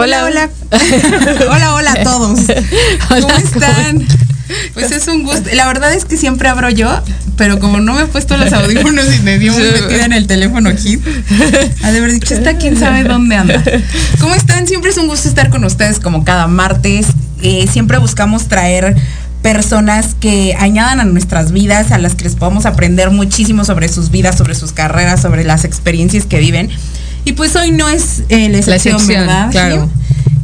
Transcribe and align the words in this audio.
Hola, 0.00 0.24
hola. 0.24 0.48
hola, 1.50 1.74
hola 1.74 1.92
a 1.98 2.02
todos. 2.02 2.40
¿Cómo 3.08 3.36
están? 3.36 4.06
Pues 4.72 4.92
es 4.92 5.06
un 5.08 5.24
gusto. 5.24 5.50
La 5.52 5.66
verdad 5.66 5.92
es 5.92 6.06
que 6.06 6.16
siempre 6.16 6.48
abro 6.48 6.70
yo, 6.70 6.88
pero 7.36 7.60
como 7.60 7.80
no 7.80 7.92
me 7.92 8.02
he 8.04 8.06
puesto 8.06 8.34
los 8.38 8.50
audífonos 8.50 9.14
y 9.14 9.20
me 9.20 9.38
dio 9.38 9.52
muy 9.52 9.62
metida 9.72 10.06
en 10.06 10.14
el 10.14 10.26
teléfono 10.26 10.70
aquí, 10.70 10.98
ha 11.82 11.90
de 11.90 11.98
haber 11.98 12.12
dicho, 12.12 12.32
está 12.32 12.56
quién 12.56 12.78
sabe 12.78 13.04
dónde 13.04 13.36
anda. 13.36 13.62
¿Cómo 14.20 14.34
están? 14.34 14.66
Siempre 14.66 14.90
es 14.90 14.96
un 14.96 15.06
gusto 15.06 15.28
estar 15.28 15.50
con 15.50 15.64
ustedes 15.64 16.00
como 16.00 16.24
cada 16.24 16.46
martes. 16.46 17.08
Eh, 17.42 17.68
siempre 17.70 17.98
buscamos 17.98 18.48
traer 18.48 18.96
personas 19.42 20.16
que 20.18 20.56
añadan 20.58 21.00
a 21.00 21.04
nuestras 21.04 21.52
vidas, 21.52 21.92
a 21.92 21.98
las 21.98 22.14
que 22.14 22.24
les 22.24 22.36
podamos 22.36 22.64
aprender 22.64 23.10
muchísimo 23.10 23.66
sobre 23.66 23.90
sus 23.90 24.10
vidas, 24.10 24.38
sobre 24.38 24.54
sus 24.54 24.72
carreras, 24.72 25.20
sobre 25.20 25.44
las 25.44 25.66
experiencias 25.66 26.24
que 26.24 26.38
viven. 26.38 26.70
Y 27.24 27.32
pues 27.32 27.56
hoy 27.56 27.70
no 27.70 27.88
es 27.88 28.22
eh, 28.28 28.48
la, 28.48 28.58
excepción, 28.58 29.06
¿verdad? 29.06 29.50
Claro. 29.50 29.88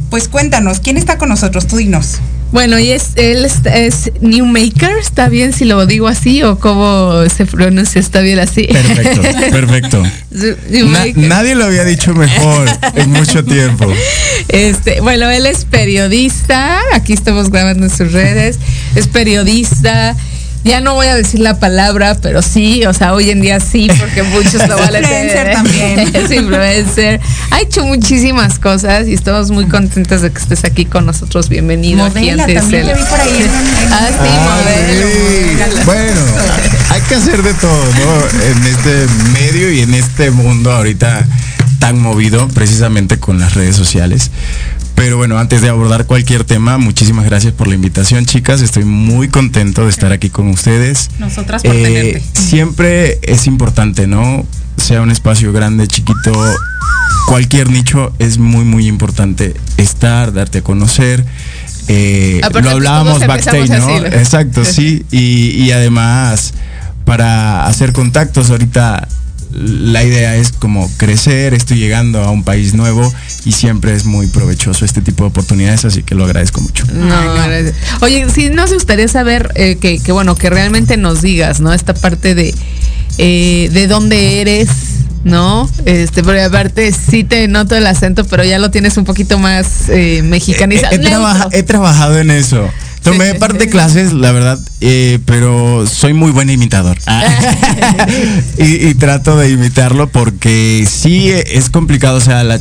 Pues 0.09 0.27
cuéntanos, 0.27 0.79
¿quién 0.79 0.97
está 0.97 1.17
con 1.17 1.29
nosotros? 1.29 1.67
Tú 1.67 1.77
dinos. 1.77 2.19
Bueno, 2.51 2.79
y 2.79 2.91
es, 2.91 3.11
él 3.15 3.43
es, 3.43 3.55
es 3.65 4.11
Newmaker, 4.21 4.97
¿está 5.01 5.27
bien 5.27 5.51
si 5.51 5.65
lo 5.65 5.85
digo 5.85 6.07
así 6.07 6.43
o 6.43 6.57
cómo 6.57 7.27
se 7.27 7.45
pronuncia? 7.45 7.99
¿Está 7.99 8.21
bien 8.21 8.39
así? 8.39 8.63
Perfecto, 8.63 9.21
perfecto. 9.51 10.03
Na, 10.85 11.05
nadie 11.15 11.55
lo 11.55 11.65
había 11.65 11.83
dicho 11.83 12.13
mejor 12.13 12.69
en 12.95 13.11
mucho 13.11 13.43
tiempo. 13.43 13.91
Este, 14.47 15.01
bueno, 15.01 15.29
él 15.29 15.45
es 15.45 15.65
periodista, 15.65 16.79
aquí 16.93 17.11
estamos 17.11 17.49
grabando 17.49 17.85
en 17.85 17.89
sus 17.89 18.13
redes, 18.13 18.59
es 18.95 19.07
periodista, 19.07 20.15
ya 20.67 20.81
no 20.81 20.93
voy 20.95 21.07
a 21.07 21.15
decir 21.15 21.39
la 21.39 21.59
palabra, 21.59 22.15
pero 22.21 22.41
sí, 22.41 22.85
o 22.85 22.93
sea, 22.93 23.13
hoy 23.13 23.29
en 23.29 23.41
día 23.41 23.59
sí, 23.59 23.87
porque 23.99 24.21
muchos 24.23 24.67
lo 24.67 24.77
van 24.77 24.95
a 24.95 24.99
hacer. 24.99 25.53
también. 25.53 25.99
es 26.15 26.31
influencer. 26.31 27.19
Ha 27.51 27.61
hecho 27.61 27.85
muchísimas 27.85 28.59
cosas 28.59 29.07
y 29.07 29.13
estamos 29.13 29.49
muy 29.51 29.65
contentos 29.65 30.21
de 30.21 30.31
que 30.31 30.39
estés 30.39 30.65
aquí 30.65 30.85
con 30.85 31.05
nosotros. 31.05 31.47
Bienvenido 31.49 32.03
Modela, 32.05 32.43
aquí 32.43 32.53
también 32.55 32.85
te 32.85 32.93
vi 32.93 33.03
por 33.05 33.19
ahí. 33.19 33.29
En, 33.41 33.93
ah, 33.93 34.07
sí, 34.09 34.29
Ah, 34.29 34.61
modelo. 34.61 35.07
sí. 35.07 35.83
Bueno, 35.85 36.21
hay 36.89 37.01
que 37.01 37.15
hacer 37.15 37.41
de 37.41 37.53
todo, 37.53 37.85
¿no? 37.85 38.43
En 38.45 38.65
este 38.67 39.07
medio 39.31 39.71
y 39.71 39.81
en 39.81 39.93
este 39.93 40.31
mundo 40.31 40.71
ahorita 40.71 41.25
tan 41.79 41.99
movido 41.99 42.47
precisamente 42.49 43.17
con 43.19 43.39
las 43.39 43.53
redes 43.53 43.75
sociales. 43.75 44.31
Pero 44.97 45.15
bueno, 45.15 45.37
antes 45.37 45.61
de 45.61 45.69
abordar 45.69 46.07
cualquier 46.07 46.43
tema, 46.43 46.79
muchísimas 46.79 47.23
gracias 47.25 47.53
por 47.53 47.67
la 47.67 47.75
invitación, 47.75 48.25
chicas. 48.25 48.61
Estoy 48.61 48.83
muy 48.83 49.27
contento 49.27 49.83
de 49.83 49.91
estar 49.91 50.11
aquí 50.11 50.31
con 50.31 50.47
ustedes. 50.47 51.11
Nosotras 51.19 51.61
por 51.61 51.75
Eh, 51.75 51.83
tenerte. 51.83 52.23
siempre 52.33 53.19
es 53.21 53.45
importante, 53.45 54.07
¿no? 54.07 54.43
Sea 54.77 55.01
un 55.01 55.11
espacio 55.11 55.53
grande, 55.53 55.87
chiquito, 55.87 56.33
cualquier 57.27 57.69
nicho 57.69 58.11
es 58.17 58.39
muy, 58.39 58.65
muy 58.65 58.87
importante 58.87 59.53
estar, 59.77 60.33
darte 60.33 60.57
a 60.57 60.61
conocer. 60.63 61.23
Eh, 61.87 62.41
lo 62.63 62.69
hablábamos 62.71 63.25
backstage, 63.25 63.69
¿no? 63.69 63.75
así, 63.75 63.99
¿no? 64.01 64.05
Exacto, 64.07 64.65
sí. 64.65 65.05
Y, 65.11 65.63
y 65.63 65.71
además, 65.73 66.55
para 67.05 67.67
hacer 67.67 67.93
contactos, 67.93 68.49
ahorita 68.49 69.07
la 69.57 70.03
idea 70.03 70.35
es 70.35 70.51
como 70.51 70.89
crecer, 70.97 71.53
estoy 71.53 71.79
llegando 71.79 72.21
a 72.21 72.31
un 72.31 72.43
país 72.43 72.73
nuevo 72.73 73.13
y 73.45 73.53
siempre 73.53 73.95
es 73.95 74.05
muy 74.05 74.27
provechoso 74.27 74.85
este 74.85 75.01
tipo 75.01 75.23
de 75.23 75.29
oportunidades, 75.29 75.85
así 75.85 76.03
que 76.03 76.15
lo 76.15 76.25
agradezco 76.25 76.61
mucho. 76.61 76.85
No, 76.93 77.15
Ay, 77.15 77.63
no. 77.63 77.71
Oye, 78.01 78.27
sí, 78.29 78.49
nos 78.49 78.73
gustaría 78.73 79.07
saber 79.07 79.51
eh, 79.55 79.77
que, 79.79 79.99
que, 79.99 80.11
bueno, 80.11 80.35
que 80.35 80.49
realmente 80.49 80.97
nos 80.97 81.21
digas, 81.21 81.59
¿no? 81.59 81.73
Esta 81.73 81.93
parte 81.93 82.35
de 82.35 82.53
eh, 83.17 83.69
de 83.71 83.87
dónde 83.87 84.41
eres, 84.41 84.69
¿no? 85.23 85.67
Este, 85.85 86.23
porque 86.23 86.41
aparte 86.41 86.91
sí 86.91 87.23
te 87.23 87.47
noto 87.47 87.75
el 87.75 87.87
acento, 87.87 88.25
pero 88.25 88.43
ya 88.43 88.59
lo 88.59 88.69
tienes 88.69 88.95
un 88.97 89.05
poquito 89.05 89.39
más 89.39 89.89
eh, 89.89 90.21
mexicanizado. 90.23 90.93
He, 90.93 90.97
he 90.97 91.59
he 91.59 91.63
trabajado 91.63 92.19
en 92.19 92.29
eso. 92.29 92.69
Tomé 93.03 93.31
Sí. 93.33 93.37
parte 93.39 93.57
de 93.59 93.69
clases, 93.69 94.11
la 94.13 94.31
verdad, 94.31 94.59
eh, 94.81 95.19
pero 95.25 95.85
soy 95.87 96.13
muy 96.13 96.31
buen 96.31 96.49
imitador. 96.49 96.97
y, 98.57 98.87
y 98.87 98.93
trato 98.95 99.37
de 99.37 99.49
imitarlo 99.51 100.09
porque 100.09 100.87
sí 100.89 101.29
es 101.31 101.69
complicado, 101.69 102.17
o 102.17 102.21
sea, 102.21 102.43
la, 102.43 102.59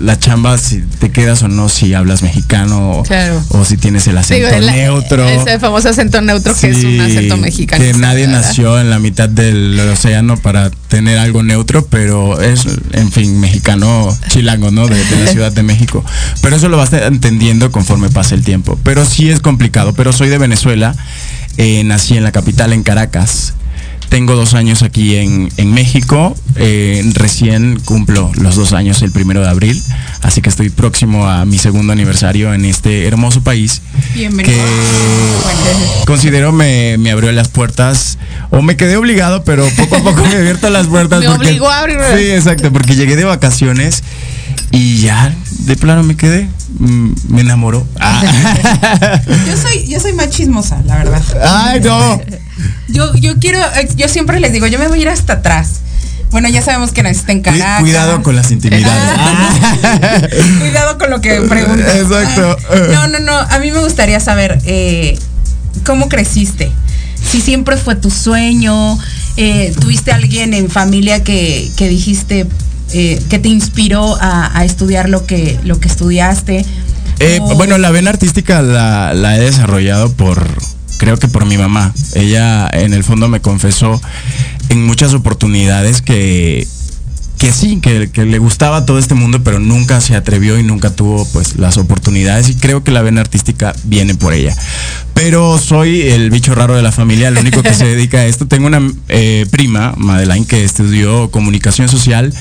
la 0.00 0.18
chamba, 0.18 0.56
si 0.58 0.78
te 0.98 1.10
quedas 1.10 1.42
o 1.42 1.48
no, 1.48 1.68
si 1.68 1.92
hablas 1.94 2.22
mexicano 2.22 2.92
o- 2.92 3.02
Claro. 3.02 3.42
o 3.50 3.64
si 3.64 3.76
tienes 3.76 4.06
el 4.06 4.16
acento 4.18 4.46
Digo, 4.46 4.58
el- 4.58 4.66
neutro. 4.66 5.28
Ese 5.28 5.58
famoso 5.58 5.88
acento 5.90 6.20
neutro 6.20 6.54
que 6.54 6.70
es 6.70 6.76
un 6.76 6.82
Sí, 6.82 7.00
acento 7.00 7.36
mexicano. 7.36 7.82
Que 7.84 7.92
nadie 7.94 8.26
¿verdad? 8.26 8.42
nació 8.42 8.80
en 8.80 8.90
la 8.90 8.98
mitad 8.98 9.28
del 9.28 9.78
océano 9.92 10.36
para 10.36 10.70
tener 10.88 11.18
algo 11.18 11.42
neutro, 11.42 11.86
pero 11.86 12.40
es, 12.40 12.64
en 12.92 13.10
fin, 13.12 13.40
mexicano 13.40 14.16
chilango, 14.28 14.70
¿no? 14.70 14.86
De, 14.88 14.96
de 15.04 15.24
la 15.24 15.30
Ciudad 15.32 15.52
de 15.52 15.62
México. 15.62 16.04
Pero 16.40 16.56
eso 16.56 16.68
lo 16.68 16.76
vas 16.76 16.92
entendiendo 16.92 17.70
conforme 17.72 18.08
pasa 18.10 18.34
el 18.34 18.42
tiempo. 18.44 18.78
Pero 18.82 19.04
sí 19.04 19.28
es 19.30 19.40
complicado. 19.40 19.55
Pero 19.94 20.12
soy 20.12 20.28
de 20.28 20.38
Venezuela, 20.38 20.94
eh, 21.56 21.82
nací 21.84 22.16
en 22.16 22.24
la 22.24 22.32
capital, 22.32 22.72
en 22.72 22.82
Caracas. 22.82 23.54
Tengo 24.08 24.36
dos 24.36 24.54
años 24.54 24.82
aquí 24.82 25.16
en, 25.16 25.48
en 25.56 25.74
México. 25.74 26.36
eh, 26.54 27.02
recién 27.14 27.80
cumplo 27.84 28.30
los 28.36 28.54
dos 28.54 28.72
años 28.72 29.02
el 29.02 29.10
primero 29.10 29.40
de 29.40 29.48
abril. 29.48 29.82
Así 30.22 30.40
que 30.40 30.48
estoy 30.48 30.70
próximo 30.70 31.26
a 31.28 31.44
mi 31.44 31.58
segundo 31.58 31.92
aniversario 31.92 32.54
en 32.54 32.64
este 32.64 33.06
hermoso 33.06 33.42
país. 33.42 33.82
Bienvenido. 34.14 34.56
Que 34.56 36.04
considero 36.06 36.52
me, 36.52 36.96
me 36.98 37.10
abrió 37.10 37.32
las 37.32 37.48
puertas. 37.48 38.18
O 38.50 38.62
me 38.62 38.76
quedé 38.76 38.96
obligado, 38.96 39.42
pero 39.42 39.66
poco 39.76 39.96
a 39.96 40.02
poco 40.02 40.24
me 40.24 40.36
abierto 40.36 40.70
las 40.70 40.86
puertas. 40.86 41.20
Me 41.20 41.28
obligó 41.28 41.68
a 41.68 41.80
abrir. 41.80 41.98
Sí, 42.16 42.30
exacto, 42.30 42.72
porque 42.72 42.94
llegué 42.94 43.16
de 43.16 43.24
vacaciones 43.24 44.04
y 44.70 45.00
ya 45.02 45.32
de 45.60 45.76
plano 45.76 46.02
me 46.02 46.16
quedé. 46.16 46.48
Mm, 46.78 47.12
Me 47.28 47.40
enamoró. 47.40 47.86
Ah. 48.00 48.22
Yo 49.46 49.56
soy, 49.56 49.86
yo 49.88 49.98
soy 50.00 50.12
más 50.12 50.28
chismosa, 50.30 50.82
la 50.84 50.96
verdad. 50.98 51.22
Ay, 51.42 51.80
no. 51.80 52.20
Yo, 52.88 53.14
yo 53.14 53.38
quiero, 53.38 53.58
eh, 53.60 53.88
yo 53.96 54.08
siempre 54.08 54.40
les 54.40 54.52
digo, 54.52 54.66
yo 54.66 54.78
me 54.78 54.88
voy 54.88 54.98
a 54.98 55.02
ir 55.02 55.08
hasta 55.08 55.34
atrás. 55.34 55.80
Bueno, 56.30 56.48
ya 56.48 56.60
sabemos 56.60 56.90
que 56.90 57.02
naciste 57.02 57.32
en 57.32 57.40
Caracas. 57.40 57.80
Cuidado 57.80 58.22
con 58.22 58.36
las 58.36 58.50
intimidades. 58.50 58.86
Ah. 59.16 60.20
Cuidado 60.60 60.98
con 60.98 61.10
lo 61.10 61.20
que 61.20 61.40
preguntas. 61.48 61.94
Exacto. 61.96 62.56
No, 62.92 63.08
no, 63.08 63.20
no. 63.20 63.32
A 63.38 63.58
mí 63.58 63.70
me 63.70 63.78
gustaría 63.78 64.20
saber 64.20 64.58
eh, 64.64 65.18
cómo 65.84 66.08
creciste. 66.08 66.72
Si 67.30 67.40
siempre 67.40 67.76
fue 67.76 67.94
tu 67.94 68.10
sueño, 68.10 68.98
eh, 69.36 69.74
tuviste 69.80 70.12
alguien 70.12 70.52
en 70.54 70.68
familia 70.70 71.22
que, 71.24 71.70
que 71.76 71.88
dijiste 71.88 72.46
eh, 72.92 73.22
que 73.28 73.38
te 73.38 73.48
inspiró 73.48 74.16
a, 74.20 74.56
a 74.58 74.64
estudiar 74.64 75.08
lo 75.08 75.26
que, 75.26 75.58
lo 75.64 75.78
que 75.80 75.88
estudiaste. 75.88 76.64
Eh, 77.18 77.38
O- 77.42 77.54
bueno, 77.56 77.78
la 77.78 77.90
vena 77.90 78.10
artística 78.10 78.62
la, 78.62 79.14
la 79.14 79.36
he 79.36 79.40
desarrollado 79.40 80.12
por, 80.12 80.46
creo 80.98 81.16
que 81.18 81.28
por 81.28 81.44
mi 81.46 81.56
mamá. 81.58 81.92
Ella 82.14 82.68
en 82.72 82.94
el 82.94 83.04
fondo 83.04 83.28
me 83.28 83.40
confesó 83.40 84.00
en 84.68 84.84
muchas 84.84 85.14
oportunidades 85.14 86.02
que, 86.02 86.66
que 87.38 87.52
sí, 87.52 87.78
que, 87.80 88.10
que 88.10 88.24
le 88.24 88.38
gustaba 88.38 88.84
todo 88.86 88.98
este 88.98 89.14
mundo, 89.14 89.42
pero 89.44 89.58
nunca 89.60 90.00
se 90.00 90.14
atrevió 90.16 90.58
y 90.58 90.62
nunca 90.62 90.90
tuvo 90.90 91.26
pues 91.32 91.56
las 91.56 91.76
oportunidades 91.76 92.48
y 92.48 92.54
creo 92.54 92.82
que 92.82 92.90
la 92.90 93.02
vena 93.02 93.20
artística 93.20 93.74
viene 93.84 94.14
por 94.14 94.32
ella. 94.32 94.56
Pero 95.14 95.58
soy 95.58 96.02
el 96.02 96.30
bicho 96.30 96.54
raro 96.54 96.76
de 96.76 96.82
la 96.82 96.92
familia, 96.92 97.28
el 97.28 97.38
único 97.38 97.62
que 97.62 97.72
se 97.74 97.86
dedica 97.86 98.18
a 98.18 98.26
esto. 98.26 98.46
Tengo 98.46 98.66
una 98.66 98.80
eh, 99.08 99.46
prima, 99.50 99.94
Madeline, 99.96 100.46
que 100.46 100.64
estudió 100.64 101.30
comunicación 101.30 101.88
social, 101.88 102.32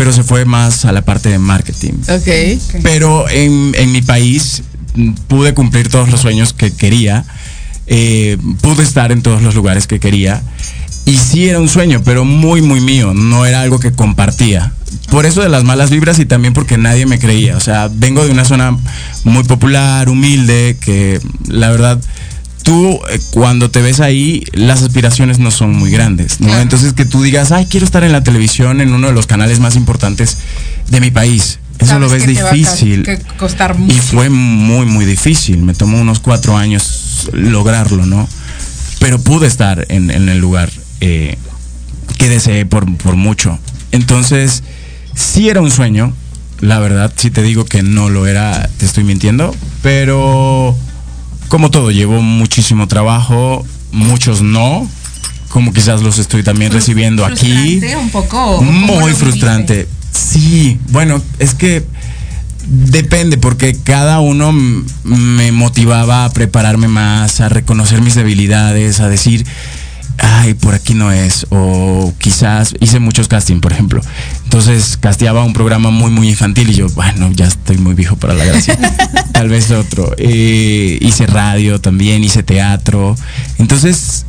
pero 0.00 0.14
se 0.14 0.22
fue 0.22 0.46
más 0.46 0.86
a 0.86 0.92
la 0.92 1.02
parte 1.02 1.28
de 1.28 1.38
marketing. 1.38 1.92
Ok. 2.08 2.58
Pero 2.82 3.28
en, 3.28 3.74
en 3.76 3.92
mi 3.92 4.00
país 4.00 4.62
mm, 4.94 5.12
pude 5.28 5.52
cumplir 5.52 5.90
todos 5.90 6.08
los 6.08 6.22
sueños 6.22 6.54
que 6.54 6.72
quería. 6.72 7.22
eh, 7.86 8.38
pude 8.62 8.82
estar 8.82 9.12
en 9.12 9.20
todos 9.20 9.42
los 9.42 9.54
lugares 9.54 9.86
que 9.86 10.00
quería. 10.00 10.42
Y 11.04 11.18
sí 11.18 11.50
era 11.50 11.60
un 11.60 11.68
sueño, 11.68 12.00
pero 12.02 12.24
muy, 12.24 12.62
muy 12.62 12.80
mío. 12.80 13.12
No 13.12 13.44
era 13.44 13.60
algo 13.60 13.78
que 13.78 13.92
compartía. 13.92 14.72
Por 15.10 15.26
eso 15.26 15.42
de 15.42 15.50
las 15.50 15.64
malas 15.64 15.90
vibras 15.90 16.18
y 16.18 16.24
también 16.24 16.54
porque 16.54 16.78
nadie 16.78 17.04
me 17.04 17.18
creía. 17.18 17.58
O 17.58 17.60
sea, 17.60 17.90
vengo 17.92 18.24
de 18.24 18.30
una 18.32 18.46
zona 18.46 18.78
muy 19.24 19.44
popular, 19.44 20.08
humilde, 20.08 20.78
que 20.80 21.20
la 21.46 21.68
verdad 21.68 22.00
tú 22.70 23.00
eh, 23.10 23.18
cuando 23.32 23.68
te 23.68 23.82
ves 23.82 23.98
ahí, 23.98 24.44
las 24.52 24.84
aspiraciones 24.84 25.40
no 25.40 25.50
son 25.50 25.72
muy 25.72 25.90
grandes, 25.90 26.40
¿no? 26.40 26.56
Entonces 26.60 26.92
que 26.92 27.04
tú 27.04 27.20
digas, 27.20 27.50
ay, 27.50 27.66
quiero 27.66 27.84
estar 27.84 28.04
en 28.04 28.12
la 28.12 28.22
televisión 28.22 28.80
en 28.80 28.92
uno 28.92 29.08
de 29.08 29.12
los 29.12 29.26
canales 29.26 29.58
más 29.58 29.74
importantes 29.74 30.38
de 30.88 31.00
mi 31.00 31.10
país. 31.10 31.58
Eso 31.80 31.98
lo 31.98 32.08
ves 32.08 32.28
difícil. 32.28 33.04
costar 33.38 33.74
Y 33.88 33.94
fue 33.94 34.30
muy, 34.30 34.86
muy 34.86 35.04
difícil. 35.04 35.64
Me 35.64 35.74
tomó 35.74 36.00
unos 36.00 36.20
cuatro 36.20 36.56
años 36.56 37.28
lograrlo, 37.32 38.06
¿no? 38.06 38.28
Pero 39.00 39.18
pude 39.20 39.48
estar 39.48 39.86
en, 39.88 40.08
el 40.12 40.38
lugar 40.38 40.70
eh, 41.00 41.38
que 42.18 42.28
deseé 42.28 42.66
por, 42.66 42.96
por 42.98 43.16
mucho. 43.16 43.58
Entonces, 43.90 44.62
sí 45.16 45.48
era 45.48 45.60
un 45.60 45.72
sueño. 45.72 46.14
La 46.60 46.78
verdad, 46.78 47.12
si 47.16 47.32
te 47.32 47.42
digo 47.42 47.64
que 47.64 47.82
no 47.82 48.10
lo 48.10 48.28
era, 48.28 48.70
te 48.78 48.86
estoy 48.86 49.02
mintiendo. 49.02 49.56
Pero 49.82 50.76
como 51.50 51.68
todo, 51.72 51.90
llevó 51.90 52.22
muchísimo 52.22 52.86
trabajo, 52.86 53.66
muchos 53.90 54.40
no, 54.40 54.88
como 55.48 55.72
quizás 55.72 56.00
los 56.00 56.18
estoy 56.18 56.44
también 56.44 56.70
recibiendo 56.70 57.26
aquí. 57.26 57.80
Un 58.00 58.10
poco. 58.10 58.62
Muy 58.62 59.12
frustrante. 59.14 59.88
Sí, 60.12 60.78
bueno, 60.90 61.20
es 61.40 61.54
que 61.54 61.84
depende, 62.68 63.36
porque 63.36 63.74
cada 63.74 64.20
uno 64.20 64.52
me 65.02 65.50
motivaba 65.50 66.24
a 66.24 66.32
prepararme 66.32 66.86
más, 66.86 67.40
a 67.40 67.48
reconocer 67.48 68.00
mis 68.00 68.14
debilidades, 68.14 69.00
a 69.00 69.08
decir, 69.08 69.44
ay, 70.20 70.54
por 70.54 70.74
aquí 70.74 70.94
no 70.94 71.10
es, 71.12 71.46
o 71.50 72.12
quizás 72.18 72.74
hice 72.80 73.00
muchos 73.00 73.28
casting, 73.28 73.60
por 73.60 73.72
ejemplo. 73.72 74.00
Entonces 74.44 74.96
casteaba 74.98 75.44
un 75.44 75.52
programa 75.52 75.90
muy, 75.90 76.10
muy 76.10 76.28
infantil 76.28 76.70
y 76.70 76.74
yo, 76.74 76.88
bueno, 76.90 77.30
ya 77.32 77.46
estoy 77.46 77.78
muy 77.78 77.94
viejo 77.94 78.16
para 78.16 78.34
la 78.34 78.44
gracia. 78.44 78.78
Tal 79.32 79.48
vez 79.48 79.70
otro. 79.70 80.14
Eh, 80.18 80.98
hice 81.00 81.26
radio 81.26 81.80
también, 81.80 82.22
hice 82.24 82.42
teatro. 82.42 83.16
Entonces 83.58 84.26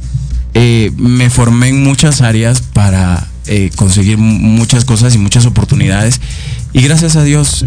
eh, 0.54 0.92
me 0.98 1.30
formé 1.30 1.70
en 1.70 1.84
muchas 1.84 2.22
áreas 2.22 2.62
para 2.62 3.28
eh, 3.48 3.72
conseguir 3.76 4.18
muchas 4.18 4.86
cosas 4.86 5.16
y 5.16 5.18
muchas 5.18 5.46
oportunidades. 5.46 6.22
Y 6.74 6.82
gracias 6.82 7.16
a 7.16 7.24
Dios 7.24 7.66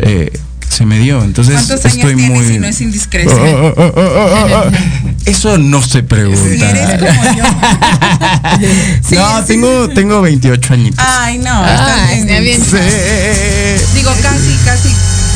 se 0.68 0.86
me 0.86 0.98
dio. 0.98 1.22
Entonces 1.22 1.54
¿Cuántos 1.54 1.84
años 1.84 1.96
estoy 1.96 2.16
muy. 2.16 2.46
Si 2.46 2.58
no 2.58 2.66
es 2.66 2.80
indiscreción? 2.80 3.38
Oh, 3.38 3.74
oh, 3.76 3.92
oh, 3.96 4.64
Eso 5.26 5.56
no 5.56 5.80
se 5.82 6.02
pregunta. 6.02 6.72
no, 9.10 9.44
tengo, 9.44 9.88
tengo 9.88 10.20
28 10.20 10.74
añitos. 10.74 11.04
Ay, 11.06 11.38
no. 11.38 11.50
Ah, 11.50 12.12
está 12.12 12.40
bien. 12.40 12.60
Sí. 12.60 12.76
Digo, 13.94 14.10
casi, 14.20 14.54
casi, 14.64 14.90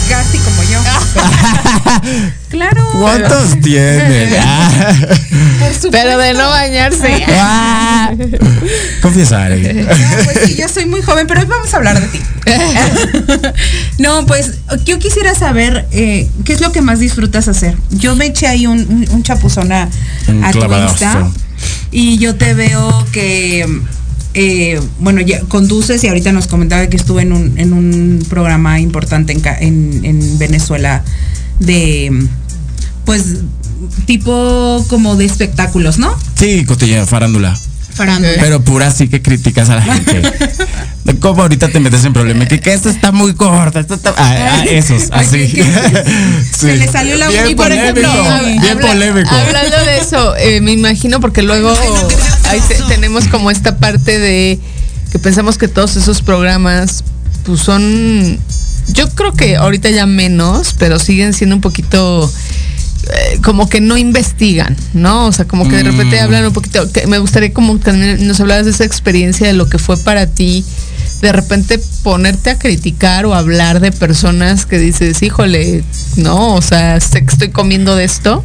casi 0.08 0.38
como 0.38 0.62
yo. 0.64 0.80
claro. 2.50 2.88
¿Cuántos 2.92 3.60
tiene? 3.60 4.28
Pero 5.90 6.18
de 6.18 6.34
no 6.34 6.48
bañarse. 6.48 7.24
Ah. 7.40 8.10
Confiesar. 9.02 9.52
pues 10.24 10.56
yo 10.56 10.68
soy 10.68 10.86
muy 10.86 11.02
joven, 11.02 11.26
pero 11.26 11.40
hoy 11.40 11.46
vamos 11.46 11.72
a 11.72 11.76
hablar 11.76 12.00
de 12.00 12.08
ti. 12.08 12.20
no, 13.98 14.26
pues 14.26 14.54
yo 14.84 14.98
quisiera 14.98 15.34
saber 15.34 15.86
eh, 15.92 16.28
qué 16.44 16.52
es 16.52 16.60
lo 16.60 16.72
que 16.72 16.80
más 16.80 16.98
disfrutas 16.98 17.48
hacer. 17.48 17.76
Yo 17.90 18.16
me 18.16 18.26
eché 18.26 18.46
ahí 18.46 18.66
un, 18.66 19.06
un, 19.10 19.22
chapuzón 19.22 19.72
a, 19.72 19.88
tu 20.26 20.74
Insta 20.74 21.30
y 21.90 22.18
yo 22.18 22.34
te 22.34 22.54
veo 22.54 23.06
que 23.12 23.66
eh, 24.34 24.80
bueno, 25.00 25.20
ya 25.20 25.40
conduces 25.40 26.02
y 26.04 26.08
ahorita 26.08 26.32
nos 26.32 26.46
comentaba 26.46 26.86
que 26.88 26.96
estuve 26.96 27.22
en 27.22 27.32
un, 27.32 27.58
en 27.58 27.72
un 27.72 28.24
programa 28.28 28.80
importante 28.80 29.32
en, 29.32 30.04
en, 30.04 30.38
Venezuela 30.38 31.02
de, 31.60 32.26
pues, 33.04 33.38
tipo 34.06 34.84
como 34.88 35.16
de 35.16 35.24
espectáculos, 35.24 35.98
¿no? 35.98 36.14
Sí, 36.36 36.64
cotilla, 36.64 37.06
farándula. 37.06 37.58
Pero 38.38 38.62
pura 38.62 38.90
sí 38.90 39.08
que 39.08 39.22
criticas 39.22 39.68
a 39.70 39.76
la 39.76 39.82
gente. 39.82 40.22
¿Cómo 41.20 41.42
ahorita 41.42 41.68
te 41.68 41.80
metes 41.80 42.04
en 42.04 42.12
problemas? 42.12 42.48
Que, 42.48 42.60
que 42.60 42.72
esto 42.72 42.88
está 42.88 43.12
muy 43.12 43.34
corto. 43.34 43.80
Esto 43.80 43.94
está... 43.94 44.14
Ah, 44.16 44.60
ah 44.60 44.64
esos, 44.64 45.08
así. 45.10 45.48
Se 46.56 46.76
le 46.76 46.86
salió 46.86 47.16
la 47.16 47.28
bien 47.28 47.56
polémico, 47.56 48.10
bien 48.60 48.78
polémico. 48.78 49.30
Hablando 49.34 49.84
de 49.84 49.98
eso, 49.98 50.36
eh, 50.36 50.60
me 50.60 50.72
imagino 50.72 51.20
porque 51.20 51.42
luego 51.42 51.74
ahí 52.44 52.60
tenemos 52.88 53.26
como 53.28 53.50
esta 53.50 53.78
parte 53.78 54.18
de 54.18 54.60
que 55.10 55.18
pensamos 55.18 55.58
que 55.58 55.68
todos 55.68 55.96
esos 55.96 56.20
programas 56.22 57.02
pues 57.44 57.60
son 57.60 58.38
yo 58.92 59.08
creo 59.10 59.32
que 59.32 59.56
ahorita 59.56 59.90
ya 59.90 60.06
menos, 60.06 60.74
pero 60.78 60.98
siguen 60.98 61.32
siendo 61.34 61.56
un 61.56 61.60
poquito 61.60 62.30
eh, 63.10 63.40
como 63.42 63.68
que 63.68 63.80
no 63.80 63.96
investigan, 63.96 64.76
¿no? 64.94 65.26
O 65.26 65.32
sea, 65.32 65.46
como 65.46 65.68
que 65.68 65.76
de 65.76 65.84
repente 65.84 66.20
mm. 66.20 66.24
hablan 66.24 66.46
un 66.46 66.52
poquito, 66.52 66.90
que 66.92 67.06
me 67.06 67.18
gustaría 67.18 67.52
como 67.52 67.78
que 67.80 67.92
nos 67.92 68.40
hablaras 68.40 68.66
de 68.66 68.72
esa 68.72 68.84
experiencia 68.84 69.46
de 69.46 69.52
lo 69.52 69.68
que 69.68 69.78
fue 69.78 69.96
para 69.96 70.26
ti 70.26 70.64
de 71.20 71.32
repente 71.32 71.80
ponerte 72.02 72.50
a 72.50 72.58
criticar 72.58 73.26
o 73.26 73.34
hablar 73.34 73.80
de 73.80 73.90
personas 73.92 74.66
que 74.66 74.78
dices, 74.78 75.22
híjole, 75.22 75.82
no, 76.16 76.54
o 76.54 76.62
sea, 76.62 77.00
sé 77.00 77.24
que 77.24 77.32
estoy 77.32 77.48
comiendo 77.50 77.96
de 77.96 78.04
esto. 78.04 78.44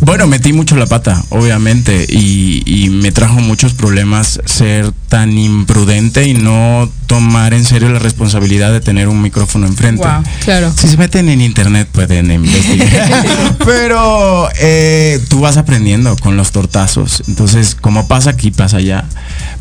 Bueno, 0.00 0.26
metí 0.26 0.52
mucho 0.52 0.76
la 0.76 0.86
pata, 0.86 1.22
obviamente, 1.28 2.06
y, 2.08 2.88
me 2.88 3.12
trajo 3.12 3.34
muchos 3.40 3.74
problemas 3.74 4.40
ser 4.44 4.90
tan 5.08 5.38
imprudente 5.38 6.26
y 6.26 6.34
no 6.34 6.90
tomar 7.06 7.54
en 7.54 7.64
serio 7.64 7.88
la 7.90 7.98
responsabilidad 7.98 8.72
de 8.72 8.80
tener 8.80 9.08
un 9.08 9.22
micrófono 9.22 9.66
enfrente. 9.66 10.06
claro. 10.44 10.72
Si 10.76 10.88
se 10.88 10.96
meten 10.96 11.28
en 11.28 11.40
internet 11.40 11.88
pueden 11.90 12.30
investigar. 12.30 13.24
Pero 13.64 14.48
eh, 14.58 15.20
tú 15.28 15.40
vas 15.40 15.56
aprendiendo 15.56 16.16
con 16.16 16.36
los 16.36 16.50
tortazos. 16.52 17.22
Entonces, 17.28 17.74
como 17.74 18.08
pasa 18.08 18.30
aquí, 18.30 18.50
pasa 18.50 18.78
allá. 18.78 19.04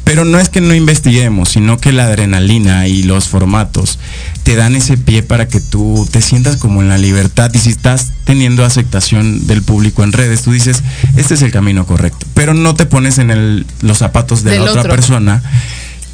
Pero 0.07 0.23
no 0.23 0.39
es 0.39 0.47
que 0.47 0.61
no 0.61 0.73
investiguemos, 0.73 1.49
sino 1.49 1.77
que 1.79 1.91
la 1.91 2.05
adrenalina 2.05 2.87
y 2.87 3.03
los 3.03 3.27
formatos 3.27 3.99
te 4.43 4.55
dan 4.55 4.73
ese 4.77 4.97
pie 4.97 5.21
para 5.21 5.49
que 5.49 5.59
tú 5.59 6.07
te 6.09 6.21
sientas 6.21 6.55
como 6.55 6.81
en 6.81 6.87
la 6.87 6.97
libertad. 6.97 7.51
Y 7.53 7.57
si 7.57 7.71
estás 7.71 8.13
teniendo 8.23 8.63
aceptación 8.63 9.47
del 9.47 9.63
público 9.63 10.05
en 10.05 10.13
redes, 10.13 10.43
tú 10.43 10.53
dices, 10.53 10.81
este 11.17 11.33
es 11.33 11.41
el 11.41 11.51
camino 11.51 11.85
correcto, 11.85 12.25
pero 12.33 12.53
no 12.53 12.73
te 12.73 12.85
pones 12.85 13.17
en 13.17 13.65
los 13.81 13.97
zapatos 13.97 14.45
de 14.45 14.57
la 14.57 14.71
otra 14.71 14.83
persona 14.83 15.43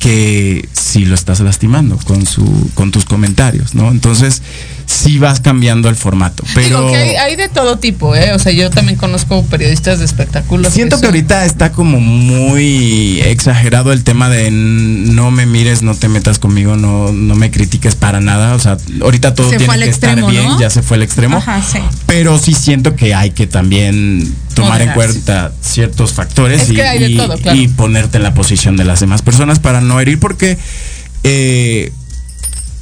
que 0.03 0.67
si 0.73 1.05
lo 1.05 1.15
estás 1.15 1.39
lastimando 1.39 1.97
con 2.05 2.25
su 2.25 2.69
con 2.73 2.91
tus 2.91 3.05
comentarios, 3.05 3.73
¿no? 3.73 3.89
Entonces, 3.89 4.41
sí 4.85 5.17
vas 5.17 5.39
cambiando 5.39 5.87
el 5.87 5.95
formato. 5.95 6.43
Pero 6.53 6.93
hay, 6.93 7.37
de 7.37 7.47
todo 7.47 7.79
tipo, 7.79 8.13
¿eh? 8.13 8.33
O 8.33 8.39
sea, 8.39 8.51
yo 8.51 8.69
también 8.69 8.97
conozco 8.97 9.45
periodistas 9.45 9.99
de 9.99 10.05
espectáculos. 10.05 10.73
Siento 10.73 10.99
que, 10.99 11.05
ahorita 11.05 11.45
está 11.45 11.71
como 11.71 12.01
muy 12.01 13.21
exagerado 13.21 13.93
el 13.93 14.03
tema 14.03 14.27
de 14.27 14.51
no 14.51 15.31
me 15.31 15.45
mires, 15.45 15.83
no 15.83 15.95
te 15.95 16.09
metas 16.09 16.37
conmigo, 16.37 16.75
no, 16.75 17.13
no 17.13 17.35
me 17.35 17.49
critiques 17.49 17.95
para 17.95 18.19
nada. 18.19 18.55
O 18.55 18.59
sea, 18.59 18.75
ahorita 19.01 19.33
todo 19.33 19.51
tiene 19.51 19.79
que 19.79 19.89
estar 19.89 20.21
bien, 20.29 20.57
ya 20.59 20.69
se 20.69 20.81
fue 20.81 20.97
al 20.97 21.03
extremo. 21.03 21.37
Ajá, 21.37 21.61
sí. 21.61 21.79
Pero 22.07 22.37
sí 22.39 22.53
siento 22.53 22.97
que 22.97 23.15
hay 23.15 23.31
que 23.31 23.47
también 23.47 24.35
tomar 24.53 24.81
en 24.81 24.91
cuenta 24.91 25.51
ciertos 25.61 26.13
factores 26.13 26.69
y, 26.69 26.79
y, 27.53 27.67
ponerte 27.69 28.17
en 28.17 28.23
la 28.23 28.33
posición 28.33 28.77
de 28.77 28.85
las 28.85 28.99
demás 28.99 29.21
personas 29.21 29.59
para 29.59 29.81
no 29.81 29.99
herir 29.99 30.19
porque 30.19 30.57
eh, 31.23 31.91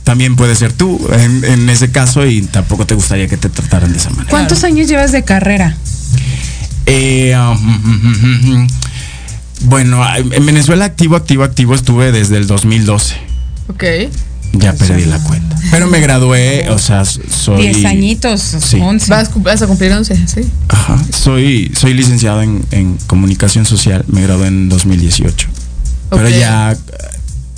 también 0.03 0.35
puede 0.35 0.55
ser 0.55 0.73
tú 0.73 0.99
en, 1.11 1.69
ese 1.69 1.91
caso 1.91 2.25
y 2.25 2.41
tampoco 2.41 2.85
te 2.85 2.95
gustaría 2.95 3.27
que 3.27 3.37
te 3.37 3.49
trataran 3.49 3.91
de 3.91 3.97
esa 3.97 4.09
manera. 4.09 4.29
¿Cuántos 4.29 4.63
años 4.63 4.87
llevas 4.87 5.11
de 5.11 5.23
carrera? 5.23 5.77
Eh, 6.85 7.35
um, 7.37 8.67
bueno, 9.61 10.03
en 10.17 10.45
Venezuela 10.45 10.85
activo, 10.85 11.15
activo, 11.15 11.43
activo 11.43 11.75
estuve 11.75 12.11
desde 12.11 12.37
el 12.37 12.47
2012. 12.47 13.15
Ok. 13.69 13.83
Ya 14.53 14.73
perdí 14.73 15.05
la 15.05 15.19
cuenta. 15.19 15.55
Pero 15.71 15.87
me 15.87 16.01
gradué, 16.01 16.67
o 16.69 16.77
sea, 16.77 17.05
soy... 17.05 17.69
10 17.69 17.85
añitos, 17.85 18.41
sí. 18.41 18.79
11. 18.81 19.09
Vas, 19.37 19.61
a 19.61 19.67
cumplir 19.67 19.93
11, 19.93 20.27
sí. 20.27 20.41
Ajá. 20.67 21.01
Soy, 21.13 21.71
soy 21.75 21.93
licenciado 21.93 22.41
en, 22.41 22.97
comunicación 23.07 23.65
social, 23.65 24.03
me 24.07 24.21
gradué 24.21 24.47
en 24.47 24.69
2018. 24.69 25.47
Pero 26.09 26.29
ya 26.29 26.75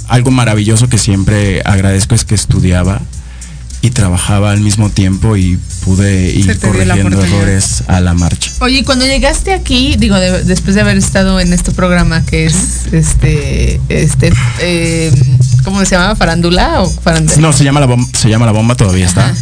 algo 0.07 0.29
maravilloso 0.29 0.89
que 0.89 0.99
siempre 0.99 1.61
agradezco 1.65 2.13
es 2.13 2.23
que 2.23 2.35
estudiaba 2.35 3.01
y 3.83 3.89
trabajaba 3.89 4.51
al 4.51 4.61
mismo 4.61 4.89
tiempo 4.89 5.35
y 5.35 5.59
pude 5.83 6.31
ir 6.31 6.57
corrigiendo 6.57 7.21
errores 7.21 7.83
a 7.87 7.99
la 7.99 8.13
marcha. 8.13 8.49
Oye, 8.61 8.85
cuando 8.85 9.05
llegaste 9.05 9.51
aquí, 9.51 9.95
digo, 9.97 10.15
después 10.17 10.75
de 10.75 10.81
haber 10.81 10.95
estado 10.97 11.37
en 11.41 11.51
este 11.51 11.71
programa 11.71 12.25
que 12.25 12.45
es 12.45 12.87
este, 12.93 13.81
este, 13.89 14.31
eh, 14.61 15.11
¿cómo 15.63 15.83
se 15.85 15.95
llama? 15.95 16.15
¿Farándula 16.15 16.81
o 16.81 16.89
farándula? 16.89 17.37
No, 17.41 17.53
se 17.53 17.63
llama 17.63 17.79
la 17.79 17.85
bomba, 17.87 18.07
se 18.17 18.29
llama 18.29 18.45
la 18.45 18.51
bomba, 18.51 18.75
todavía 18.75 19.05
está. 19.05 19.33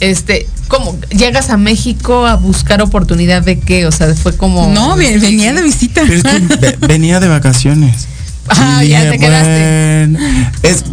Este, 0.00 0.46
¿cómo 0.68 0.98
llegas 1.10 1.50
a 1.50 1.56
México 1.56 2.26
a 2.26 2.34
buscar 2.36 2.82
oportunidad 2.82 3.42
de 3.42 3.58
qué? 3.60 3.86
O 3.86 3.92
sea, 3.92 4.12
fue 4.14 4.36
como. 4.36 4.68
No, 4.72 4.96
venía 4.96 5.52
de 5.52 5.62
visita. 5.62 6.02
venía 6.86 7.20
de 7.20 7.28
vacaciones. 7.28 8.06
Ah, 8.48 8.82
Y 8.84 8.88
ya 8.88 9.00
dije, 9.04 9.12
te 9.12 9.18
quedaste. 9.18 10.06
"Bueno, 10.06 10.18
es, 10.62 10.84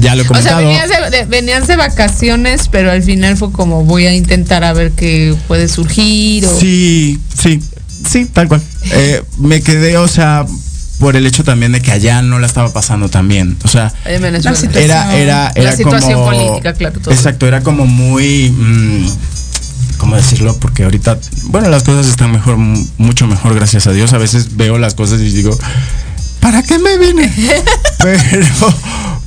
ya 0.00 0.14
lo 0.14 0.22
he 0.22 0.24
O 0.26 0.28
sea, 0.28 0.52
comentado. 0.52 0.58
venías 0.58 0.88
de, 0.88 1.10
de- 1.18 1.24
venías 1.24 1.66
de 1.66 1.76
vacaciones, 1.76 2.68
pero 2.70 2.90
al 2.92 3.02
final 3.02 3.36
fue 3.36 3.50
como 3.52 3.84
voy 3.84 4.06
a 4.06 4.14
intentar 4.14 4.62
a 4.62 4.72
ver 4.72 4.92
qué 4.92 5.34
puede 5.48 5.66
surgir. 5.68 6.46
O... 6.46 6.60
Sí, 6.60 7.18
sí, 7.40 7.60
sí, 8.08 8.26
tal 8.26 8.46
cual. 8.48 8.62
Eh, 8.92 9.22
me 9.38 9.60
quedé, 9.62 9.96
o 9.96 10.06
sea, 10.08 10.44
por 11.02 11.16
el 11.16 11.26
hecho 11.26 11.42
también 11.42 11.72
de 11.72 11.82
que 11.82 11.90
allá 11.90 12.22
no 12.22 12.38
la 12.38 12.46
estaba 12.46 12.72
pasando 12.72 13.08
tan 13.08 13.26
bien. 13.26 13.56
O 13.64 13.68
sea, 13.68 13.92
en 14.04 14.22
Venezuela. 14.22 14.52
La 14.52 14.56
situación. 14.56 14.84
era, 14.84 15.16
era, 15.16 15.52
La 15.56 15.60
era 15.60 15.76
situación 15.76 16.14
como, 16.14 16.26
política, 16.26 16.72
claro, 16.74 17.00
todo. 17.00 17.12
Exacto, 17.12 17.46
era 17.48 17.60
como 17.62 17.86
muy, 17.86 18.50
mm, 18.50 19.08
¿cómo 19.98 20.14
decirlo? 20.14 20.56
Porque 20.60 20.84
ahorita, 20.84 21.18
bueno, 21.46 21.68
las 21.70 21.82
cosas 21.82 22.06
están 22.06 22.30
mejor, 22.30 22.56
mu- 22.56 22.86
mucho 22.98 23.26
mejor, 23.26 23.52
gracias 23.56 23.88
a 23.88 23.92
Dios. 23.92 24.12
A 24.12 24.18
veces 24.18 24.56
veo 24.56 24.78
las 24.78 24.94
cosas 24.94 25.20
y 25.20 25.30
digo, 25.32 25.58
¿para 26.38 26.62
qué 26.62 26.78
me 26.78 26.96
vine? 26.98 27.32
pero, 27.98 28.46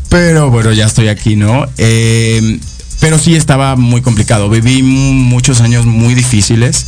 pero 0.09 0.49
bueno, 0.49 0.71
ya 0.71 0.85
estoy 0.85 1.09
aquí, 1.09 1.35
¿no? 1.35 1.65
Eh, 1.77 2.57
pero 3.01 3.19
sí 3.19 3.35
estaba 3.35 3.75
muy 3.75 4.01
complicado. 4.01 4.49
Viví 4.49 4.81
mu- 4.81 5.11
muchos 5.13 5.59
años 5.59 5.85
muy 5.85 6.15
difíciles 6.15 6.85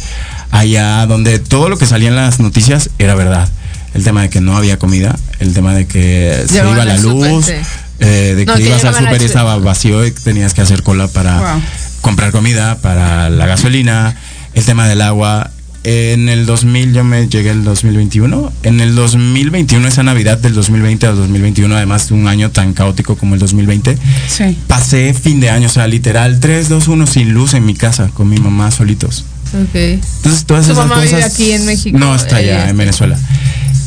allá 0.49 1.05
donde 1.07 1.39
todo 1.39 1.67
lo 1.67 1.77
que 1.77 1.85
salía 1.85 2.07
en 2.07 2.15
las 2.15 2.39
noticias 2.39 2.89
era 2.99 3.15
verdad. 3.15 3.49
El 3.97 4.03
tema 4.03 4.21
de 4.21 4.29
que 4.29 4.39
no 4.41 4.55
había 4.55 4.77
comida, 4.79 5.17
el 5.39 5.53
tema 5.53 5.73
de 5.73 5.85
que 5.87 6.45
se 6.47 6.57
iba 6.59 6.85
la 6.85 6.97
luz, 6.97 7.45
sí. 7.47 7.51
eh, 7.99 8.33
de 8.37 8.45
que 8.45 8.61
ibas 8.61 8.85
al 8.85 8.95
súper 8.95 9.21
y 9.21 9.25
estaba 9.25 9.57
vacío 9.57 10.05
y 10.05 10.11
tenías 10.11 10.53
que 10.53 10.61
hacer 10.61 10.83
cola 10.83 11.07
para 11.07 11.39
Wow. 11.53 11.61
comprar 12.01 12.31
comida, 12.31 12.77
para 12.79 13.29
la 13.29 13.45
gasolina, 13.47 14.15
el 14.53 14.63
tema 14.65 14.87
del 14.87 15.01
agua. 15.01 15.51
En 15.83 16.27
el 16.27 16.45
2000 16.45 16.93
yo 16.93 17.03
me 17.05 17.27
llegué 17.29 17.49
el 17.51 17.63
2021. 17.63 18.51
En 18.63 18.81
el 18.81 18.93
2021, 18.93 19.87
esa 19.87 20.03
Navidad 20.03 20.37
del 20.37 20.53
2020 20.53 21.07
al 21.07 21.15
2021, 21.15 21.73
además 21.75 22.09
de 22.09 22.13
un 22.15 22.27
año 22.27 22.51
tan 22.51 22.73
caótico 22.73 23.15
como 23.15 23.35
el 23.35 23.39
2020, 23.39 23.97
Sí. 24.27 24.57
pasé 24.67 25.13
fin 25.13 25.39
de 25.39 25.49
año, 25.49 25.67
o 25.67 25.71
sea, 25.71 25.87
literal 25.87 26.39
3, 26.41 26.67
2, 26.69 26.87
1 26.89 27.07
sin 27.07 27.33
luz 27.33 27.53
en 27.53 27.65
mi 27.65 27.73
casa 27.73 28.09
con 28.13 28.27
mi 28.29 28.37
mamá 28.37 28.69
solitos. 28.71 29.23
Entonces 29.53 30.43
todas 30.45 30.65
¿Tu 30.65 30.71
esas 30.73 30.75
mamá 30.87 30.95
cosas. 31.01 31.09
vive 31.11 31.23
aquí 31.23 31.51
en 31.53 31.65
México? 31.65 31.97
No, 31.97 32.13
está 32.15 32.35
allá 32.37 32.57
está- 32.57 32.69
en 32.69 32.77
Venezuela. 32.77 33.17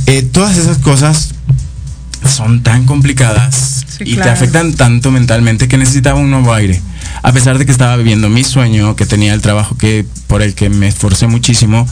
Eh, 0.07 0.23
todas 0.23 0.57
esas 0.57 0.79
cosas 0.79 1.35
son 2.29 2.63
tan 2.63 2.85
complicadas 2.85 3.85
Sí, 3.99 4.05
y 4.07 4.17
te 4.17 4.29
afectan 4.29 4.75
tanto 4.75 5.11
mentalmente 5.11 5.69
que 5.69 5.77
necesitaba 5.77 6.19
un 6.19 6.31
nuevo 6.31 6.53
aire. 6.53 6.81
A 7.23 7.33
pesar 7.33 7.59
de 7.59 7.67
que 7.67 7.73
estaba 7.73 7.97
viviendo 7.97 8.29
mi 8.29 8.45
sueño, 8.45 8.97
que 8.97 9.07
tenía 9.07 9.35
el 9.35 9.41
trabajo 9.41 9.77
que 9.77 10.07
por 10.27 10.43
el 10.43 10.55
que 10.55 10.71
me 10.71 10.89
esforcé 10.89 11.27
muchísimo, 11.27 11.87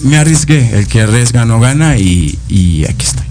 me 0.00 0.16
arriesgué. 0.16 0.78
El 0.78 0.86
que 0.86 1.02
arriesga 1.02 1.44
no 1.44 1.60
gana 1.60 1.98
y, 1.98 2.38
y 2.48 2.84
aquí 2.84 3.06
estoy. 3.06 3.26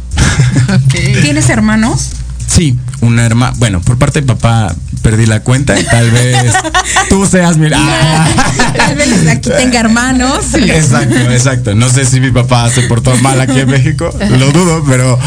¿Tienes 1.22 1.50
hermanos? 1.50 2.12
Sí, 2.58 2.76
una 3.02 3.24
hermana. 3.24 3.54
Bueno, 3.58 3.82
por 3.82 4.00
parte 4.00 4.22
de 4.22 4.26
papá 4.26 4.76
perdí 5.04 5.28
la 5.28 5.42
cuenta 5.42 5.80
y 5.80 5.84
tal 5.86 6.10
vez 6.10 6.54
tú 7.10 7.24
seas 7.28 7.56
mi. 7.58 7.70
Ah. 7.72 8.28
Tal 8.76 8.96
vez 8.96 9.28
aquí 9.28 9.52
tenga 9.52 9.80
hermanos. 9.80 10.56
Exacto, 10.56 11.16
exacto. 11.16 11.76
No 11.76 11.88
sé 11.88 12.04
si 12.06 12.20
mi 12.20 12.32
papá 12.32 12.68
se 12.72 12.82
portó 12.84 13.16
mal 13.18 13.40
aquí 13.42 13.60
en 13.60 13.70
México, 13.70 14.10
lo 14.40 14.52
dudo, 14.52 14.84
pero 14.88 15.20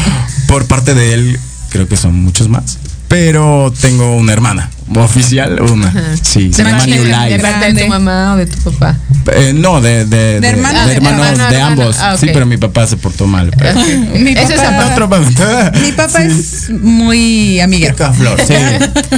por 0.47 0.65
parte 0.67 0.93
de 0.93 1.13
él 1.13 1.39
creo 1.69 1.87
que 1.87 1.95
son 1.95 2.15
muchos 2.15 2.49
más. 2.49 2.77
Pero 3.11 3.73
tengo 3.81 4.15
una 4.15 4.31
hermana, 4.31 4.69
oficial 4.95 5.59
una. 5.61 5.91
Sí, 6.21 6.53
se 6.53 6.63
¿De 6.63 6.71
llama 6.71 6.85
New 6.85 7.03
Life. 7.03 7.29
¿De 7.29 7.39
parte 7.39 7.73
de 7.73 7.81
tu 7.83 7.87
mamá 7.89 8.33
o 8.33 8.37
de 8.37 8.45
tu 8.45 8.71
papá? 8.71 8.97
Eh, 9.33 9.51
no, 9.53 9.81
de, 9.81 10.05
de, 10.05 10.39
de- 10.39 10.47
hermanos, 10.47 10.85
de 10.87 10.93
hermanos, 10.93 11.27
hermano, 11.27 11.49
de 11.49 11.55
hermano. 11.57 11.65
ambos. 11.81 11.97
Ah, 11.99 12.13
ok. 12.13 12.19
Sí, 12.21 12.29
pero 12.33 12.45
mi 12.45 12.55
papá 12.55 12.87
se 12.87 12.95
portó 12.95 13.27
mal. 13.27 13.51
pero- 13.57 13.73
Mi 14.17 14.31
Eso 14.37 14.53
es 14.53 14.61
papá. 14.61 14.91
Otro 14.93 15.09
mi 15.81 15.91
papá 15.91 16.21
Sí. 16.21 16.27
es 16.29 16.69
muy 16.69 17.59
amiguero. 17.59 17.93
Picaflor, 17.95 18.39
sí. 18.47 18.53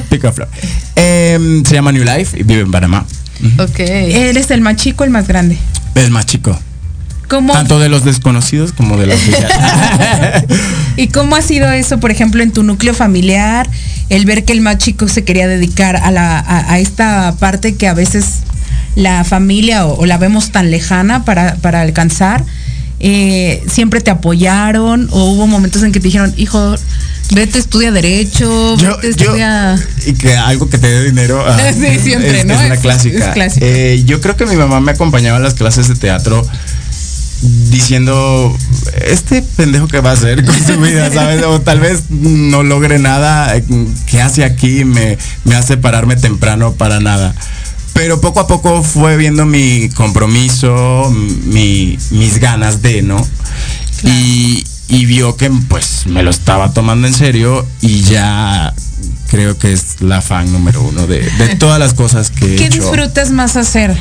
Picaflor. 0.09 0.49
Em, 0.95 1.63
se 1.63 1.75
llama 1.75 1.91
New 1.91 2.03
Life 2.03 2.39
y 2.39 2.41
vive 2.41 2.61
en 2.61 2.71
Panamá. 2.71 3.05
Ok. 3.59 3.79
Él 3.79 4.37
es 4.37 4.49
el 4.49 4.61
más 4.61 4.75
chico, 4.77 5.03
el 5.03 5.11
más 5.11 5.27
grande. 5.27 5.55
Es 5.93 6.09
más 6.09 6.25
chico. 6.25 6.59
¿Cómo, 7.33 7.51
Tanto 7.53 7.79
de 7.79 7.89
los 7.89 8.03
desconocidos 8.05 8.73
como 8.73 8.95
de 8.97 9.07
los. 9.07 9.19
¿Y 10.97 11.07
cómo 11.07 11.35
ha 11.35 11.41
sido 11.41 11.71
eso, 11.71 11.99
por 11.99 12.11
ejemplo, 12.11 12.43
en 12.43 12.51
tu 12.51 12.61
núcleo 12.63 12.93
familiar? 12.93 13.67
El 14.09 14.25
ver 14.25 14.45
que 14.45 14.53
el 14.53 14.61
más 14.61 14.77
chico 14.77 15.07
se 15.07 15.23
quería 15.23 15.47
dedicar 15.47 15.95
a, 15.95 16.11
la, 16.11 16.37
a, 16.37 16.73
a 16.73 16.79
esta 16.79 17.35
parte 17.39 17.75
que 17.75 17.87
a 17.87 17.93
veces 17.95 18.25
la 18.95 19.23
familia 19.23 19.87
o, 19.87 19.99
o 20.01 20.05
la 20.05 20.17
vemos 20.17 20.51
tan 20.51 20.69
lejana 20.69 21.25
para, 21.25 21.55
para 21.55 21.81
alcanzar. 21.81 22.43
Eh, 22.99 23.63
¿Siempre 23.69 23.99
te 24.01 24.11
apoyaron 24.11 25.07
o 25.11 25.25
hubo 25.31 25.47
momentos 25.47 25.81
en 25.83 25.91
que 25.91 25.99
te 25.99 26.05
dijeron, 26.05 26.33
hijo, 26.37 26.75
vete, 27.33 27.57
estudia 27.59 27.91
derecho, 27.91 28.77
yo, 28.77 28.95
vete, 29.01 29.17
yo- 29.23 29.25
estudia... 29.33 29.75
y 30.05 30.13
que 30.13 30.37
algo 30.37 30.69
que 30.69 30.77
te 30.77 30.87
dé 30.87 31.03
dinero 31.05 31.43
ah, 31.47 31.57
Sí, 31.73 31.99
siempre, 31.99 32.41
es, 32.41 32.45
¿no? 32.45 32.53
es 32.53 32.65
una 32.65 32.75
Es- 32.75 32.79
clásica, 32.81 33.17
es 33.29 33.33
clásica. 33.33 33.65
Eh, 33.65 34.03
yo 34.05 34.21
creo 34.21 34.37
que 34.37 34.45
mi 34.45 34.55
mamá 34.55 34.79
me 34.79 34.91
acompañaba 34.91 35.37
a 35.37 35.41
las 35.41 35.55
clases 35.55 35.87
de 35.89 35.95
teatro 35.95 36.47
diciendo 37.69 38.57
este 39.05 39.41
pendejo 39.41 39.87
que 39.87 39.99
va 39.99 40.11
a 40.11 40.13
hacer 40.13 40.45
con 40.45 40.55
su 40.55 40.79
vida 40.79 41.11
sabes 41.11 41.43
o 41.43 41.59
tal 41.61 41.79
vez 41.79 42.03
no 42.09 42.63
logre 42.63 42.99
nada 42.99 43.55
eh, 43.55 43.63
que 44.07 44.21
hace 44.21 44.43
aquí 44.45 44.85
me, 44.85 45.17
me 45.43 45.55
hace 45.55 45.75
pararme 45.77 46.15
temprano 46.15 46.73
para 46.73 46.99
nada 46.99 47.35
pero 47.93 48.21
poco 48.21 48.39
a 48.39 48.47
poco 48.47 48.81
fue 48.81 49.17
viendo 49.17 49.45
mi 49.45 49.89
compromiso 49.89 51.11
mi, 51.45 51.97
mis 52.11 52.39
ganas 52.39 52.81
de 52.81 53.01
no 53.01 53.25
y, 54.03 54.63
y 54.87 55.05
vio 55.05 55.35
que 55.35 55.51
pues 55.67 56.05
me 56.07 56.23
lo 56.23 56.29
estaba 56.29 56.71
tomando 56.73 57.07
en 57.07 57.13
serio 57.13 57.65
y 57.81 58.01
ya 58.01 58.73
creo 59.29 59.57
que 59.57 59.73
es 59.73 60.01
la 60.01 60.21
fan 60.21 60.51
número 60.51 60.81
uno 60.81 61.07
de, 61.07 61.19
de 61.31 61.55
todas 61.55 61.79
las 61.79 61.93
cosas 61.93 62.29
que 62.31 62.53
he 62.53 62.55
¿Qué 62.57 62.65
hecho. 62.65 62.81
disfrutas 62.81 63.31
más 63.31 63.57
hacer? 63.57 63.97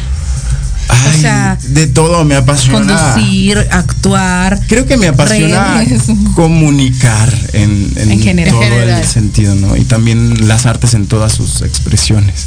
Ay, 0.92 1.20
sea, 1.20 1.58
de 1.68 1.86
todo 1.86 2.24
me 2.24 2.34
apasiona. 2.36 2.96
Conducir, 3.14 3.58
actuar. 3.70 4.60
Creo 4.68 4.86
que 4.86 4.96
me 4.96 5.08
apasiona 5.08 5.78
redes. 5.78 6.02
comunicar 6.34 7.32
en, 7.52 7.92
en 7.96 8.10
En 8.12 8.20
general. 8.20 8.52
todo 8.52 8.62
En 8.62 8.68
general. 8.70 9.00
el 9.00 9.06
sentido, 9.06 9.54
¿no? 9.54 9.76
Y 9.76 9.84
también 9.84 10.48
las 10.48 10.66
artes 10.66 10.94
en 10.94 11.06
todas 11.06 11.32
sus 11.32 11.62
expresiones. 11.62 12.46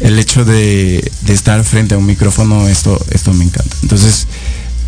El 0.00 0.18
hecho 0.18 0.44
de, 0.44 1.10
de 1.22 1.32
estar 1.32 1.62
frente 1.64 1.94
a 1.94 1.98
un 1.98 2.06
micrófono, 2.06 2.68
esto, 2.68 3.04
esto 3.10 3.32
me 3.32 3.44
encanta. 3.44 3.76
Entonces, 3.82 4.26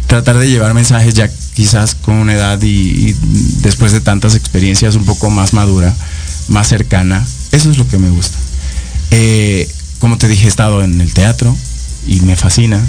tratar 0.06 0.38
de 0.38 0.48
llevar 0.48 0.74
mensajes 0.74 1.14
ya 1.14 1.28
quizás 1.54 1.94
con 1.94 2.14
una 2.16 2.34
edad 2.34 2.60
y, 2.62 2.66
y 3.10 3.16
después 3.62 3.92
de 3.92 4.00
tantas 4.00 4.34
experiencias 4.34 4.94
un 4.94 5.04
poco 5.04 5.30
más 5.30 5.52
madura, 5.52 5.94
más 6.48 6.68
cercana, 6.68 7.26
eso 7.52 7.70
es 7.70 7.78
lo 7.78 7.88
que 7.88 7.98
me 7.98 8.10
gusta. 8.10 8.36
Eh, 9.10 9.68
como 9.98 10.18
te 10.18 10.28
dije, 10.28 10.44
he 10.44 10.48
estado 10.48 10.82
en 10.84 11.00
el 11.00 11.12
teatro 11.14 11.56
y 12.06 12.20
me 12.20 12.36
fascina. 12.36 12.84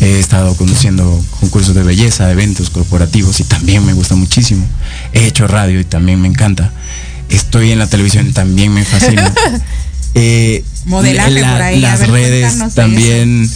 He 0.00 0.18
estado 0.18 0.54
conduciendo 0.56 1.24
concursos 1.40 1.74
de 1.74 1.82
belleza, 1.82 2.30
eventos 2.30 2.70
corporativos 2.70 3.40
y 3.40 3.44
también 3.44 3.84
me 3.84 3.94
gusta 3.94 4.14
muchísimo. 4.14 4.66
He 5.12 5.26
hecho 5.26 5.46
radio 5.46 5.80
y 5.80 5.84
también 5.84 6.20
me 6.20 6.28
encanta. 6.28 6.72
Estoy 7.28 7.72
en 7.72 7.78
la 7.78 7.86
televisión 7.86 8.26
y 8.28 8.32
también 8.32 8.72
me 8.72 8.84
fascina. 8.84 9.32
Eh, 10.18 10.64
Modelaje 10.86 11.44
por 11.44 11.60
ahí, 11.60 11.78
Las 11.78 12.08
redes 12.08 12.74
también. 12.74 13.50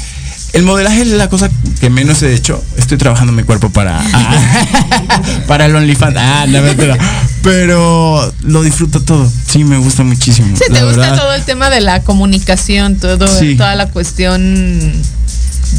El 0.52 0.64
modelaje 0.64 1.02
es 1.02 1.08
la 1.08 1.28
cosa 1.28 1.48
que 1.80 1.90
menos 1.90 2.22
he 2.22 2.34
hecho. 2.34 2.62
Estoy 2.76 2.98
trabajando 2.98 3.32
mi 3.32 3.42
cuerpo 3.44 3.70
para 3.70 4.02
para 5.46 5.66
el 5.66 5.74
OnlyFans. 5.76 6.16
Ah, 6.18 6.46
la 6.48 6.60
verdad. 6.60 6.98
Pero 7.42 8.32
lo 8.42 8.62
disfruto 8.62 9.00
todo. 9.02 9.30
Sí, 9.46 9.64
me 9.64 9.78
gusta 9.78 10.02
muchísimo. 10.02 10.56
Sí, 10.56 10.64
te 10.72 10.82
gusta 10.84 11.00
verdad. 11.00 11.16
todo 11.18 11.32
el 11.34 11.44
tema 11.44 11.70
de 11.70 11.80
la 11.80 12.02
comunicación, 12.02 12.96
todo, 12.96 13.26
Sí. 13.28 13.54
toda 13.56 13.74
la 13.76 13.88
cuestión, 13.90 14.92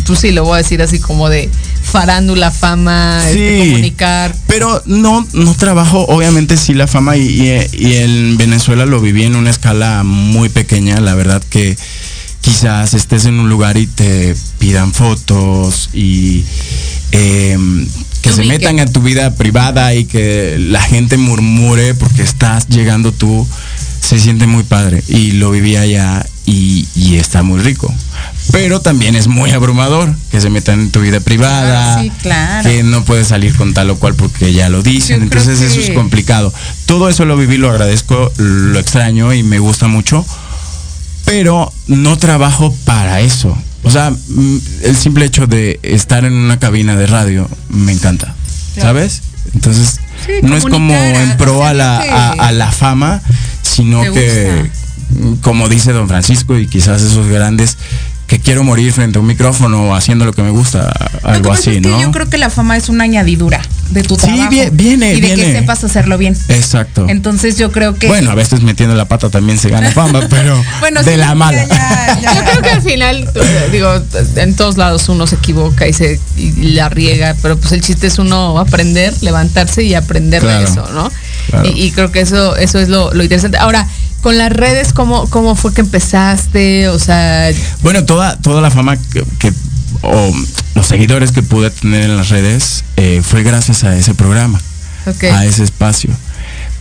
tú 0.06 0.16
sí 0.16 0.32
lo 0.32 0.44
voy 0.44 0.56
a 0.56 0.58
decir 0.58 0.82
así 0.82 1.00
como 1.00 1.30
de 1.30 1.50
farándula, 1.84 2.50
fama, 2.52 3.22
este, 3.28 3.60
comunicar. 3.60 4.34
Pero 4.48 4.82
no, 4.86 5.28
no 5.34 5.54
trabajo, 5.56 6.06
obviamente 6.08 6.58
sí 6.58 6.74
la 6.74 6.88
fama 6.88 7.18
y, 7.18 7.22
y- 7.22 7.68
y 7.88 7.96
en 7.98 8.38
Venezuela 8.38 8.86
lo 8.86 9.00
viví 9.02 9.24
en 9.24 9.36
una 9.36 9.50
escala 9.50 10.04
muy 10.04 10.50
pequeña, 10.50 11.00
la 11.00 11.14
verdad 11.16 11.42
que 11.50 11.78
quizás 12.42 12.94
estés 12.94 13.26
en 13.26 13.40
un 13.40 13.50
lugar 13.50 13.78
y 13.78 13.88
te 13.88 14.36
pidan 14.60 14.94
fotos 14.94 15.90
y 15.94 16.44
em, 17.12 17.88
que 18.22 18.32
se 18.34 18.44
metan 18.46 18.80
en 18.80 18.92
tu 18.92 19.02
vida 19.02 19.34
privada 19.36 19.94
y 19.94 20.06
que 20.06 20.58
la 20.60 20.82
gente 20.82 21.18
murmure 21.18 21.94
porque 21.94 22.22
estás 22.24 22.68
llegando 22.68 23.12
tú, 23.12 23.48
se 24.00 24.20
siente 24.20 24.48
muy 24.48 24.64
padre 24.64 25.04
y 25.08 25.32
lo 25.34 25.52
viví 25.52 25.76
allá 25.76 26.26
y, 26.46 26.88
y 26.96 27.16
está 27.16 27.44
muy 27.44 27.60
rico. 27.62 27.94
Pero 28.52 28.82
también 28.82 29.16
es 29.16 29.28
muy 29.28 29.52
abrumador 29.52 30.14
que 30.32 30.42
se 30.42 30.50
metan 30.50 30.80
en 30.82 30.92
tu 30.92 31.00
vida 31.02 31.20
privada, 31.20 31.98
Ah, 31.98 32.02
sí, 32.02 32.12
claro. 32.22 32.68
que 32.70 32.84
no 32.84 33.04
puedes 33.06 33.28
salir 33.28 33.56
con 33.56 33.74
tal 33.74 33.90
o 33.92 33.98
cual 33.98 34.16
porque 34.16 34.52
ya 34.54 34.70
lo 34.70 34.82
dicen, 34.84 35.18
Yo 35.18 35.24
entonces 35.24 35.62
eso 35.62 35.76
que- 35.80 35.84
es 35.88 35.90
complicado. 35.92 36.54
Todo 36.86 37.10
eso 37.10 37.26
lo 37.26 37.38
viví, 37.38 37.58
lo 37.58 37.70
agradezco, 37.70 38.32
lo 38.38 38.80
extraño 38.80 39.34
y 39.34 39.44
me 39.44 39.60
gusta 39.60 39.88
mucho, 39.88 40.26
pero 41.26 41.72
no 41.88 42.18
trabajo 42.18 42.76
para 42.86 43.22
eso. 43.22 43.56
O 43.84 43.90
sea, 43.90 44.12
mm, 44.12 44.58
el 44.84 44.96
simple 44.96 45.26
hecho 45.26 45.48
de 45.48 45.80
estar 45.84 46.26
en 46.26 46.34
una 46.34 46.60
cabina 46.60 46.96
de 46.96 47.08
radio 47.08 47.50
me 47.70 47.92
encanta, 47.92 48.36
¿sabes? 48.76 49.22
Entonces, 49.54 50.00
no 50.44 50.56
es 50.56 50.64
como 50.66 50.94
en 50.94 51.38
pro 51.38 51.66
a 51.66 51.74
la, 51.74 52.00
a, 52.34 52.52
la 52.52 52.72
fama, 52.72 53.22
sino 53.64 54.02
que, 54.02 54.70
como 55.42 55.68
dice 55.68 55.94
don 55.94 56.08
Francisco 56.08 56.58
y 56.58 56.68
quizás 56.68 57.02
esos 57.02 57.28
grandes, 57.28 57.78
que 58.32 58.40
quiero 58.40 58.64
morir 58.64 58.94
frente 58.94 59.18
a 59.18 59.22
un 59.22 59.28
micrófono 59.28 59.94
haciendo 59.94 60.24
lo 60.24 60.32
que 60.32 60.42
me 60.42 60.52
gusta, 60.52 60.90
algo 61.22 61.52
así, 61.52 61.82
¿no? 61.82 62.00
yo 62.00 62.12
creo 62.14 62.30
que 62.30 62.38
la 62.38 62.50
fama 62.50 62.78
es 62.78 62.88
una 62.88 63.04
añadidura 63.04 63.60
de 63.90 64.04
tu 64.04 64.16
trabajo. 64.16 64.50
Sí, 64.50 64.70
viene, 64.72 65.16
Y 65.16 65.20
de 65.20 65.36
que 65.36 65.52
sepas 65.52 65.84
hacerlo 65.84 66.18
bien. 66.18 66.38
Exacto. 66.48 67.08
Entonces 67.10 67.58
yo 67.58 67.74
creo 67.74 67.96
que... 67.96 68.08
Bueno, 68.08 68.32
a 68.32 68.36
veces 68.36 68.62
metiendo 68.62 68.96
la 68.96 69.04
pata 69.04 69.30
también 69.30 69.60
se 69.60 69.70
gana 69.70 69.92
fama, 69.92 70.22
pero 70.30 70.64
bueno, 70.80 71.04
de 71.04 71.18
la 71.18 71.36
mala. 71.36 71.66
Yo 72.22 72.44
creo 72.46 72.62
que 72.62 72.70
al 72.70 72.82
final, 72.82 73.30
digo, 73.74 74.02
en 74.38 74.56
todos 74.56 74.78
lados 74.78 75.10
uno 75.10 75.28
se 75.28 75.36
equivoca 75.36 75.90
y 75.90 75.92
se 75.92 76.18
la 76.62 76.88
riega, 76.88 77.36
pero 77.42 77.58
pues 77.58 77.74
el 77.74 77.82
chiste 77.82 78.08
es 78.08 78.18
uno 78.18 78.58
aprender, 78.60 79.14
levantarse 79.20 79.84
y 79.84 79.94
aprender 79.94 80.42
de 80.42 80.64
eso, 80.64 80.88
¿no? 80.94 81.12
Y, 81.76 81.92
creo 81.92 82.12
que 82.12 82.22
eso, 82.22 82.56
eso 82.56 82.80
es 82.80 82.90
lo, 82.90 83.14
lo 83.14 83.24
interesante. 83.24 83.58
Ahora, 83.58 83.88
con 84.22 84.38
las 84.38 84.52
redes, 84.52 84.94
¿cómo, 84.94 85.30
¿cómo 85.30 85.56
fue 85.56 85.74
que 85.74 85.82
empezaste? 85.82 86.88
O 86.90 87.00
sea... 87.00 87.52
Bueno, 87.82 88.06
toda, 88.06 88.38
toda 88.38 88.62
la 88.62 88.72
fama 88.72 88.98
que, 88.98 89.54
o 90.02 90.34
los 90.76 90.88
seguidores 90.88 91.32
que 91.32 91.44
pude 91.44 91.70
tener 91.70 92.04
en 92.04 92.18
las 92.18 92.30
redes 92.30 92.84
eh, 92.98 93.22
fue 93.24 93.44
gracias 93.44 93.84
a 93.84 93.96
ese 93.96 94.14
programa, 94.14 94.62
a 95.34 95.46
ese 95.46 95.64
espacio. 95.64 96.10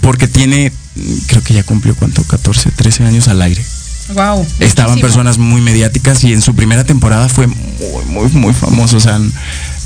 Porque 0.00 0.28
tiene, 0.28 0.72
creo 1.26 1.42
que 1.42 1.54
ya 1.54 1.62
cumplió 1.62 1.94
cuánto, 1.94 2.22
14, 2.22 2.70
13 2.70 3.04
años 3.04 3.28
al 3.28 3.42
aire. 3.42 3.62
Wow. 4.14 4.46
Estaban 4.60 4.98
personas 4.98 5.38
muy 5.38 5.60
mediáticas 5.60 6.24
y 6.24 6.32
en 6.32 6.42
su 6.42 6.54
primera 6.54 6.84
temporada 6.84 7.28
fue 7.28 7.46
muy, 7.46 8.04
muy, 8.06 8.28
muy 8.28 8.52
famoso, 8.54 8.96
o 8.96 9.00
sea, 9.00 9.20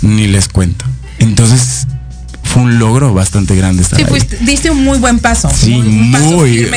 ni 0.03 0.27
les 0.27 0.49
cuento. 0.49 0.85
Entonces, 1.19 1.87
fue 2.45 2.63
un 2.63 2.79
logro 2.79 3.13
bastante 3.13 3.57
grande 3.57 3.83
estar 3.83 3.99
sí, 3.99 4.05
Pues, 4.09 4.27
diste 4.45 4.71
un 4.71 4.85
muy 4.85 4.99
buen 4.99 5.19
paso. 5.19 5.51
Sí, 5.51 5.75
muy, 5.75 6.71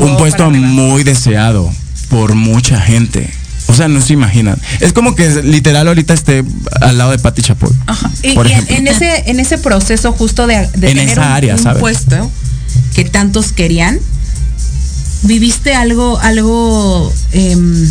un 0.00 0.16
puesto 0.16 0.50
muy 0.50 1.04
deseado 1.04 1.72
por 2.08 2.34
mucha 2.34 2.80
gente. 2.80 3.30
O 3.66 3.74
sea, 3.74 3.88
no 3.88 4.00
se 4.02 4.12
imaginan. 4.12 4.58
Es 4.80 4.92
como 4.92 5.14
que 5.14 5.42
literal 5.42 5.88
ahorita 5.88 6.12
esté 6.12 6.44
al 6.80 6.98
lado 6.98 7.12
de 7.12 7.18
Patti 7.18 7.42
Chapoy. 7.42 7.70
Ajá. 7.86 8.10
Y, 8.22 8.36
en, 8.68 8.86
ese, 8.86 9.30
en 9.30 9.40
ese 9.40 9.56
proceso 9.56 10.12
justo 10.12 10.46
de, 10.46 10.66
tener 10.66 11.18
un, 11.18 11.80
puesto 11.80 12.30
que 12.94 13.04
tantos 13.04 13.52
querían, 13.52 13.98
viviste 15.22 15.74
algo, 15.74 16.18
algo 16.20 17.12
em, 17.32 17.90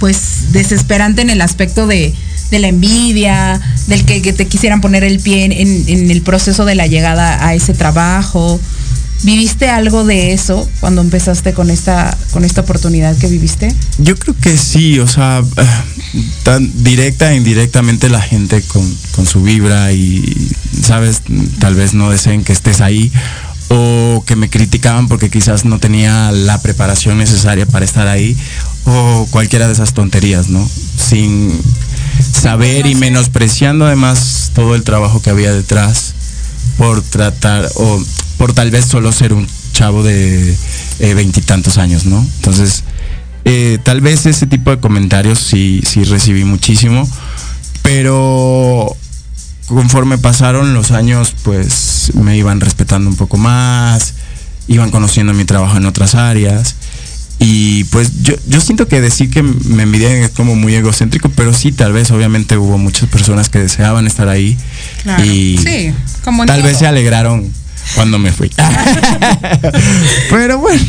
pues 0.00 0.52
desesperante 0.52 1.20
en 1.22 1.30
el 1.30 1.42
aspecto 1.42 1.86
de 1.86 2.14
de 2.52 2.58
la 2.58 2.68
envidia, 2.68 3.60
del 3.88 4.04
que, 4.04 4.20
te 4.32 4.46
quisieran 4.46 4.80
poner 4.80 5.02
el 5.02 5.18
pie 5.18 5.44
en, 5.46 6.10
el 6.10 6.22
proceso 6.22 6.64
de 6.66 6.74
la 6.74 6.86
llegada 6.86 7.44
a 7.44 7.54
ese 7.54 7.72
trabajo. 7.72 8.60
¿Viviste 9.22 9.70
algo 9.70 10.04
de 10.04 10.32
eso 10.32 10.68
cuando 10.80 11.00
empezaste 11.00 11.54
con 11.54 11.70
esta, 11.70 12.16
con 12.30 12.44
esta 12.44 12.60
oportunidad 12.60 13.16
que 13.16 13.28
viviste? 13.28 13.74
Yo 13.98 14.16
creo 14.16 14.36
que 14.38 14.58
sí, 14.58 14.98
o 14.98 15.08
sea, 15.08 15.42
tan 16.42 16.70
directa 16.84 17.32
e 17.32 17.36
indirectamente 17.36 18.10
la 18.10 18.20
gente 18.20 18.60
con, 18.62 18.82
con 19.12 19.24
su 19.26 19.42
vibra 19.42 19.92
y, 19.92 20.52
sabes, 20.82 21.22
tal 21.58 21.74
vez 21.74 21.94
no 21.94 22.10
deseen 22.10 22.44
que 22.44 22.52
estés 22.52 22.80
ahí 22.82 23.10
o 23.68 24.22
que 24.26 24.36
me 24.36 24.50
criticaban 24.50 25.08
porque 25.08 25.30
quizás 25.30 25.64
no 25.64 25.78
tenía 25.78 26.30
la 26.32 26.60
preparación 26.60 27.16
necesaria 27.16 27.64
para 27.64 27.86
estar 27.86 28.08
ahí 28.08 28.36
o 28.84 29.26
cualquiera 29.30 29.68
de 29.68 29.72
esas 29.72 29.94
tonterías, 29.94 30.48
¿no? 30.48 30.68
Sin 30.98 31.58
saber 32.32 32.86
y 32.86 32.94
menospreciando 32.94 33.86
además 33.86 34.52
todo 34.54 34.74
el 34.74 34.82
trabajo 34.82 35.22
que 35.22 35.30
había 35.30 35.52
detrás 35.52 36.14
por 36.76 37.02
tratar 37.02 37.68
o 37.76 38.02
por 38.38 38.52
tal 38.52 38.70
vez 38.70 38.86
solo 38.86 39.12
ser 39.12 39.32
un 39.32 39.46
chavo 39.72 40.02
de 40.02 40.56
eh, 40.98 41.14
veintitantos 41.14 41.78
años, 41.78 42.06
¿no? 42.06 42.26
Entonces, 42.36 42.84
eh, 43.44 43.78
tal 43.82 44.00
vez 44.00 44.26
ese 44.26 44.46
tipo 44.46 44.70
de 44.70 44.78
comentarios 44.78 45.38
sí, 45.38 45.82
sí 45.86 46.04
recibí 46.04 46.44
muchísimo, 46.44 47.08
pero 47.82 48.96
conforme 49.66 50.18
pasaron 50.18 50.74
los 50.74 50.90
años, 50.90 51.34
pues 51.42 52.12
me 52.14 52.36
iban 52.36 52.60
respetando 52.60 53.08
un 53.08 53.16
poco 53.16 53.36
más, 53.36 54.14
iban 54.68 54.90
conociendo 54.90 55.34
mi 55.34 55.44
trabajo 55.44 55.76
en 55.76 55.86
otras 55.86 56.14
áreas 56.14 56.76
y 57.44 57.84
pues 57.84 58.22
yo, 58.22 58.34
yo 58.46 58.60
siento 58.60 58.86
que 58.86 59.00
decir 59.00 59.28
que 59.28 59.42
me 59.42 59.82
envidian 59.82 60.12
es 60.12 60.30
como 60.30 60.54
muy 60.54 60.76
egocéntrico, 60.76 61.28
pero 61.30 61.52
sí, 61.52 61.72
tal 61.72 61.92
vez 61.92 62.12
obviamente 62.12 62.56
hubo 62.56 62.78
muchas 62.78 63.08
personas 63.08 63.48
que 63.48 63.58
deseaban 63.58 64.06
estar 64.06 64.28
ahí. 64.28 64.56
Y 65.24 65.58
sí, 65.58 65.92
como 66.24 66.46
tal 66.46 66.62
vez 66.62 66.78
se 66.78 66.86
alegraron 66.86 67.52
cuando 67.96 68.20
me 68.20 68.30
fui. 68.30 68.48
pero 70.30 70.58
bueno. 70.58 70.82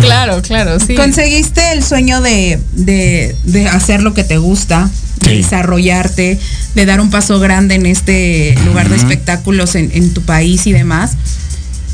Claro, 0.00 0.42
claro, 0.42 0.80
sí. 0.80 0.94
Conseguiste 0.94 1.72
el 1.72 1.84
sueño 1.84 2.20
de, 2.20 2.60
de, 2.72 3.68
hacer 3.68 4.02
lo 4.02 4.12
que 4.12 4.24
te 4.24 4.38
gusta, 4.38 4.90
de 5.20 5.36
desarrollarte, 5.36 6.40
de 6.74 6.86
dar 6.86 7.00
un 7.00 7.10
paso 7.10 7.38
grande 7.38 7.76
en 7.76 7.86
este 7.86 8.56
lugar 8.66 8.88
de 8.88 8.96
espectáculos 8.96 9.76
en, 9.76 9.90
en 9.94 10.12
tu 10.12 10.22
país 10.22 10.66
y 10.66 10.72
demás. 10.72 11.12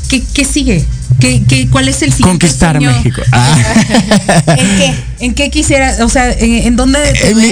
¿Qué, 0.09 0.23
qué 0.33 0.43
sigue? 0.43 0.85
¿Qué, 1.19 1.41
qué, 1.47 1.67
cuál 1.69 1.87
es 1.87 2.01
el 2.01 2.11
siguiente 2.11 2.47
Conquistar 2.47 2.79
México. 2.79 3.21
Ah. 3.31 3.57
¿En 4.57 4.67
qué? 4.77 4.95
¿En 5.19 5.33
qué 5.33 5.49
quisiera? 5.49 5.95
O 6.05 6.09
sea, 6.09 6.31
¿en, 6.31 6.75
dónde? 6.75 6.99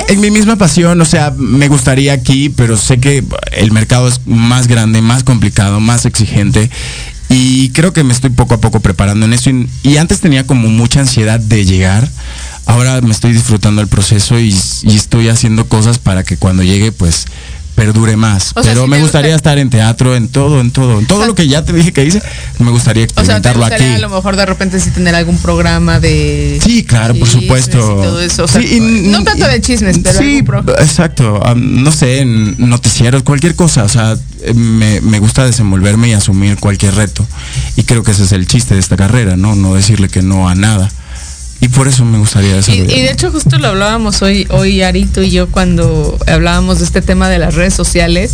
en, 0.08 0.20
mi, 0.20 0.30
misma 0.30 0.56
pasión, 0.56 1.00
o 1.02 1.06
sea, 1.06 1.34
me 1.36 1.68
gustaría 1.68 2.13
aquí, 2.13 2.50
pero 2.50 2.78
sé 2.78 3.00
que 3.00 3.24
el 3.54 3.72
mercado 3.72 4.08
es 4.08 4.22
más 4.26 4.68
grande, 4.68 5.02
más 5.02 5.24
complicado, 5.24 5.80
más 5.80 6.06
exigente. 6.06 6.70
Y 7.30 7.70
creo 7.70 7.91
que 7.91 8.04
me 8.04 8.13
estoy 8.13 8.30
poco 8.30 8.54
a 8.54 8.62
poco 8.62 8.82
preparando 8.82 9.26
en 9.26 9.34
eso. 9.34 9.50
Y, 9.84 9.98
antes 9.98 10.22
tenía 10.22 10.46
como 10.46 10.70
mucha 10.70 11.00
ansiedad 11.00 11.39
de 11.39 11.65
llegar. 11.65 12.08
Ahora 12.68 13.02
me 13.02 13.12
estoy 13.12 13.34
disfrutando 13.34 13.82
el 13.82 13.88
proceso 13.88 14.39
y, 14.39 14.56
y 14.84 14.96
estoy 14.96 15.30
haciendo 15.30 15.68
cosas 15.68 15.98
para 15.98 16.24
que 16.24 16.38
cuando 16.38 16.63
llegue, 16.63 16.91
pues 16.91 17.26
perdure 17.76 18.16
más. 18.16 18.54
pero 18.64 18.88
me 18.88 19.00
gustaría 19.00 19.36
estar 19.36 19.58
en 19.58 19.70
teatro, 19.70 20.16
en 20.16 20.30
todo, 20.30 20.62
en 20.62 20.72
todo, 20.72 21.00
en 21.00 21.06
todo 21.06 21.26
lo 21.26 21.36
que 21.36 21.48
ya 21.48 21.64
te 21.64 21.74
dije 21.74 21.94
que 21.94 22.06
hice, 22.06 22.22
me 22.60 22.72
gustaría 22.72 23.04
experimentarlo 23.04 23.66
o 23.66 23.68
sea, 23.68 23.78
¿te 23.78 23.84
aquí. 23.84 23.96
A 23.96 24.00
lo 24.00 24.10
mejor 24.10 24.36
de 24.36 24.46
repente 24.46 24.80
sí 24.80 24.90
tener 24.92 25.14
algún 25.14 25.38
programa 25.38 26.00
de 26.00 26.60
Sí, 26.64 26.84
claro, 26.84 27.16
por 27.16 27.28
supuesto. 27.28 27.78
todo 27.78 28.22
eso. 28.22 28.46
no 29.04 29.24
tanto 29.24 29.48
de 29.48 29.62
chismes, 29.62 30.00
pero 30.02 30.18
sí, 30.18 30.44
exacto, 30.80 31.42
no 31.56 31.92
sé, 31.92 32.20
en 32.20 32.56
noticieros, 32.58 33.24
cualquier 33.24 33.56
cosa, 33.56 33.84
o 33.84 33.90
sea, 33.90 34.18
me, 34.54 35.02
me 35.02 35.20
gusta 35.20 35.46
desenvolverme 35.46 36.10
y 36.10 36.14
asumir 36.14 36.58
cualquier 36.58 36.96
reto. 36.96 37.26
Y 37.76 37.84
creo 37.84 38.04
que 38.04 38.12
ese 38.12 38.24
es 38.24 38.32
el 38.32 38.48
chiste 38.48 38.74
de 38.76 38.80
esta 38.80 38.96
carrera, 38.96 39.36
¿no? 39.36 39.56
No 39.56 39.76
decirle 39.76 40.10
que 40.10 40.22
no 40.22 40.48
a 40.48 40.56
nada. 40.56 40.90
Y 41.62 41.70
por 41.70 41.88
eso 41.88 42.06
me 42.06 42.18
gustaría 42.18 42.58
eso. 42.58 42.72
Y, 42.72 42.82
de 42.82 43.12
hecho 43.12 43.32
justo 43.32 43.58
lo 43.58 43.70
hablábamos 43.70 44.22
hoy, 44.22 44.48
hoy 44.50 44.82
Arito 44.82 45.24
y 45.24 45.32
yo 45.32 45.48
cuando 45.48 46.18
hablábamos 46.28 46.80
de 46.80 46.86
este 46.86 47.02
tema 47.02 47.30
de 47.30 47.39
las 47.39 47.56
redes 47.56 47.74
sociales, 47.74 48.34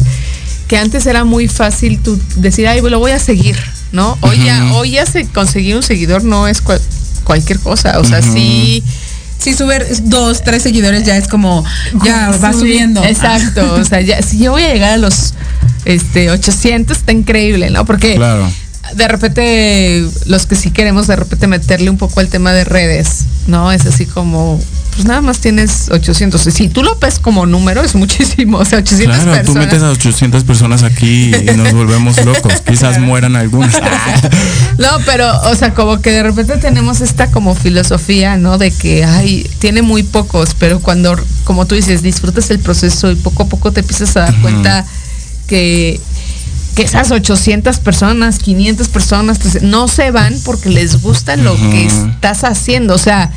que 0.68 0.78
antes 0.78 1.06
era 1.06 1.24
muy 1.24 1.48
fácil 1.48 2.00
tú 2.00 2.20
decir, 2.38 2.68
ay, 2.68 2.82
lo 2.82 3.00
voy 3.00 3.12
a 3.12 3.20
seguir, 3.20 3.58
¿no? 3.92 4.18
Hoy 4.22 4.44
ya, 4.44 4.74
hoy 4.74 4.92
ya 4.92 5.06
se, 5.06 5.26
conseguir 5.28 5.76
un 5.76 5.84
seguidor 5.84 6.24
no 6.24 6.48
es 6.48 6.62
cualquier 7.24 7.60
cosa, 7.60 8.00
o 8.00 8.04
sea, 8.04 8.22
sí 8.22 8.84
si 9.42 9.56
subir 9.56 9.84
dos, 10.04 10.44
tres 10.44 10.62
seguidores 10.62 11.04
ya 11.04 11.18
es 11.18 11.28
como, 11.28 11.66
ya 12.04 12.30
va 12.44 12.54
subiendo. 12.54 13.04
Exacto, 13.04 13.74
o 13.80 13.84
sea, 13.84 14.00
ya, 14.02 14.22
si 14.22 14.38
yo 14.38 14.52
voy 14.52 14.64
a 14.64 14.72
llegar 14.72 14.92
a 14.92 14.98
los 14.98 15.34
este 15.84 16.30
800 16.30 16.96
está 16.96 17.12
increíble, 17.12 17.72
¿no? 17.72 17.86
Porque 17.86 18.16
claro 18.16 18.48
de 18.96 19.08
repente 19.08 20.06
los 20.26 20.46
que 20.46 20.56
sí 20.56 20.72
queremos 20.72 21.08
de 21.08 21.16
repente 21.16 21.48
meterle 21.48 21.90
un 21.90 21.98
poco 21.98 22.20
al 22.20 22.28
tema 22.28 22.52
de 22.54 22.64
redes, 22.64 23.26
¿no? 23.48 23.72
Es 23.72 23.86
así 23.86 24.06
como, 24.06 24.60
pues 24.94 25.06
nada 25.06 25.22
más 25.22 25.40
tienes 25.40 25.90
800. 25.90 26.42
Si 26.42 26.68
tú 26.68 26.84
lo 26.84 26.98
ves 26.98 27.20
como 27.20 27.46
número, 27.46 27.82
es 27.84 27.96
muchísimo. 27.96 28.58
O 28.58 28.66
sea, 28.66 28.80
800 28.80 29.20
claro, 29.20 29.46
tú 29.46 29.54
metes 29.56 29.82
a 29.82 29.92
800 29.92 30.44
personas 30.44 30.84
aquí 30.84 31.32
y 31.36 31.58
nos 31.58 31.72
volvemos 31.74 32.24
locos. 32.26 32.62
Quizás 32.68 33.00
mueran 33.00 33.36
algunas. 33.36 33.74
no, 34.78 34.88
pero, 35.06 35.42
o 35.44 35.56
sea, 35.56 35.74
como 35.74 36.02
que 36.02 36.12
de 36.12 36.24
repente 36.24 36.58
tenemos 36.58 37.02
esta 37.02 37.32
como 37.32 37.56
filosofía, 37.56 38.38
¿no? 38.38 38.58
De 38.58 38.72
que, 38.72 39.06
ay, 39.06 39.50
tiene 39.60 39.82
muy 39.82 40.04
pocos, 40.04 40.56
pero 40.58 40.80
cuando, 40.80 41.18
como 41.46 41.66
tú 41.66 41.76
dices, 41.76 42.02
disfrutas 42.02 42.50
el 42.52 42.60
proceso 42.60 43.12
y 43.12 43.16
poco 43.16 43.44
a 43.44 43.46
poco 43.48 43.72
te 43.72 43.80
empiezas 43.80 44.18
a 44.18 44.22
dar 44.22 44.42
cuenta 44.42 44.86
que 45.48 46.00
que 46.76 46.84
esas 46.84 47.12
800 47.12 47.80
personas, 47.80 48.40
500 48.40 48.88
personas, 48.90 49.40
pues, 49.40 49.62
no 49.62 49.88
se 49.88 50.12
van 50.12 50.36
porque 50.46 50.70
les 50.70 51.02
gusta 51.02 51.36
lo 51.36 51.56
que 51.56 51.86
estás 51.86 52.44
haciendo. 52.44 52.96
O 52.96 52.98
sea, 52.98 53.32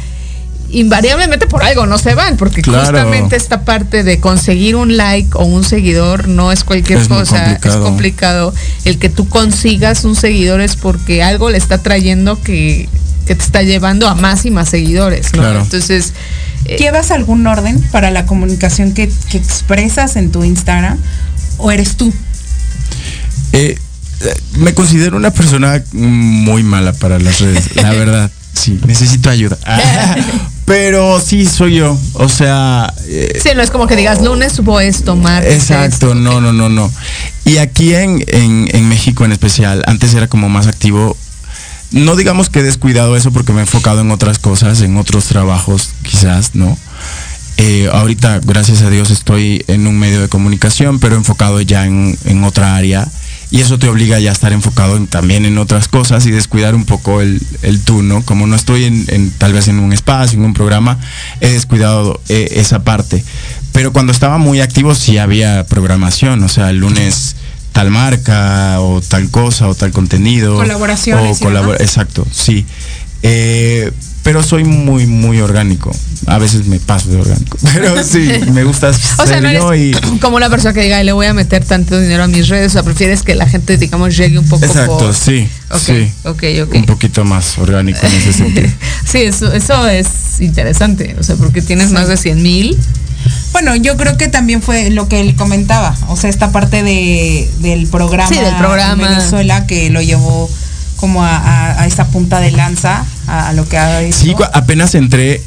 invariablemente 0.71 1.47
por 1.47 1.63
algo 1.63 1.87
no 1.87 1.99
se 1.99 2.15
van, 2.15 2.37
porque 2.37 2.63
justamente 2.63 3.37
esta 3.37 3.65
parte 3.65 4.03
de 4.03 4.21
conseguir 4.21 4.77
un 4.77 4.97
like 4.97 5.31
o 5.35 5.45
un 5.45 5.65
seguidor 5.65 6.29
no 6.29 6.53
es 6.53 6.65
cualquier 6.65 7.07
cosa, 7.09 7.53
es 7.53 7.77
complicado. 7.77 8.55
El 8.85 8.99
que 8.99 9.09
tú 9.09 9.29
consigas 9.29 10.05
un 10.05 10.17
seguidor 10.17 10.61
es 10.61 10.77
porque 10.77 11.23
algo 11.23 11.51
le 11.51 11.59
está 11.59 11.79
trayendo 11.79 12.41
que, 12.41 12.89
te 13.27 13.33
está 13.33 13.63
llevando 13.63 14.09
a 14.09 14.15
más 14.15 14.45
y 14.45 14.51
más 14.51 14.69
seguidores, 14.69 15.33
Entonces... 15.33 16.13
Eh, 16.67 16.77
¿Llevas 16.79 17.11
algún 17.11 17.47
orden 17.47 17.79
para 17.93 18.11
la 18.11 18.25
comunicación 18.25 18.95
que, 18.95 19.11
que 19.31 19.37
expresas 19.37 20.17
en 20.17 20.33
tu 20.33 20.45
Instagram? 20.45 20.99
¿O 21.59 21.71
eres 21.71 21.97
tú? 21.97 22.13
Eh, 23.55 23.79
me 24.59 24.75
considero 24.75 25.17
una 25.17 25.31
persona 25.31 25.83
muy 25.93 26.63
mala 26.63 26.93
para 26.93 27.19
las 27.19 27.41
redes, 27.41 27.77
la 27.77 27.91
verdad. 27.95 28.31
Sí, 28.53 28.79
necesito 28.87 29.31
ayuda. 29.31 29.59
Pero 30.65 31.21
sí 31.21 31.45
soy 31.45 31.75
yo, 31.75 31.99
o 32.15 32.29
sea... 32.29 32.93
Eh, 33.07 33.39
sí, 33.43 33.51
no 33.55 33.61
es 33.61 33.71
como 33.71 33.87
que 33.87 33.97
digas 33.97 34.23
lunes 34.23 34.55
subo 34.55 34.81
esto, 34.81 35.15
martes. 35.15 35.55
Exacto, 35.55 36.15
no, 36.15 36.41
no, 36.41 36.55
no, 36.55 36.71
no. 36.71 36.91
Y 37.45 37.59
aquí 37.59 37.95
en, 37.95 38.25
en, 38.29 38.89
México 38.89 39.27
en 39.27 39.33
especial, 39.33 39.83
antes 39.87 40.15
era 40.15 40.27
como 40.27 40.49
más 40.49 40.67
activo. 40.67 41.19
No 41.91 42.17
digamos 42.17 42.49
que 42.49 42.61
he 42.61 42.63
descuidado 42.63 43.15
eso 43.15 43.31
porque 43.31 43.53
me 43.53 43.59
he 43.59 43.63
enfocado 43.63 44.01
en 44.01 44.11
otras 44.11 44.39
cosas, 44.39 44.81
en 44.81 44.97
otros 44.97 45.27
trabajos 45.27 45.91
quizás, 46.03 46.55
¿no? 46.55 46.79
Eh, 47.59 47.91
ahorita, 47.93 48.41
gracias 48.43 48.81
a 48.81 48.89
Dios, 48.89 49.11
estoy 49.11 49.63
en 49.69 49.87
un 49.87 49.99
medio 49.99 50.23
de 50.23 50.29
comunicación, 50.29 50.99
pero 50.99 51.15
enfocado 51.17 51.61
ya 51.61 51.85
en, 51.85 52.17
en 52.25 52.43
otra 52.43 52.75
área 52.75 53.07
y 53.55 53.61
eso 53.61 53.79
te 53.79 53.89
obliga 53.89 54.19
ya 54.19 54.31
a 54.31 54.33
estar 54.33 54.53
enfocado 54.53 54.99
también 55.07 55.47
en 55.47 55.59
otras 55.59 55.87
cosas 55.87 56.27
y 56.27 56.33
descuidar 56.33 56.75
un 56.75 56.85
poco 56.85 57.21
el, 57.21 57.41
el 57.63 57.79
tú, 57.85 58.03
¿no? 58.03 58.25
Como 58.25 58.49
no 58.49 58.57
estoy 58.57 58.83
en, 58.83 59.31
tal 59.39 59.53
vez 59.53 59.69
en 59.69 59.79
un 59.79 59.93
espacio, 59.93 60.41
en 60.41 60.45
un 60.45 60.55
programa, 60.55 60.99
he 61.41 61.51
descuidado 61.51 62.21
eh, 62.29 62.49
esa 62.57 62.83
parte. 62.83 63.23
Pero 63.71 63.93
cuando 63.93 64.11
estaba 64.11 64.39
muy 64.39 64.61
activo 64.61 64.97
sí 64.97 65.19
había 65.19 65.65
programación, 65.67 66.43
o 66.43 66.49
sea, 66.49 66.71
el 66.71 66.79
lunes 66.79 67.37
tal 67.71 67.93
marca 67.93 68.81
o 68.81 69.01
tal 69.01 69.31
cosa 69.31 69.69
o 69.69 69.77
tal 69.77 69.93
contenido. 69.93 70.57
Colaboraciones. 70.57 71.41
O 71.41 71.75
Exacto, 71.75 72.27
sí. 72.33 72.67
Eh, 73.23 73.93
pero 74.25 74.43
soy 74.43 74.65
muy, 74.65 75.07
muy 75.07 75.41
orgánico. 75.41 75.95
A 76.27 76.39
veces 76.39 76.67
me 76.67 76.81
paso 76.81 77.11
de 77.11 77.19
orgánico. 77.19 77.59
Pero 77.75 78.03
sí, 78.03 78.27
me 78.53 78.65
gusta 78.65 78.89
o 79.19 79.27
sea, 79.27 79.41
no 79.43 79.75
y... 79.75 79.95
como 80.21 80.37
una 80.37 80.49
persona 80.49 80.73
que 80.73 80.81
diga, 80.81 81.03
le 81.03 81.13
voy 81.13 81.27
a 81.27 81.35
meter 81.35 81.63
tanto 81.63 82.01
dinero 82.01 82.25
a 82.25 82.27
mis 82.27 82.49
redes. 82.49 82.69
O 82.69 82.73
sea, 82.73 82.83
prefieres 82.83 83.23
que 83.23 83.35
la 83.35 83.47
gente, 83.47 83.77
digamos, 83.77 84.17
llegue 84.17 84.39
un 84.39 84.49
poco 84.49 84.65
Exacto, 84.65 85.13
sí. 85.13 85.47
sí. 85.79 86.11
Ok, 86.25 86.43
ok. 86.63 86.75
Un 86.77 86.87
poquito 86.87 87.25
más 87.27 87.59
orgánico 87.59 87.99
en 88.03 88.15
ese 88.15 88.33
sentido. 88.33 88.69
sí, 89.05 89.19
eso, 89.19 89.53
eso 89.53 89.87
es 89.87 90.09
interesante. 90.41 91.15
O 91.21 91.23
sea, 91.23 91.37
porque 91.37 91.61
tienes 91.61 91.93
más 91.93 92.09
de 92.09 92.17
100 92.17 92.43
mil. 92.43 92.79
Bueno, 93.53 93.77
yo 93.77 93.99
creo 93.99 94.17
que 94.17 94.29
también 94.29 94.63
fue 94.63 94.89
lo 94.89 95.07
que 95.07 95.21
él 95.21 95.37
comentaba. 95.37 95.95
O 96.09 96.17
sea, 96.17 96.31
esta 96.31 96.51
parte 96.51 96.83
de, 96.83 97.51
del 97.61 97.87
programa, 97.89 98.29
sí, 98.29 98.37
del 98.37 98.57
programa. 98.57 98.93
En 99.05 99.17
Venezuela 99.17 99.67
que 99.67 99.91
lo 99.91 100.01
llevó 100.01 100.49
como 100.97 101.23
a, 101.23 101.83
a, 101.83 101.87
esa 101.87 102.09
punta 102.09 102.41
de 102.41 102.51
lanza, 102.51 103.05
a, 103.27 103.53
lo 103.53 103.69
que 103.69 103.79
ha 103.79 104.03
hecho. 104.03 104.19
Sí, 104.19 104.35
apenas 104.53 104.95
entré, 104.95 105.43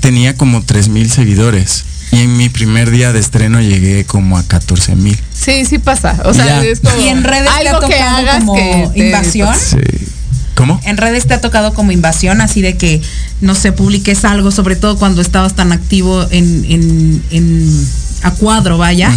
tenía 0.00 0.34
como 0.36 0.62
3 0.62 0.88
mil 0.88 1.10
seguidores. 1.10 1.84
Y 2.12 2.20
en 2.20 2.36
mi 2.36 2.48
primer 2.48 2.90
día 2.90 3.12
de 3.12 3.18
estreno 3.18 3.60
llegué 3.60 4.04
como 4.04 4.38
a 4.38 4.42
14 4.44 4.94
mil. 4.94 5.18
Sí, 5.34 5.64
sí 5.64 5.78
pasa. 5.78 6.20
O 6.24 6.32
sea, 6.32 6.62
es 6.64 6.80
como 6.80 6.96
y 7.00 7.08
en 7.08 7.24
redes 7.24 7.50
te 7.60 7.68
ha 7.68 7.78
tocado 7.80 8.38
como 8.38 8.92
invasión. 8.94 9.54
Sí. 9.56 10.06
¿Cómo? 10.54 10.80
En 10.84 10.96
redes 10.96 11.26
te 11.26 11.34
ha 11.34 11.40
tocado 11.40 11.74
como 11.74 11.92
invasión, 11.92 12.40
así 12.40 12.62
de 12.62 12.78
que 12.78 13.02
no 13.42 13.54
se 13.54 13.72
publiques 13.72 14.24
algo, 14.24 14.50
sobre 14.50 14.76
todo 14.76 14.96
cuando 14.96 15.20
estabas 15.20 15.54
tan 15.54 15.72
activo 15.72 16.26
en, 16.30 16.64
en, 16.68 17.22
en 17.30 17.88
a 18.22 18.30
cuadro, 18.32 18.78
vaya, 18.78 19.12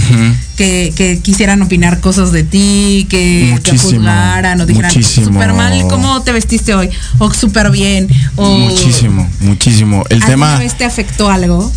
que, 0.56 1.20
quisieran 1.24 1.62
opinar 1.62 2.00
cosas 2.00 2.32
de 2.32 2.44
ti, 2.44 3.08
que 3.10 3.58
te 3.64 3.78
juzgaran 3.78 4.60
o 4.62 4.66
dijeran 4.66 4.92
súper 5.04 5.54
mal 5.54 5.88
cómo 5.88 6.22
te 6.22 6.32
vestiste 6.32 6.74
hoy, 6.74 6.90
o 7.18 7.34
súper 7.34 7.72
bien, 7.72 8.08
o 8.36 8.58
muchísimo, 8.58 9.30
muchísimo. 9.42 10.04
El 10.10 10.24
tema 10.24 10.58
vez 10.58 10.78
te 10.78 10.86
afectó 10.86 11.30
algo 11.30 11.72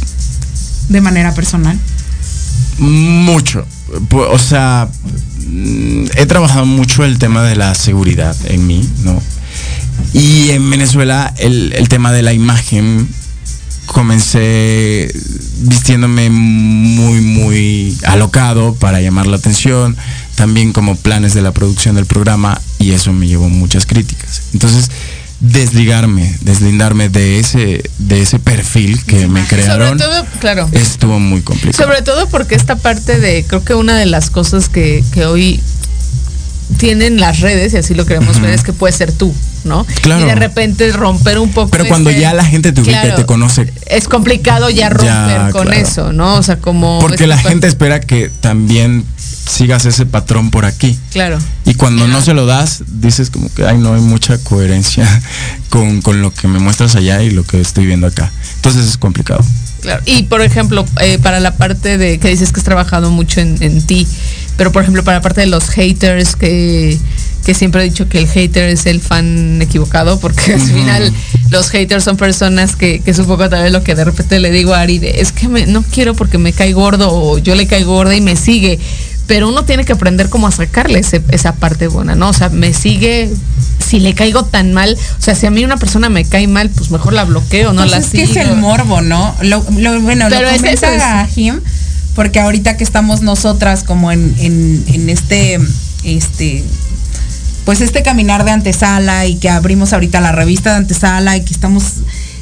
de 0.89 1.01
manera 1.01 1.35
personal? 1.35 1.79
Mucho. 2.79 3.67
O 4.11 4.39
sea, 4.39 4.89
mm, 5.47 6.05
he 6.17 6.27
trabajado 6.27 6.67
mucho 6.67 7.05
el 7.05 7.19
tema 7.19 7.43
de 7.43 7.57
la 7.57 7.75
seguridad 7.75 8.37
en 8.47 8.67
mí, 8.67 8.89
¿no? 9.05 9.21
Y 10.13 10.51
en 10.51 10.69
Venezuela 10.69 11.33
el, 11.39 11.73
el 11.75 11.89
tema 11.89 12.13
de 12.13 12.23
la 12.23 12.33
imagen 12.33 13.09
comencé 13.93 15.13
vistiéndome 15.59 16.31
muy, 16.31 17.21
muy 17.21 17.97
alocado 18.05 18.75
para 18.75 19.01
llamar 19.01 19.27
la 19.27 19.37
atención, 19.37 19.97
también 20.35 20.73
como 20.73 20.97
planes 20.97 21.35
de 21.35 21.43
la 21.43 21.53
producción 21.53 21.95
del 21.95 22.07
programa 22.07 22.61
y 22.79 22.93
eso 22.93 23.13
me 23.13 23.29
llevó 23.29 23.49
muchas 23.49 23.87
críticas. 23.87 24.43
Entonces, 24.53 24.91
desligarme, 25.41 26.37
deslindarme 26.43 27.09
de 27.09 27.39
ese, 27.39 27.83
de 27.99 28.23
ese 28.23 28.39
perfil 28.39 29.05
que 29.05 29.27
me 29.29 29.45
crearon, 29.45 30.01
claro. 30.41 30.69
estuvo 30.73 31.19
muy 31.19 31.43
complicado. 31.43 31.85
Sobre 31.85 32.03
todo 32.03 32.29
porque 32.29 32.55
esta 32.55 32.77
parte 32.77 33.19
de, 33.19 33.45
creo 33.45 33.65
que 33.65 33.75
una 33.75 33.97
de 33.97 34.07
las 34.07 34.31
cosas 34.31 34.69
que, 34.69 35.05
que 35.13 35.27
hoy 35.27 35.61
tienen 36.79 37.21
las 37.21 37.41
redes, 37.41 37.75
y 37.75 37.77
así 37.77 37.95
lo 37.95 38.07
queremos 38.07 38.41
ver, 38.41 38.55
es 38.55 38.63
que 38.63 38.73
puede 38.73 38.93
ser 38.93 39.13
tú, 39.13 39.35
¿no? 39.64 39.85
Claro. 40.03 40.25
Y 40.25 40.29
de 40.29 40.35
repente 40.35 40.90
romper 40.92 41.38
un 41.38 41.51
poco. 41.51 41.70
Pero 41.70 41.87
cuando 41.87 42.11
ya 42.11 42.33
la 42.35 42.44
gente 42.44 42.72
te 42.72 42.81
ubica 42.81 43.09
y 43.09 43.14
te 43.14 43.27
conoce. 43.27 43.72
Es 43.87 44.09
complicado 44.09 44.70
ya 44.70 44.88
romper 44.88 45.53
con 45.53 45.72
eso, 45.72 46.12
¿no? 46.12 46.37
O 46.37 46.42
sea, 46.42 46.59
como. 46.59 46.98
Porque 47.01 47.27
la 47.27 47.38
gente 47.38 47.66
espera 47.66 48.01
que 48.01 48.31
también 48.40 49.05
sigas 49.16 49.85
ese 49.85 50.07
patrón 50.07 50.51
por 50.51 50.64
aquí. 50.64 50.98
Claro. 51.11 51.38
Y 51.64 51.75
cuando 51.75 52.07
no 52.07 52.22
se 52.22 52.35
lo 52.35 52.46
das, 52.46 52.83
dices 52.87 53.31
como 53.31 53.53
que, 53.53 53.66
ay, 53.66 53.79
no 53.79 53.94
hay 53.94 54.01
mucha 54.01 54.38
coherencia 54.38 55.07
con, 55.70 56.03
con 56.03 56.22
lo 56.22 56.33
que 56.33 56.48
me 56.48 56.59
muestras 56.59 56.96
allá 56.96 57.22
y 57.22 57.31
lo 57.31 57.44
que 57.44 57.61
estoy 57.61 57.87
viendo 57.87 58.07
acá. 58.07 58.31
Entonces 58.57 58.87
es 58.87 58.96
complicado. 58.96 59.44
Claro. 59.83 60.03
Y 60.07 60.23
por 60.25 60.42
ejemplo, 60.42 60.87
eh, 61.01 61.18
para 61.18 61.40
la 61.40 61.57
parte 61.57 61.99
de 61.99 62.18
que 62.18 62.29
dices 62.29 62.53
que 62.53 62.61
has 62.61 62.64
trabajado 62.64 63.11
mucho 63.11 63.40
en, 63.40 63.61
en 63.62 63.83
ti, 63.83 64.07
pero 64.57 64.73
por 64.73 64.83
ejemplo, 64.83 65.03
para 65.03 65.18
la 65.18 65.23
parte 65.23 65.40
de 65.40 65.49
los 65.49 65.68
haters, 65.71 66.37
que, 66.37 66.97
que 67.45 67.55
siempre 67.55 67.83
he 67.83 67.85
dicho 67.85 68.09
que 68.09 68.18
el 68.18 68.29
hater 68.29 68.68
es 68.68 68.87
el 68.87 69.01
fan 69.01 69.61
equivocado, 69.61 70.21
porque 70.21 70.55
al 70.55 70.61
final 70.61 71.12
los 71.51 71.71
haters 71.71 72.05
son 72.05 72.16
personas 72.16 72.77
que, 72.77 73.01
que 73.01 73.11
es 73.11 73.18
un 73.18 73.27
poco 73.27 73.49
tal 73.49 73.64
vez 73.64 73.73
lo 73.73 73.83
que 73.83 73.95
de 73.95 74.05
repente 74.05 74.38
le 74.38 74.51
digo 74.51 74.75
a 74.75 74.81
Ari, 74.81 75.01
es 75.03 75.33
que 75.33 75.49
me, 75.49 75.66
no 75.66 75.83
quiero 75.83 76.14
porque 76.14 76.38
me 76.38 76.53
cae 76.53 76.73
gordo 76.73 77.11
o 77.11 77.38
yo 77.38 77.55
le 77.55 77.66
caigo 77.66 77.92
gorda 77.92 78.14
y 78.14 78.21
me 78.21 78.37
sigue 78.37 78.79
pero 79.27 79.49
uno 79.49 79.65
tiene 79.65 79.85
que 79.85 79.93
aprender 79.93 80.29
cómo 80.29 80.47
a 80.47 80.51
sacarle 80.51 81.01
esa 81.01 81.55
parte 81.55 81.87
buena, 81.89 82.15
¿no? 82.15 82.29
O 82.29 82.33
sea, 82.33 82.49
me 82.49 82.75
sigue, 82.75 83.31
si 83.85 84.01
le 84.01 84.15
caigo 84.15 84.45
tan 84.45 84.73
mal, 84.73 84.97
o 85.19 85.23
sea, 85.23 85.35
si 85.35 85.47
a 85.47 85.51
mí 85.51 85.65
una 85.65 85.77
persona 85.77 86.09
me 86.09 86.25
cae 86.25 86.49
mal, 86.49 86.71
pues 86.71 86.91
mejor 86.91 87.13
la 87.13 87.25
bloqueo, 87.25 87.73
no 87.73 87.83
pues 87.83 87.91
la 87.93 87.97
es 87.99 88.07
sigo. 88.07 88.25
que 88.25 88.31
es 88.31 88.37
el 88.47 88.57
morbo, 88.57 89.01
¿no? 89.01 89.35
Lo, 89.43 89.63
bueno, 89.63 90.29
lo 90.29 90.37
comenta 90.37 91.21
a 91.21 91.27
Jim, 91.27 91.61
porque 92.15 92.41
ahorita 92.41 92.77
que 92.77 92.85
estamos 92.85 93.23
nosotras 93.23 93.85
como 93.85 94.13
en, 94.13 94.35
en, 94.39 95.09
este, 95.09 95.59
este, 96.05 96.65
pues 97.65 97.81
este 97.81 98.03
caminar 98.03 98.45
de 98.45 98.51
antesala 98.51 99.27
y 99.27 99.37
que 99.37 99.49
abrimos 99.49 99.93
ahorita 99.93 100.21
la 100.21 100.33
revista 100.33 100.71
de 100.71 100.77
antesala 100.77 101.37
y 101.37 101.45
que 101.45 101.55
estamos 101.55 101.85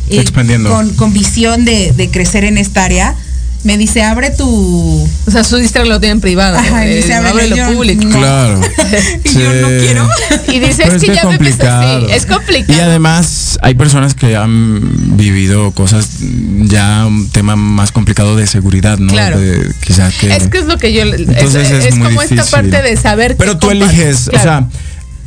eh, 0.08 0.24
con, 0.66 0.90
con, 0.94 1.12
visión 1.12 1.64
de, 1.64 1.92
de 1.92 2.10
crecer 2.10 2.44
en 2.44 2.58
esta 2.58 2.84
área 2.84 3.16
me 3.62 3.76
dice, 3.76 4.02
abre 4.02 4.30
tu. 4.30 5.08
O 5.26 5.30
sea, 5.30 5.44
su 5.44 5.58
Instagram 5.58 5.88
lo 5.88 6.00
tienen 6.00 6.20
privado. 6.20 6.56
Ajá, 6.56 6.86
y 6.86 6.96
dice, 6.96 7.14
abre 7.14 7.46
lo 7.48 7.72
público. 7.72 8.08
Claro. 8.08 8.60
y 9.24 9.32
yo 9.34 9.52
no 9.54 9.68
quiero. 9.68 10.08
y 10.48 10.60
dice, 10.60 10.84
es 10.84 11.02
que, 11.02 11.14
ya 11.14 11.22
complicado. 11.22 12.06
Me 12.06 12.16
es 12.16 12.26
complicado. 12.26 12.78
Y 12.78 12.80
además, 12.80 13.58
hay 13.62 13.74
personas 13.74 14.14
que 14.14 14.36
han 14.36 15.16
vivido 15.16 15.72
cosas, 15.72 16.08
ya 16.20 17.06
un 17.06 17.28
tema 17.28 17.56
más 17.56 17.92
complicado 17.92 18.34
de 18.36 18.46
seguridad, 18.46 18.98
¿no? 18.98 19.12
Claro. 19.12 19.38
quizás 19.80 20.14
que. 20.14 20.34
Es 20.34 20.48
que 20.48 20.58
es 20.58 20.64
lo 20.64 20.78
que 20.78 20.92
yo. 20.92 21.02
Entonces 21.02 21.70
es, 21.70 21.86
es, 21.86 21.94
como 21.98 22.22
esta 22.22 22.44
parte 22.44 22.80
de 22.82 22.96
saber. 22.96 23.36
Pero 23.36 23.58
tú 23.58 23.70
eliges, 23.70 24.28
o 24.28 24.38
sea, 24.38 24.68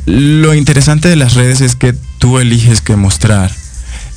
lo 0.06 0.54
interesante 0.54 1.08
de 1.08 1.16
las 1.16 1.34
redes 1.34 1.60
es 1.60 1.76
que 1.76 1.94
tú 2.18 2.40
eliges 2.40 2.80
qué 2.80 2.96
mostrar 2.96 3.52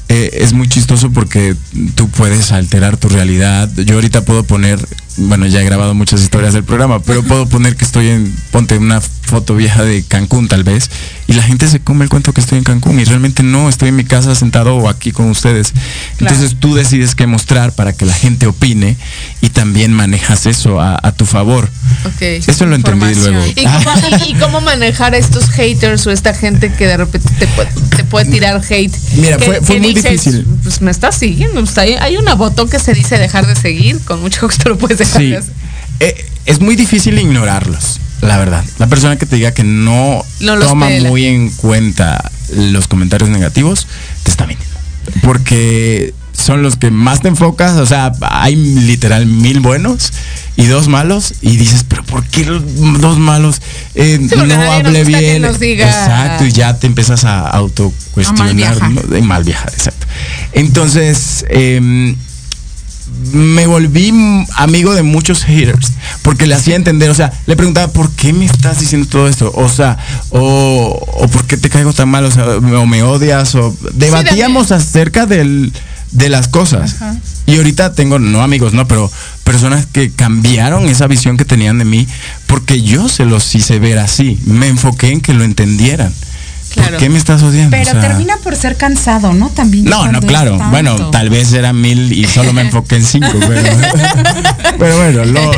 eh, 0.09 0.29
es 0.33 0.53
muy 0.53 0.69
chistoso 0.69 1.11
porque 1.11 1.55
tú 1.95 2.09
puedes 2.09 2.51
alterar 2.51 2.97
tu 2.97 3.09
realidad. 3.09 3.69
Yo 3.75 3.95
ahorita 3.95 4.23
puedo 4.23 4.43
poner, 4.43 4.79
bueno, 5.17 5.47
ya 5.47 5.61
he 5.61 5.65
grabado 5.65 5.93
muchas 5.93 6.21
historias 6.21 6.53
del 6.53 6.63
programa, 6.63 6.99
pero 7.01 7.23
puedo 7.23 7.47
poner 7.47 7.75
que 7.75 7.85
estoy 7.85 8.09
en, 8.09 8.33
ponte 8.51 8.77
una 8.77 9.01
foto 9.01 9.55
vieja 9.55 9.83
de 9.83 10.03
Cancún 10.03 10.47
tal 10.47 10.63
vez, 10.63 10.89
y 11.27 11.33
la 11.33 11.43
gente 11.43 11.67
se 11.67 11.81
come 11.81 12.03
el 12.05 12.09
cuento 12.09 12.33
que 12.33 12.39
estoy 12.39 12.59
en 12.59 12.63
Cancún 12.63 12.99
y 12.99 13.03
realmente 13.03 13.43
no, 13.43 13.67
estoy 13.67 13.89
en 13.89 13.95
mi 13.97 14.05
casa 14.05 14.33
sentado 14.35 14.75
o 14.77 14.87
aquí 14.87 15.11
con 15.11 15.29
ustedes. 15.29 15.73
Entonces 16.19 16.55
tú 16.59 16.75
decides 16.75 17.15
qué 17.15 17.27
mostrar 17.27 17.73
para 17.73 17.93
que 17.93 18.05
la 18.05 18.13
gente 18.13 18.47
opine 18.47 18.95
y 19.41 19.49
también 19.49 19.91
manejas 19.91 20.45
eso 20.45 20.79
a, 20.79 21.11
tu 21.17 21.25
favor. 21.25 21.69
Eso 22.19 22.65
lo 22.65 22.75
entendí 22.75 23.15
luego. 23.15 23.43
¿Y 24.27 24.33
cómo, 24.35 24.61
manejar 24.61 25.15
estos 25.15 25.49
haters 25.49 26.05
o 26.07 26.11
esta 26.11 26.33
gente 26.33 26.71
que 26.71 26.85
de 26.85 26.97
repente 26.97 27.29
te 27.95 28.03
puede, 28.03 28.29
tirar 28.29 28.61
hate? 28.69 28.95
Mira, 29.15 29.39
fue, 29.39 29.79
muy 29.79 29.93
difícil. 29.93 30.45
Pues 30.63 30.81
me 30.81 30.91
estás 30.91 31.17
siguiendo. 31.17 31.61
Pues, 31.61 31.77
hay, 31.77 31.93
hay 31.95 32.17
una 32.17 32.35
botón 32.35 32.69
que 32.69 32.79
se 32.79 32.93
dice 32.93 33.17
dejar 33.17 33.47
de 33.47 33.55
seguir, 33.55 33.99
con 34.05 34.21
mucho 34.21 34.45
gusto 34.47 34.69
lo 34.69 34.77
puedes 34.77 35.06
de 35.13 35.43
eh, 35.99 36.25
es 36.45 36.59
muy 36.59 36.75
difícil 36.75 37.17
ignorarlos 37.19 37.99
la 38.21 38.37
verdad. 38.37 38.63
La 38.79 38.87
persona 38.87 39.17
que 39.17 39.25
te 39.25 39.35
diga 39.35 39.53
que 39.53 39.63
no, 39.63 40.23
toma 40.61 40.89
muy 41.07 41.25
en 41.25 41.49
cuenta 41.49 42.31
los 42.53 42.87
comentarios 42.87 43.29
negativos, 43.29 43.87
te 44.23 44.31
está 44.31 44.45
mintiendo. 44.45 44.77
Porque 45.21 46.13
son 46.33 46.61
los 46.61 46.75
que 46.75 46.91
más 46.91 47.21
te 47.21 47.27
enfocas. 47.27 47.77
O 47.77 47.85
sea, 47.85 48.11
hay 48.21 48.55
literal 48.55 49.25
mil 49.25 49.59
buenos 49.59 50.11
y 50.55 50.65
dos 50.65 50.87
malos. 50.87 51.35
Y 51.41 51.57
dices, 51.57 51.85
pero 51.87 52.03
¿por 52.03 52.25
qué 52.25 52.43
dos 52.45 53.17
malos? 53.19 53.61
Eh, 53.95 54.19
no 54.19 54.71
hable 54.71 55.03
bien. 55.03 55.45
Exacto, 55.45 56.45
y 56.45 56.51
ya 56.51 56.77
te 56.77 56.87
empiezas 56.87 57.23
a 57.23 57.47
autocuestionar. 57.49 59.07
De 59.07 59.21
mal 59.21 59.43
viajar, 59.43 59.71
exacto. 59.73 60.07
Entonces, 60.53 61.45
eh, 61.49 62.15
me 63.33 63.67
volví 63.67 64.13
amigo 64.55 64.93
de 64.93 65.03
muchos 65.03 65.43
haters 65.43 65.91
porque 66.21 66.47
le 66.47 66.55
hacía 66.55 66.75
entender, 66.75 67.09
o 67.09 67.15
sea, 67.15 67.31
le 67.45 67.55
preguntaba, 67.55 67.91
¿por 67.91 68.11
qué 68.11 68.33
me 68.33 68.45
estás 68.45 68.79
diciendo 68.79 69.07
todo 69.07 69.27
esto? 69.27 69.51
O 69.55 69.69
sea, 69.69 69.97
o, 70.29 71.27
¿por 71.31 71.45
qué 71.45 71.57
te 71.57 71.69
caigo 71.69 71.93
tan 71.93 72.09
mal? 72.09 72.25
O 72.25 72.31
sea, 72.31 72.45
o 72.45 72.85
me 72.85 73.03
odias, 73.03 73.55
o 73.55 73.75
debatíamos 73.93 74.71
acerca 74.71 75.25
del, 75.25 75.73
de 76.11 76.29
las 76.29 76.47
cosas. 76.47 76.95
Y 77.45 77.57
ahorita 77.57 77.93
tengo, 77.93 78.19
no 78.19 78.41
amigos, 78.41 78.73
no, 78.73 78.87
pero 78.87 79.11
personas 79.43 79.85
que 79.85 80.11
cambiaron 80.11 80.87
esa 80.89 81.07
visión 81.07 81.37
que 81.37 81.45
tenían 81.45 81.77
de 81.77 81.85
mí 81.85 82.07
porque 82.45 82.81
yo 82.81 83.07
se 83.09 83.25
los 83.25 83.55
hice 83.55 83.79
ver 83.79 83.99
así. 83.99 84.39
Me 84.45 84.67
enfoqué 84.67 85.11
en 85.11 85.21
que 85.21 85.33
lo 85.33 85.43
entendieron 85.43 86.13
¿Por 86.77 86.97
qué 86.97 87.09
me 87.09 87.17
estás 87.17 87.43
odiando? 87.43 87.75
Pero 87.75 87.99
termina 87.99 88.37
por 88.37 88.55
ser 88.55 88.77
cansado, 88.77 89.33
¿no? 89.33 89.49
También. 89.49 89.85
No, 89.85 90.11
no, 90.11 90.21
claro. 90.21 90.57
Bueno, 90.69 91.09
tal 91.11 91.29
vez 91.29 91.53
eran 91.53 91.79
mil 91.79 92.13
y 92.13 92.25
solo 92.25 92.53
me 92.53 92.61
enfoqué 92.61 92.95
en 92.95 93.05
cinco, 93.05 93.27
pero, 94.79 94.97
bueno, 94.97 95.25
lo, 95.25 95.51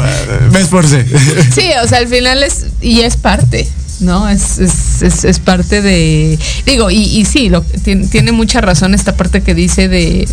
me 0.51 0.59
esforcé. 0.59 1.05
Sí, 1.51 1.69
o 1.83 1.87
sea, 1.87 1.99
al 1.99 2.07
final 2.07 2.43
es, 2.43 2.67
y 2.81 3.01
es 3.01 3.17
parte. 3.17 3.67
¿No? 3.99 4.29
Es, 4.29 4.59
es, 4.59 5.23
es, 5.23 5.39
parte 5.39 5.81
de. 5.81 6.37
Digo, 6.65 6.89
y, 6.91 6.97
y 6.97 7.25
sí, 7.25 7.49
lo, 7.49 7.61
tiene, 7.61 8.07
tiene, 8.07 8.31
mucha 8.31 8.61
razón 8.61 8.93
esta 8.93 9.15
parte 9.15 9.41
que 9.41 9.53
dice 9.53 9.87
de, 9.87 10.27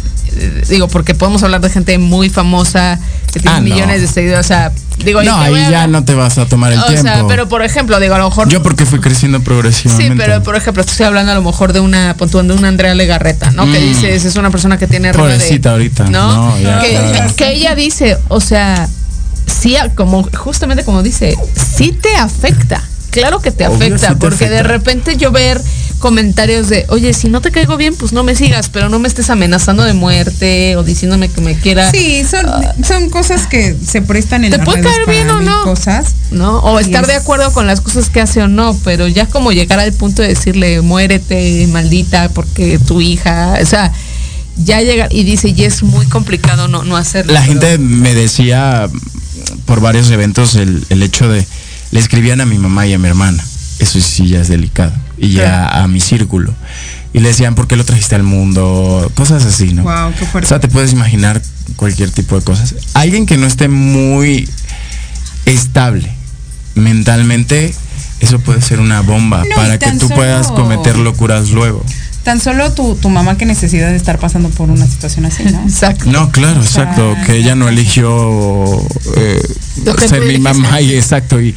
Digo, 0.69 0.89
porque 0.89 1.15
podemos 1.15 1.43
hablar 1.43 1.61
de 1.61 1.71
gente 1.71 1.97
muy 1.99 2.29
famosa 2.29 2.99
que 3.33 3.41
tiene 3.41 3.57
ah, 3.57 3.61
millones 3.61 4.01
de 4.03 4.07
seguidores. 4.07 4.45
O 4.45 4.49
sea, 4.49 4.73
digo, 5.05 5.23
no, 5.23 5.37
ahí 5.37 5.55
ya 5.71 5.87
no 5.87 6.05
te 6.05 6.15
vas 6.15 6.37
a 6.39 6.47
tomar 6.47 6.73
el 6.73 6.83
tiempo. 6.85 7.03
Sea, 7.03 7.25
pero 7.27 7.49
por 7.49 7.63
ejemplo, 7.63 7.99
digo, 8.01 8.15
a 8.15 8.19
lo 8.19 8.29
mejor. 8.29 8.49
Yo 8.49 8.63
porque 8.63 8.85
fui 8.85 9.01
creciendo 9.01 9.41
progresivamente. 9.41 10.15
Sí, 10.15 10.19
pero 10.19 10.43
por 10.43 10.57
ejemplo, 10.57 10.83
estoy 10.83 11.07
hablando 11.07 11.33
a 11.33 11.35
lo 11.37 11.43
mejor 11.43 11.73
de 11.73 11.81
una, 11.81 12.15
de 12.15 12.53
una 12.53 12.69
Andrea 12.69 12.95
Legarreta, 12.95 13.51
¿no? 13.53 13.65
Que 13.65 13.79
mm. 13.81 13.89
dices, 13.89 14.25
es 14.25 14.37
una 14.37 14.51
persona 14.51 14.79
que 14.79 14.87
tiene 14.87 15.13
Pobrecita 15.13 15.73
ahorita. 15.73 16.11
¿No? 16.11 16.55
que, 17.37 17.53
ella 17.53 17.75
dice, 17.75 18.19
o 18.29 18.41
sea, 18.41 18.89
sí, 19.47 19.77
como, 19.95 20.29
justamente 20.35 20.85
como 20.85 21.03
dice, 21.03 21.37
sí 21.77 21.93
te 21.93 22.15
afecta. 22.17 22.83
Claro 23.21 23.41
que 23.41 23.51
te 23.51 23.65
afecta, 23.65 24.17
porque 24.19 24.49
de 24.49 24.63
repente 24.63 25.17
yo 25.17 25.33
ver 25.33 25.61
comentarios 25.99 26.69
de, 26.69 26.85
oye, 26.89 27.15
si 27.15 27.29
no 27.29 27.41
te 27.41 27.51
caigo 27.51 27.77
bien, 27.77 27.95
pues 27.95 28.13
no 28.13 28.23
me 28.23 28.37
sigas, 28.37 28.69
pero 28.69 28.89
no 28.89 28.99
me 28.99 29.09
estés 29.09 29.31
amenazando 29.31 29.83
de 29.85 29.95
muerte 29.95 30.77
o 30.77 30.83
diciéndome 30.83 31.29
que 31.29 31.41
me 31.41 31.59
quiera. 31.59 31.91
Sí, 31.91 32.23
son, 32.25 32.47
ah. 32.47 32.75
son 32.87 33.09
cosas 33.11 33.47
que 33.47 33.75
se 33.75 34.03
prestan 34.03 34.45
en 34.45 34.53
¿Te 34.53 34.59
puede 34.59 34.83
caer 34.83 35.07
bien 35.09 35.31
o 35.31 35.41
no? 35.41 35.63
Cosas. 35.65 36.15
¿No? 36.31 36.59
O 36.59 36.79
estar 36.79 37.07
de 37.07 37.15
acuerdo 37.15 37.53
con 37.53 37.67
las 37.67 37.81
cosas 37.81 38.11
que 38.11 38.21
hace 38.21 38.43
o 38.43 38.49
no, 38.49 38.79
pero 38.85 39.09
ya 39.09 39.27
como 39.27 39.53
llegar 39.53 39.79
al 39.79 39.93
punto 39.93 40.23
de 40.23 40.29
decirle, 40.29 40.83
muérete, 40.83 41.67
maldita, 41.69 42.29
porque 42.29 42.79
tu 42.79 43.01
hija, 43.01 43.59
o 43.61 43.67
sea, 43.67 43.93
ya 44.57 44.81
llega 44.83 45.09
y 45.11 45.25
dice, 45.25 45.55
y 45.57 45.65
es 45.65 45.83
muy 45.83 46.07
complicado 46.07 46.69
no, 46.69 46.83
no 46.83 46.97
hacerlo. 46.97 47.33
La 47.33 47.43
gente 47.43 47.79
me 47.79 48.15
decía 48.15 48.89
por 49.65 49.81
varios 49.81 50.11
eventos 50.11 50.55
el, 50.55 50.85
el 50.91 51.03
hecho 51.03 51.29
de, 51.29 51.47
le 51.91 52.01
escribían 52.01 52.41
a 52.41 52.47
mi 52.47 52.59
mamá 52.59 52.87
y 52.87 52.93
a 52.95 52.99
mi 52.99 53.09
hermana 53.09 53.43
eso 53.79 54.01
sí 54.01 54.29
ya 54.29 54.41
es 54.41 54.49
delicado. 54.49 54.93
Y 55.19 55.31
ya 55.31 55.69
a 55.69 55.89
mi 55.89 56.01
círculo. 56.01 56.55
Y 57.13 57.21
le 57.21 57.29
decían, 57.29 57.55
¿por 57.55 57.67
qué 57.67 57.77
lo 57.77 57.85
trajiste 57.85 58.15
al 58.15 58.23
mundo? 58.23 59.11
Cosas 59.15 59.45
así, 59.45 59.73
¿no? 59.73 59.83
Wow, 59.83 60.13
qué 60.19 60.27
fuerte. 60.27 60.47
O 60.47 60.49
sea, 60.49 60.61
te 60.61 60.69
puedes 60.69 60.93
imaginar 60.93 61.41
cualquier 61.77 62.11
tipo 62.11 62.37
de 62.37 62.45
cosas. 62.45 62.75
Alguien 62.95 63.25
que 63.25 63.39
no 63.39 63.47
esté 63.47 63.69
muy 63.69 64.49
estable 65.47 66.13
mentalmente, 66.75 67.75
eso 68.21 68.39
puede 68.41 68.61
ser 68.61 68.81
una 68.81 69.01
bomba 69.01 69.45
para 69.55 69.79
que 69.79 69.91
tú 69.93 70.09
puedas 70.11 70.49
cometer 70.49 70.99
locuras 70.99 71.51
luego. 71.51 71.85
Tan 72.27 72.41
solo 72.41 72.73
tu, 72.73 72.97
tu 72.97 73.09
mamá 73.09 73.39
que 73.39 73.47
necesita 73.47 73.87
de 73.87 73.95
estar 73.95 74.19
pasando 74.19 74.49
por 74.49 74.69
una 74.69 74.85
situación 74.85 75.27
así, 75.27 75.45
¿no? 75.45 75.63
Exacto. 75.69 76.07
No, 76.07 76.33
claro, 76.33 76.61
exacto. 76.61 77.17
Que 77.25 77.37
ella 77.37 77.55
no 77.55 77.69
eligió 77.69 78.85
eh, 79.17 79.41
ser 80.09 80.23
mi 80.23 80.37
mamá 80.37 80.81
y 80.81 80.97
exacto. 80.97 81.41
Y, 81.41 81.55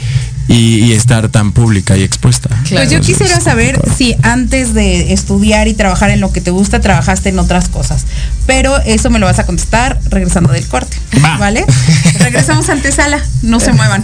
y, 0.47 0.91
estar 0.91 1.27
tan 1.29 1.53
pública 1.53 1.97
y 1.97 2.03
expuesta. 2.03 2.49
Pues 2.69 2.91
yo 2.91 3.01
quisiera 3.01 3.39
saber 3.39 3.81
si 3.97 4.15
antes 4.21 4.75
de 4.75 5.11
estudiar 5.11 5.67
y 5.67 5.73
trabajar 5.73 6.11
en 6.11 6.19
lo 6.19 6.31
que 6.31 6.39
te 6.39 6.51
gusta, 6.51 6.79
trabajaste 6.79 7.29
en 7.29 7.39
otras 7.39 7.67
cosas. 7.67 8.05
Pero 8.45 8.77
eso 8.77 9.09
me 9.09 9.17
lo 9.17 9.25
vas 9.25 9.39
a 9.39 9.47
contestar 9.47 9.99
regresando 10.11 10.53
del 10.53 10.67
corte. 10.67 10.95
¿Vale? 11.39 11.65
Regresamos 12.19 12.69
a 12.69 12.73
antesala, 12.73 13.19
no 13.41 13.59
se 13.59 13.73
muevan. 13.73 14.03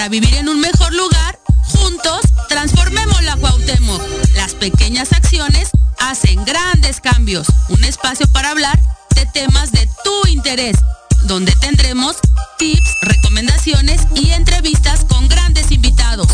Para 0.00 0.08
vivir 0.08 0.34
en 0.36 0.48
un 0.48 0.58
mejor 0.60 0.94
lugar, 0.94 1.38
juntos 1.62 2.22
transformemos 2.48 3.22
la 3.22 3.36
Cuauhtémoc. 3.36 4.00
Las 4.34 4.54
pequeñas 4.54 5.12
acciones 5.12 5.68
hacen 5.98 6.42
grandes 6.46 7.02
cambios. 7.02 7.46
Un 7.68 7.84
espacio 7.84 8.26
para 8.32 8.48
hablar 8.48 8.80
de 9.14 9.26
temas 9.26 9.72
de 9.72 9.86
tu 10.02 10.26
interés, 10.28 10.78
donde 11.24 11.52
tendremos 11.56 12.16
tips, 12.56 12.96
recomendaciones 13.02 14.00
y 14.14 14.30
entrevistas 14.30 15.04
con 15.04 15.28
grandes 15.28 15.70
invitados. 15.70 16.28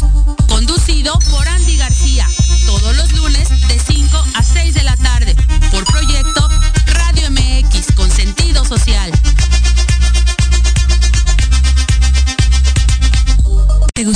Conducido 0.47 1.19
por 1.33 1.49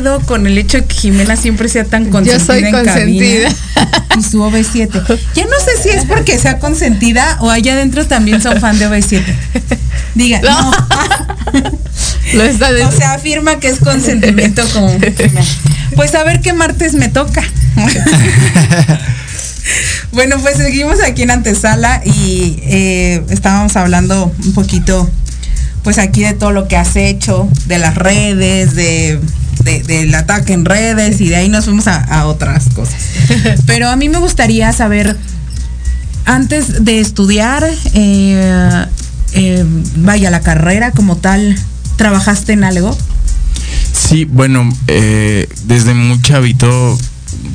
Puedo, 0.00 0.18
no 0.18 0.24
con 0.24 0.46
el 0.46 0.58
hecho 0.58 0.78
de 0.78 0.84
que 0.84 0.94
Jimena 0.94 1.36
siempre 1.36 1.68
sea 1.68 1.84
tan 1.84 2.10
consentida. 2.10 2.38
Yo 2.38 2.44
soy 2.44 2.64
en 2.64 2.84
cabina 2.84 3.54
Y 4.18 4.22
su 4.22 4.38
OV7. 4.38 5.18
Ya 5.34 5.44
no 5.44 5.58
sé 5.64 5.82
si 5.82 5.88
es 5.90 6.04
porque 6.04 6.38
sea 6.38 6.58
consentida 6.58 7.38
o 7.40 7.50
allá 7.50 7.74
adentro 7.74 8.06
también 8.06 8.40
son 8.40 8.60
fan 8.60 8.78
de 8.78 8.88
OV7. 8.88 9.22
Diga, 10.14 10.40
no. 10.40 10.72
Lo 12.34 12.44
está 12.44 12.70
O 12.86 12.92
sea, 12.92 13.14
afirma 13.14 13.58
que 13.58 13.68
es 13.68 13.78
consentimiento 13.78 14.62
con 14.72 14.88
Jimena. 15.16 15.44
Pues 15.96 16.14
a 16.14 16.24
ver 16.24 16.40
qué 16.40 16.52
martes 16.52 16.94
me 16.94 17.08
toca. 17.08 17.42
Bueno, 20.12 20.36
pues 20.42 20.56
seguimos 20.56 21.02
aquí 21.02 21.22
en 21.22 21.30
antesala 21.30 22.02
y 22.04 22.58
eh, 22.64 23.24
estábamos 23.30 23.76
hablando 23.76 24.30
un 24.44 24.52
poquito, 24.52 25.08
pues 25.82 25.98
aquí 25.98 26.22
de 26.22 26.34
todo 26.34 26.52
lo 26.52 26.68
que 26.68 26.76
has 26.76 26.96
hecho, 26.96 27.48
de 27.66 27.78
las 27.78 27.94
redes, 27.94 28.74
de, 28.74 29.18
de- 29.64 29.82
del 29.82 30.14
ataque 30.14 30.52
en 30.52 30.64
redes 30.64 31.20
y 31.20 31.28
de 31.28 31.36
ahí 31.36 31.48
nos 31.48 31.64
fuimos 31.64 31.86
a, 31.88 32.02
a 32.02 32.26
otras 32.26 32.68
cosas. 32.74 32.96
Pero 33.66 33.88
a 33.88 33.96
mí 33.96 34.08
me 34.08 34.18
gustaría 34.18 34.72
saber, 34.72 35.16
antes 36.24 36.84
de 36.84 37.00
estudiar, 37.00 37.64
eh, 37.94 38.86
eh, 39.34 39.64
vaya, 39.96 40.30
la 40.30 40.40
carrera 40.40 40.90
como 40.92 41.16
tal, 41.16 41.56
¿trabajaste 41.96 42.52
en 42.52 42.64
algo? 42.64 42.96
Sí, 43.92 44.24
bueno, 44.24 44.68
eh, 44.88 45.48
desde 45.64 45.94
muy 45.94 46.20
chavito, 46.22 46.98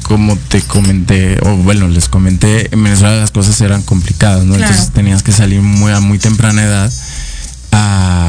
como 0.04 0.36
te 0.36 0.62
comenté, 0.62 1.38
o 1.44 1.56
bueno, 1.58 1.88
les 1.88 2.10
comenté, 2.10 2.74
en 2.74 2.84
Venezuela 2.84 3.16
las 3.18 3.32
cosas 3.32 3.60
eran 3.62 3.82
complicadas, 3.84 4.44
¿no? 4.46 4.56
Claro. 4.56 4.72
Entonces 4.72 4.94
tenías 4.94 5.24
que 5.24 5.32
salir 5.32 5.62
muy 5.62 5.92
a 5.92 6.00
muy 6.00 6.18
temprana 6.20 6.64
edad 6.64 6.92
a, 7.72 8.27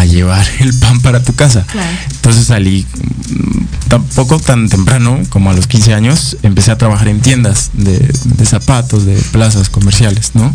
a 0.00 0.04
llevar 0.06 0.46
el 0.60 0.74
pan 0.74 1.00
para 1.00 1.22
tu 1.22 1.34
casa. 1.34 1.64
Claro. 1.70 1.96
Entonces 2.12 2.46
salí 2.46 2.86
mm, 3.28 3.88
tampoco 3.88 4.38
tan 4.38 4.68
temprano, 4.68 5.18
como 5.28 5.50
a 5.50 5.54
los 5.54 5.66
15 5.66 5.94
años, 5.94 6.36
empecé 6.42 6.70
a 6.70 6.78
trabajar 6.78 7.08
en 7.08 7.20
tiendas 7.20 7.70
de, 7.74 7.98
de 8.24 8.46
zapatos, 8.46 9.04
de 9.06 9.14
plazas 9.32 9.68
comerciales, 9.68 10.32
¿no? 10.34 10.54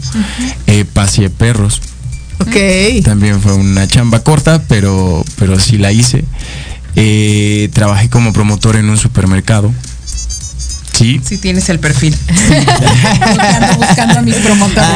Eh, 0.67 0.85
paseé 0.85 1.29
perros, 1.29 1.81
Ok. 2.39 3.03
también 3.03 3.41
fue 3.41 3.53
una 3.53 3.87
chamba 3.87 4.19
corta, 4.21 4.61
pero, 4.67 5.23
pero 5.37 5.59
sí 5.59 5.77
la 5.77 5.91
hice. 5.91 6.25
Eh, 6.97 7.69
trabajé 7.73 8.09
como 8.09 8.31
promotor 8.33 8.75
en 8.77 8.89
un 8.89 8.97
supermercado. 8.97 9.73
Sí. 10.97 11.19
Si 11.23 11.37
tienes 11.37 11.67
el 11.69 11.79
perfil. 11.79 12.15
Buscando 13.77 14.19
a 14.19 14.21
mis 14.21 14.35
promotores. 14.35 14.89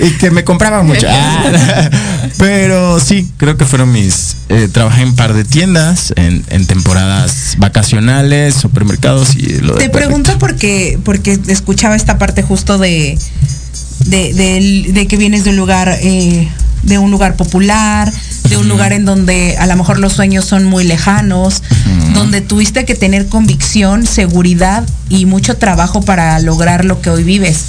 y 0.00 0.10
que 0.12 0.30
me 0.30 0.44
compraban 0.44 0.86
mucho. 0.86 1.06
Ah. 1.10 1.90
Pero 2.38 2.98
sí, 3.00 3.28
creo 3.36 3.56
que 3.56 3.64
fueron 3.66 3.92
mis. 3.92 4.36
eh, 4.48 4.68
trabajé 4.72 5.02
en 5.02 5.08
un 5.08 5.16
par 5.16 5.34
de 5.34 5.44
tiendas, 5.44 6.12
en, 6.16 6.44
en 6.48 6.66
temporadas 6.66 7.54
vacacionales, 7.58 8.54
supermercados 8.54 9.36
y 9.36 9.58
lo 9.60 9.74
de 9.74 9.84
Te 9.84 9.90
pregunto 9.90 10.38
porque, 10.38 10.98
porque 11.04 11.38
escuchaba 11.48 11.94
esta 11.96 12.16
parte 12.18 12.42
justo 12.42 12.78
de, 12.78 13.18
de 14.06 15.06
que 15.08 15.16
vienes 15.16 15.44
de 15.44 15.50
un 15.50 15.56
lugar, 15.56 15.98
eh, 16.00 16.48
de 16.82 16.98
un 16.98 17.10
lugar 17.10 17.36
popular, 17.36 18.12
de 18.48 18.56
un 18.56 18.68
lugar 18.68 18.92
en 18.92 19.04
donde 19.04 19.56
a 19.58 19.66
lo 19.66 19.76
mejor 19.76 19.98
los 19.98 20.12
sueños 20.12 20.44
son 20.44 20.64
muy 20.64 20.84
lejanos, 20.84 21.62
donde 22.14 22.40
tuviste 22.40 22.84
que 22.84 22.94
tener 22.94 23.26
convicción, 23.28 24.06
seguridad 24.06 24.84
y 25.08 25.26
mucho 25.26 25.56
trabajo 25.56 26.02
para 26.02 26.38
lograr 26.40 26.84
lo 26.84 27.00
que 27.00 27.10
hoy 27.10 27.24
vives. 27.24 27.64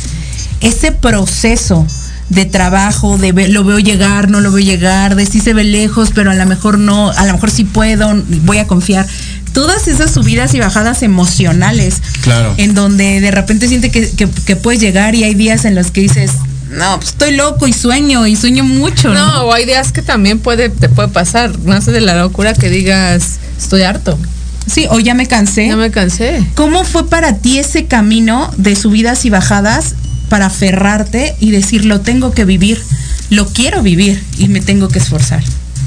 Ese 0.62 0.91
proceso 0.91 1.86
de 2.30 2.45
trabajo, 2.45 3.18
de 3.18 3.32
ve- 3.32 3.47
lo 3.47 3.64
veo 3.64 3.80
llegar, 3.80 4.30
no 4.30 4.41
lo 4.41 4.51
veo 4.51 4.64
llegar, 4.64 5.16
de 5.16 5.26
si 5.26 5.39
se 5.39 5.53
ve 5.53 5.64
lejos, 5.64 6.12
pero 6.14 6.30
a 6.32 6.36
lo 6.36 6.45
mejor 6.45 6.78
no, 6.78 7.10
a 7.12 7.26
lo 7.26 7.34
mejor 7.34 7.49
sí 7.51 7.64
puedo, 7.64 8.14
voy 8.43 8.58
a 8.58 8.68
confiar. 8.68 9.08
Todas 9.53 9.88
esas 9.88 10.12
subidas 10.12 10.53
y 10.53 10.60
bajadas 10.60 11.01
emocionales, 11.03 12.01
Claro. 12.22 12.53
en 12.58 12.74
donde 12.74 13.22
de 13.22 13.32
repente 13.32 13.68
siente 13.68 13.89
que, 13.91 14.10
que- 14.12 14.30
que 14.30 14.55
puedes 14.55 14.80
llegar 14.82 15.16
y 15.16 15.24
hay 15.24 15.34
días 15.36 15.66
en 15.66 15.74
los 15.74 15.89
que 15.91 16.01
dices, 16.01 16.32
no, 16.70 16.97
pues 16.97 17.09
estoy 17.09 17.36
loco 17.36 17.68
y 17.68 17.74
sueño 17.74 18.28
y 18.28 18.36
sueño 18.36 18.63
mucho, 18.63 19.13
¿no? 19.13 19.26
No, 19.26 19.43
o 19.43 19.53
hay 19.53 19.65
días 19.65 19.91
que 19.91 20.01
también 20.01 20.39
puede, 20.39 20.70
te 20.70 20.89
puede 20.89 21.07
pasar. 21.09 21.57
Nace 21.59 21.91
de 21.91 22.01
la 22.01 22.15
locura 22.15 22.53
que 22.53 22.70
digas, 22.70 23.39
estoy 23.57 23.84
harto. 23.84 24.18
Sí, 24.65 24.86
o 24.89 24.99
ya 24.99 25.13
me 25.13 25.28
cansé. 25.28 25.68
Ya 25.68 25.78
me 25.78 25.91
cansé. 25.91 26.45
¿Cómo 26.55 26.84
fue 26.84 27.09
para 27.09 27.38
ti 27.38 27.57
ese 27.57 27.86
camino 27.86 28.51
de 28.57 28.76
subidas 28.76 29.24
y 29.26 29.30
bajadas 29.30 29.95
para 30.30 30.47
aferrarte 30.47 31.36
y 31.39 31.51
decir, 31.51 31.86
lo 31.86 32.01
tengo 32.01 32.34
que 32.34 32.43
vivir, 32.43 32.82
lo 33.30 33.47
quiero 33.47 33.82
vivir 33.82 34.22
y 34.38 34.49
me 34.49 34.59
tengo 34.59 34.89
que 34.89 34.99
esforzar? 34.99 35.41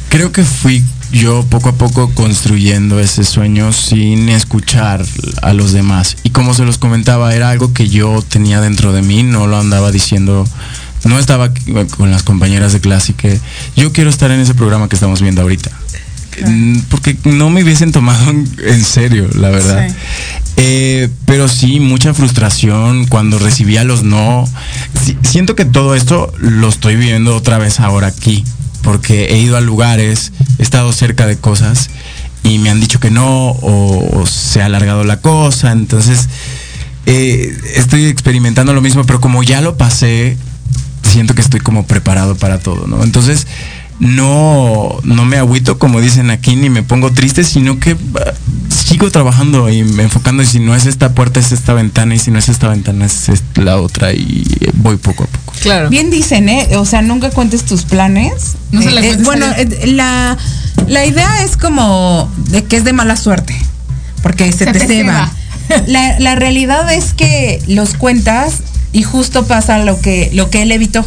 Creo 0.08 0.32
que 0.32 0.44
fui 0.44 0.82
yo 1.12 1.44
poco 1.50 1.70
a 1.70 1.74
poco 1.74 2.10
construyendo 2.14 3.00
ese 3.00 3.24
sueño 3.24 3.72
sin 3.72 4.28
escuchar 4.28 5.04
a 5.42 5.52
los 5.52 5.72
demás. 5.72 6.16
Y 6.22 6.30
como 6.30 6.54
se 6.54 6.64
los 6.64 6.78
comentaba, 6.78 7.34
era 7.34 7.50
algo 7.50 7.72
que 7.72 7.88
yo 7.88 8.22
tenía 8.28 8.60
dentro 8.60 8.92
de 8.92 9.02
mí, 9.02 9.22
no 9.22 9.46
lo 9.46 9.58
andaba 9.58 9.90
diciendo, 9.90 10.46
no 11.04 11.18
estaba 11.18 11.50
con 11.96 12.10
las 12.10 12.22
compañeras 12.22 12.72
de 12.72 12.80
clase 12.80 13.14
que 13.14 13.40
yo 13.76 13.92
quiero 13.92 14.10
estar 14.10 14.30
en 14.30 14.40
ese 14.40 14.54
programa 14.54 14.88
que 14.88 14.96
estamos 14.96 15.20
viendo 15.22 15.42
ahorita. 15.42 15.70
Mm, 16.46 16.78
Porque 16.88 17.16
no 17.24 17.50
me 17.50 17.62
hubiesen 17.64 17.90
tomado 17.92 18.30
en- 18.30 18.48
en 18.64 18.84
serio, 18.84 19.28
la 19.34 19.50
verdad. 19.50 19.88
Sí. 19.88 19.94
Eh, 20.56 21.08
pero 21.26 21.48
sí, 21.48 21.80
mucha 21.80 22.14
frustración 22.14 23.06
cuando 23.06 23.38
recibía 23.38 23.82
los 23.82 24.04
no. 24.04 24.46
Sí, 25.04 25.16
siento 25.22 25.54
que 25.56 25.64
todo 25.64 25.94
esto 25.94 26.32
lo 26.38 26.68
estoy 26.68 26.96
viviendo 26.96 27.34
otra 27.34 27.58
vez 27.58 27.80
ahora 27.80 28.06
aquí, 28.08 28.44
porque 28.82 29.26
he 29.26 29.38
ido 29.38 29.56
a 29.56 29.60
lugares, 29.60 30.32
he 30.58 30.62
estado 30.62 30.92
cerca 30.92 31.26
de 31.26 31.36
cosas 31.36 31.90
y 32.42 32.58
me 32.58 32.70
han 32.70 32.80
dicho 32.80 33.00
que 33.00 33.10
no 33.10 33.50
o, 33.50 34.24
se 34.26 34.62
ha 34.62 34.66
alargado 34.66 35.04
la 35.04 35.20
cosa, 35.20 35.72
entonces 35.72 36.28
eh, 37.06 37.56
estoy 37.74 38.06
experimentando 38.06 38.72
lo 38.72 38.80
mismo, 38.80 39.04
pero 39.04 39.20
como 39.20 39.42
ya 39.42 39.60
lo 39.60 39.76
pasé, 39.76 40.36
siento 41.02 41.34
que 41.34 41.40
estoy 41.40 41.60
como 41.60 41.86
preparado 41.86 42.36
para 42.36 42.58
todo, 42.58 42.86
¿no? 42.86 43.02
Entonces 43.02 43.46
no, 44.00 44.98
no 45.04 45.24
me 45.26 45.36
agüito 45.36 45.78
como 45.78 46.00
dicen 46.00 46.30
aquí 46.30 46.56
ni 46.56 46.70
me 46.70 46.82
pongo 46.82 47.12
triste, 47.12 47.44
sino 47.44 47.78
que 47.78 47.96
ah, 48.16 48.32
sigo 48.70 49.10
trabajando 49.10 49.68
y 49.68 49.84
me 49.84 50.04
enfocando 50.04 50.42
y 50.42 50.46
si 50.46 50.58
no 50.58 50.74
es 50.74 50.86
esta 50.86 51.14
puerta 51.14 51.38
es 51.38 51.52
esta 51.52 51.74
ventana 51.74 52.14
y 52.14 52.18
si 52.18 52.30
no 52.30 52.38
es 52.38 52.48
esta 52.48 52.68
ventana 52.68 53.04
es 53.04 53.28
la 53.56 53.78
otra 53.78 54.12
y 54.12 54.46
voy 54.74 54.96
poco 54.96 55.24
a 55.24 55.26
poco. 55.26 55.52
Claro. 55.60 55.90
Bien 55.90 56.10
dicen, 56.10 56.48
¿eh? 56.48 56.68
O 56.76 56.86
sea, 56.86 57.02
nunca 57.02 57.30
cuentes 57.30 57.64
tus 57.64 57.82
planes. 57.82 58.56
No 58.72 58.80
se 58.80 58.88
Eh, 58.88 58.92
le 58.92 59.10
eh, 59.10 59.16
bueno, 59.22 59.46
eh, 59.56 59.86
la, 59.86 60.38
la 60.88 61.04
idea 61.04 61.44
es 61.44 61.58
como 61.58 62.32
de 62.48 62.64
que 62.64 62.76
es 62.76 62.84
de 62.84 62.94
mala 62.94 63.16
suerte, 63.16 63.54
porque 64.22 64.50
se, 64.50 64.64
Se 64.64 64.66
te 64.66 64.80
te 64.80 64.86
ceba. 64.86 65.30
La, 65.86 66.18
la 66.18 66.34
realidad 66.34 66.92
es 66.92 67.14
que 67.14 67.62
los 67.68 67.94
cuentas 67.94 68.54
y 68.92 69.04
justo 69.04 69.46
pasa 69.46 69.78
lo 69.78 70.00
que, 70.00 70.30
lo 70.32 70.50
que 70.50 70.62
él 70.62 70.72
evitó 70.72 71.06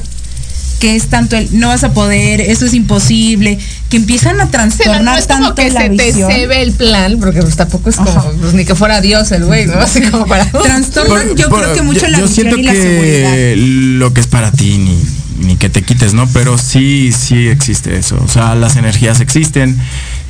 que 0.84 0.98
es 0.98 1.08
tanto 1.08 1.38
el 1.38 1.48
no 1.58 1.70
vas 1.70 1.86
a 1.86 1.94
poder, 1.94 2.42
eso 2.42 2.66
es 2.66 2.74
imposible, 2.74 3.58
que 3.90 3.96
empiezan 3.96 4.42
a 4.42 4.52
trastornar 4.52 5.18
es 5.18 5.28
tanto 5.28 5.44
como 5.44 5.56
que 5.56 5.72
la 5.72 5.80
se 5.84 5.90
visión. 5.90 6.28
te 6.30 6.46
ve 6.46 6.62
el 6.62 6.74
plan, 6.74 7.18
porque 7.22 7.42
pues 7.42 7.56
tampoco 7.56 7.90
es 7.90 7.96
como 7.96 8.12
pues, 8.42 8.54
ni 8.54 8.66
que 8.66 8.76
fuera 8.76 9.00
Dios 9.00 9.32
el 9.32 9.46
güey, 9.46 9.66
¿no? 9.66 9.76
Así 9.80 10.02
como 10.02 10.26
para 10.26 10.44
Trastornan 10.52 11.38
yo 11.38 11.48
Por- 11.50 11.62
creo 11.62 11.74
que 11.74 11.82
mucho 11.84 12.02
yo, 12.02 12.08
la 12.10 12.18
yo 12.20 12.28
visión 12.28 12.48
siento 12.50 12.60
y 12.60 12.64
la 12.64 12.74
seguridad. 12.74 13.32
que 13.32 13.54
lo 13.56 14.14
que 14.14 14.20
es 14.20 14.28
para 14.28 14.52
ti 14.52 14.78
ni, 14.78 15.02
ni 15.48 15.56
que 15.56 15.70
te 15.70 15.84
quites, 15.84 16.14
¿no? 16.14 16.28
Pero 16.34 16.58
sí, 16.58 17.14
sí 17.18 17.48
existe 17.48 17.96
eso. 17.98 18.22
O 18.22 18.28
sea, 18.28 18.54
las 18.56 18.76
energías 18.76 19.22
existen. 19.22 19.78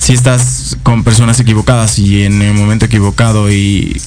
Si 0.03 0.11
estás 0.13 0.75
con 0.83 1.03
personas 1.05 1.39
equivocadas 1.39 1.97
y 1.97 2.23
en 2.23 2.41
el 2.41 2.53
momento 2.53 2.85
equivocado 2.85 3.49
y 3.51 4.01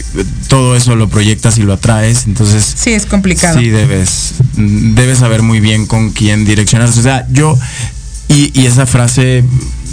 todo 0.49 0.77
eso 0.77 0.95
lo 0.95 1.09
proyectas 1.09 1.57
y 1.57 1.63
lo 1.63 1.73
atraes, 1.73 2.27
entonces 2.27 2.75
Sí, 2.77 2.91
es 2.91 3.07
complicado. 3.07 3.59
sí 3.59 3.71
debes, 3.71 4.35
debes 4.57 5.19
saber 5.21 5.41
muy 5.41 5.61
bien 5.61 5.87
con 5.87 6.11
quién 6.11 6.45
direccionar. 6.45 6.89
O 6.89 6.93
sea, 6.93 7.27
yo 7.31 7.59
y, 8.29 8.51
y 8.61 8.67
esa 8.67 8.85
frase 8.85 9.43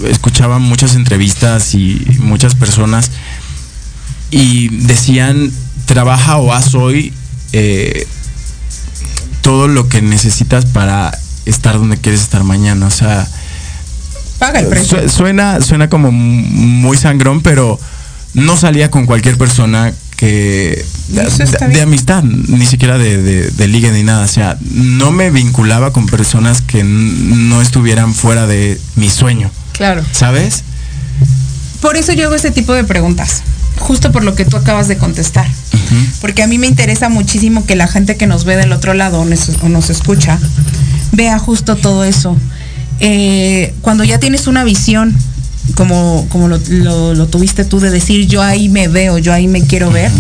escuchaba 0.06 0.60
muchas 0.60 0.96
entrevistas 0.96 1.74
y 1.74 2.06
muchas 2.20 2.54
personas 2.56 3.10
y 4.30 4.70
decían 4.86 5.52
trabaja 5.86 6.38
o 6.38 6.52
haz 6.52 6.76
hoy 6.76 7.14
eh, 7.54 8.08
todo 9.42 9.68
lo 9.68 9.88
que 9.88 10.02
necesitas 10.02 10.66
para 10.66 11.18
estar 11.46 11.78
donde 11.78 11.98
quieres 11.98 12.22
estar 12.22 12.44
mañana. 12.44 12.88
O 12.88 12.92
sea, 12.92 13.28
Paga 14.40 14.60
el 14.60 14.68
precio. 14.68 15.02
su- 15.04 15.10
suena, 15.10 15.62
suena 15.62 15.90
como 15.90 16.12
muy 16.12 16.98
sangrón, 16.98 17.42
pero 17.42 17.80
no 18.34 18.58
salía 18.58 18.90
con 18.92 19.06
cualquier 19.06 19.38
persona 19.38 19.94
que 20.18 20.86
de, 21.10 21.82
amistad, 21.82 22.24
ni 22.24 22.66
siquiera 22.66 22.98
de, 22.98 23.22
de, 23.22 23.52
de 23.52 23.68
ligue 23.68 23.92
ni 23.92 24.04
nada. 24.04 24.26
O 24.26 24.28
sea, 24.28 24.58
no 24.72 25.12
me 25.12 25.30
vinculaba 25.32 25.92
con 25.94 26.06
personas 26.08 26.62
que 26.62 26.84
no 26.84 27.62
estuvieran 27.62 28.14
fuera 28.14 28.48
de 28.48 28.80
mi 28.96 29.10
sueño. 29.10 29.52
Claro. 29.74 30.04
¿Sabes? 30.12 30.64
Por 31.82 31.98
eso 31.98 32.14
yo 32.14 32.26
hago 32.28 32.36
ese 32.36 32.52
tipo 32.52 32.74
de 32.74 32.84
preguntas, 32.86 33.44
justo 33.80 34.12
por 34.12 34.24
lo 34.24 34.36
que 34.36 34.46
tú 34.46 34.56
acabas 34.58 34.88
de 34.88 34.98
contestar. 34.98 35.48
Porque 36.22 36.42
a 36.42 36.48
mí 36.48 36.58
me 36.58 36.68
interesa 36.68 37.10
muchísimo 37.10 37.66
que 37.66 37.76
la 37.76 37.88
gente 37.88 38.16
que 38.16 38.26
nos 38.26 38.46
ve 38.46 38.56
del 38.56 38.72
otro 38.72 38.94
lado 38.94 39.20
o 39.22 39.26
nos, 39.26 39.50
o 39.62 39.70
nos 39.70 39.90
escucha 39.90 40.40
vea 41.12 41.38
justo 41.38 41.76
todo 41.76 42.04
eso. 42.04 42.36
Eh, 43.00 43.74
cuando 43.82 44.04
ya 44.04 44.20
tienes 44.20 44.48
una 44.48 44.64
visión, 44.64 45.16
como, 45.76 46.26
como 46.30 46.48
lo, 46.48 46.60
lo- 46.70 47.14
lo 47.14 47.28
tuviste 47.28 47.66
tú 47.66 47.80
de 47.80 47.90
decir, 47.90 48.28
yo 48.28 48.42
ahí 48.42 48.70
me 48.70 48.88
veo, 48.88 49.18
yo 49.18 49.34
ahí 49.34 49.48
me 49.48 49.62
quiero 49.62 49.92
ver, 49.92 50.12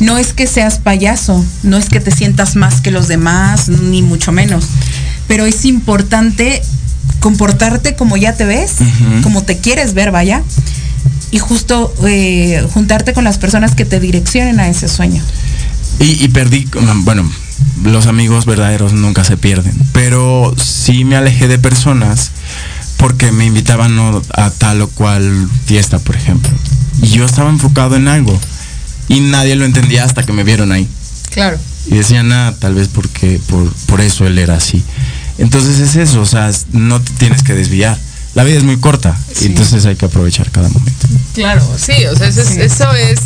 no 0.00 0.16
es 0.18 0.32
que 0.32 0.46
seas 0.46 0.78
payaso, 0.78 1.44
no 1.62 1.76
es 1.76 1.88
que 1.88 2.00
te 2.00 2.10
sientas 2.10 2.54
más 2.56 2.80
que 2.80 2.90
los 2.90 3.08
demás, 3.08 3.68
ni 3.68 4.02
mucho 4.02 4.30
menos. 4.32 4.64
Pero 5.26 5.44
es 5.46 5.64
importante 5.64 6.62
comportarte 7.20 7.96
como 7.96 8.16
ya 8.16 8.34
te 8.34 8.44
ves, 8.44 8.76
como 9.22 9.42
te 9.42 9.58
quieres 9.58 9.94
ver, 9.94 10.10
vaya, 10.12 10.42
y 11.30 11.38
justo 11.38 11.92
eh, 12.06 12.64
juntarte 12.72 13.12
con 13.12 13.24
las 13.24 13.36
personas 13.38 13.74
que 13.74 13.84
te 13.84 14.00
direccionen 14.00 14.60
a 14.60 14.68
ese 14.68 14.88
sueño. 14.88 15.22
Y, 15.98 16.24
y 16.24 16.28
perdí, 16.28 16.68
bueno, 17.04 17.28
los 17.84 18.06
amigos 18.06 18.46
verdaderos 18.46 18.92
nunca 18.92 19.24
se 19.24 19.36
pierden, 19.36 19.74
pero 19.92 20.54
sí 20.56 21.04
me 21.04 21.16
alejé 21.16 21.48
de 21.48 21.58
personas 21.58 22.30
porque 22.96 23.30
me 23.32 23.46
invitaban 23.46 23.98
a 24.34 24.50
tal 24.50 24.82
o 24.82 24.88
cual 24.88 25.48
fiesta, 25.66 25.98
por 25.98 26.16
ejemplo. 26.16 26.50
Y 27.02 27.08
yo 27.08 27.24
estaba 27.24 27.50
enfocado 27.50 27.96
en 27.96 28.08
algo 28.08 28.38
y 29.08 29.20
nadie 29.20 29.56
lo 29.56 29.64
entendía 29.64 30.04
hasta 30.04 30.24
que 30.24 30.32
me 30.32 30.44
vieron 30.44 30.72
ahí. 30.72 30.88
Claro. 31.30 31.58
Y 31.86 31.94
decían, 31.94 32.28
nada, 32.28 32.54
tal 32.58 32.74
vez 32.74 32.88
porque 32.88 33.40
por, 33.48 33.72
por 33.86 34.00
eso 34.00 34.26
él 34.26 34.38
era 34.38 34.56
así. 34.56 34.82
Entonces 35.38 35.78
es 35.78 35.96
eso, 35.96 36.20
o 36.20 36.26
sea, 36.26 36.50
no 36.72 37.00
te 37.00 37.12
tienes 37.12 37.42
que 37.42 37.54
desviar. 37.54 37.96
La 38.34 38.44
vida 38.44 38.58
es 38.58 38.64
muy 38.64 38.78
corta, 38.78 39.16
y 39.40 39.46
entonces 39.46 39.86
hay 39.86 39.96
que 39.96 40.04
aprovechar 40.04 40.50
cada 40.50 40.68
momento. 40.68 41.06
Claro, 41.34 41.66
sí, 41.76 42.04
o 42.06 42.16
sea, 42.16 42.28
eso 42.28 42.42
es, 42.42 42.56
eso 42.56 42.92
es 42.92 43.18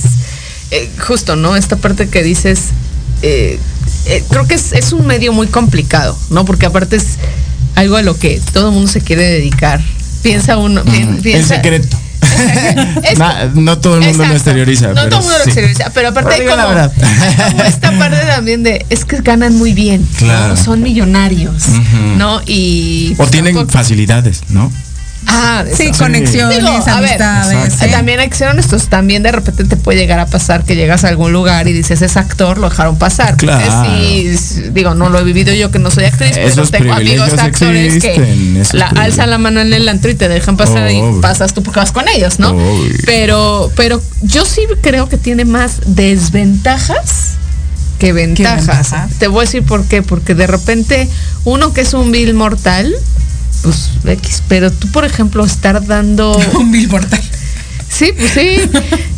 eh, 0.70 0.91
justo, 1.07 1.37
¿no? 1.37 1.57
Esta 1.57 1.76
parte 1.76 2.09
que 2.09 2.22
dices, 2.22 2.66
eh, 3.22 3.59
eh, 4.07 4.22
creo 4.30 4.46
que 4.46 4.55
es, 4.55 4.72
es 4.72 4.92
un 4.92 5.07
medio 5.07 5.32
muy 5.32 5.46
complicado, 5.46 6.16
¿no? 6.30 6.44
Porque 6.44 6.66
aparte 6.66 6.96
es 6.96 7.18
algo 7.74 7.96
a 7.96 8.03
lo 8.03 8.18
que 8.18 8.40
todo 8.53 8.68
el 8.68 8.74
mundo 8.74 8.90
se 8.90 9.00
quiere 9.00 9.22
dedicar. 9.24 9.80
Piensa 10.22 10.57
uno, 10.57 10.84
pi- 10.84 11.05
Ujú. 11.05 11.22
piensa... 11.22 11.55
En 11.57 11.62
secreto. 11.62 11.96
No 13.55 13.78
todo 13.78 13.96
el 13.98 14.05
mundo 14.05 14.24
lo 14.26 14.32
exterioriza. 14.34 14.88
No 14.88 14.94
pero 14.94 15.09
todo 15.09 15.18
el 15.20 15.24
mundo 15.24 15.38
lo 15.38 15.44
exterioriza, 15.44 15.90
pero 15.92 16.09
aparte 16.09 16.30
Pero 16.38 16.53
hay 16.53 16.59
como, 16.59 16.78
hay 16.78 17.50
como 17.50 17.64
esta 17.64 17.98
parte 17.98 18.16
también 18.26 18.62
de, 18.62 18.86
es 18.90 19.05
que 19.05 19.20
ganan 19.20 19.57
muy 19.57 19.72
bien, 19.72 20.00
¿no? 20.12 20.18
Claro. 20.18 20.57
son 20.57 20.82
millonarios. 20.82 21.64
¿no? 22.16 22.40
Y... 22.46 23.14
O 23.18 23.26
tienen 23.26 23.68
facilidades, 23.68 24.42
¿no? 24.48 24.72
Ah, 25.33 25.64
Sí, 25.74 25.85
eso. 25.85 26.05
conexiones, 26.05 26.59
Digo, 26.59 26.68
a 26.68 27.01
ver, 27.01 27.22
amistades. 27.22 27.83
Eh, 27.83 27.87
¿eh? 27.87 27.89
También 27.91 28.20
hay 28.20 28.28
que 28.28 28.37
ser 28.37 28.49
honestos, 28.49 28.89
también 28.89 29.22
de 29.22 29.33
repente 29.33 29.64
te 29.64 29.76
puede 29.76 29.99
llegar 29.99 30.18
a 30.18 30.26
pasar 30.26 30.64
que 30.64 30.76
llegas 30.76 31.05
a 31.05 31.09
algún 31.09 31.33
lugar 31.33 31.68
y 31.68 31.72
dices, 31.72 32.03
es 32.03 32.16
actor, 32.16 32.59
lo 32.59 32.68
dejaron 32.68 32.99
pasar. 32.99 33.37
Claro. 33.37 33.87
Sí, 33.87 34.30
digo, 34.72 34.95
no 34.95 35.09
lo 35.09 35.18
he 35.18 35.24
vivido 35.24 35.55
yo 35.55 35.70
que 35.70 35.78
no 35.78 35.91
soy 35.91 36.05
actriz, 36.05 36.33
pero 36.35 36.49
Esos 36.49 36.70
tengo 36.70 36.93
amigos 36.93 37.33
actores 37.33 37.95
existen, 37.95 38.62
que 38.62 38.76
la, 38.76 38.89
alzan 38.89 39.30
la 39.30 39.39
mano 39.39 39.61
en 39.61 39.72
el 39.72 39.89
antro 39.89 40.11
y 40.11 40.14
te 40.14 40.28
dejan 40.28 40.57
pasar 40.57 40.91
y 40.91 41.01
pasas 41.20 41.55
tú 41.55 41.62
porque 41.62 41.80
vas 41.80 41.93
con 41.93 42.09
ellos, 42.09 42.39
¿no? 42.39 42.57
Pero, 43.07 43.70
pero 43.76 44.03
yo 44.22 44.45
sí 44.45 44.62
creo 44.80 45.09
que 45.09 45.16
tiene 45.16 45.45
más 45.45 45.80
desventajas 45.87 47.37
que 47.99 48.12
ventajas. 48.12 48.66
ventajas? 48.66 49.11
Te 49.18 49.28
voy 49.28 49.43
a 49.43 49.45
decir 49.47 49.62
por 49.62 49.85
qué, 49.85 50.03
porque 50.03 50.35
de 50.35 50.47
repente 50.47 51.09
uno 51.45 51.72
que 51.72 51.83
es 51.83 51.95
un 51.95 52.11
vil 52.11 52.35
mortal, 52.35 52.93
pues 53.63 53.91
X, 54.05 54.43
pero 54.49 54.71
tú 54.71 54.91
por 54.91 55.05
ejemplo 55.05 55.45
estar 55.45 55.85
dando 55.87 56.33
Un 56.55 56.89
mortal. 56.89 57.23
Sí, 57.89 58.13
pues 58.17 58.31
sí. 58.33 58.57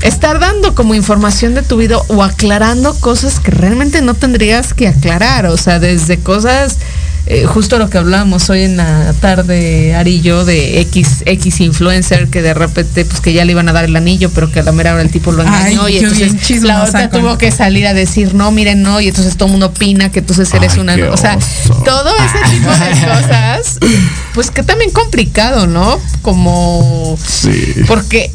Estar 0.03 0.41
dando 0.41 0.75
como 0.75 0.95
información 0.95 1.55
de 1.55 1.63
tu 1.63 1.77
vida 1.77 1.97
o 2.09 2.25
aclarando 2.25 2.93
cosas 2.99 3.39
que 3.39 3.53
realmente 3.53 4.03
no 4.03 4.15
tendrías 4.15 4.75
que 4.75 4.89
aclarar. 4.89 5.47
O 5.47 5.57
sea, 5.57 5.79
desde 5.79 6.19
cosas, 6.19 6.79
eh, 7.27 7.45
justo 7.47 7.79
lo 7.79 7.89
que 7.89 7.97
hablábamos 7.99 8.51
hoy 8.51 8.63
en 8.65 8.77
la 8.77 9.15
tarde, 9.21 9.95
Ari 9.95 10.17
y 10.17 10.21
yo, 10.21 10.45
de 10.45 10.81
X, 10.83 11.23
X 11.25 11.61
influencer 11.61 12.29
que 12.29 12.43
de 12.43 12.53
repente, 12.53 13.05
pues 13.07 13.21
que 13.23 13.33
ya 13.33 13.45
le 13.47 13.53
iban 13.53 13.67
a 13.69 13.73
dar 13.73 13.87
el 13.87 13.97
anillo, 13.97 14.31
pero 14.35 14.53
que 14.53 14.61
a 14.61 14.63
la 14.63 14.73
mera 14.73 14.93
hora 14.93 15.03
el 15.03 15.11
tipo 15.11 15.33
lo 15.33 15.43
Ay, 15.43 15.73
engañó. 15.75 15.89
y 15.89 15.99
entonces 15.99 16.63
la 16.63 16.83
otra 16.83 17.09
con- 17.09 17.21
tuvo 17.23 17.39
que 17.39 17.51
salir 17.51 17.87
a 17.87 17.95
decir, 17.95 18.35
no, 18.35 18.51
miren, 18.53 18.83
no. 18.83 19.01
Y 19.01 19.09
entonces 19.09 19.37
todo 19.37 19.47
el 19.47 19.53
mundo 19.53 19.67
opina 19.67 20.11
que 20.13 20.19
entonces 20.19 20.53
eres 20.53 20.75
Ay, 20.75 20.81
una. 20.81 20.95
O 21.13 21.17
sea, 21.17 21.37
oso. 21.37 21.75
todo 21.85 22.11
ese 22.17 22.57
tipo 22.57 22.71
de 22.71 23.07
cosas, 23.07 23.79
pues 24.35 24.51
que 24.51 24.63
también 24.63 24.91
complicado, 24.91 25.67
¿no? 25.67 25.99
Como. 26.21 27.17
Sí. 27.27 27.75
Porque 27.87 28.31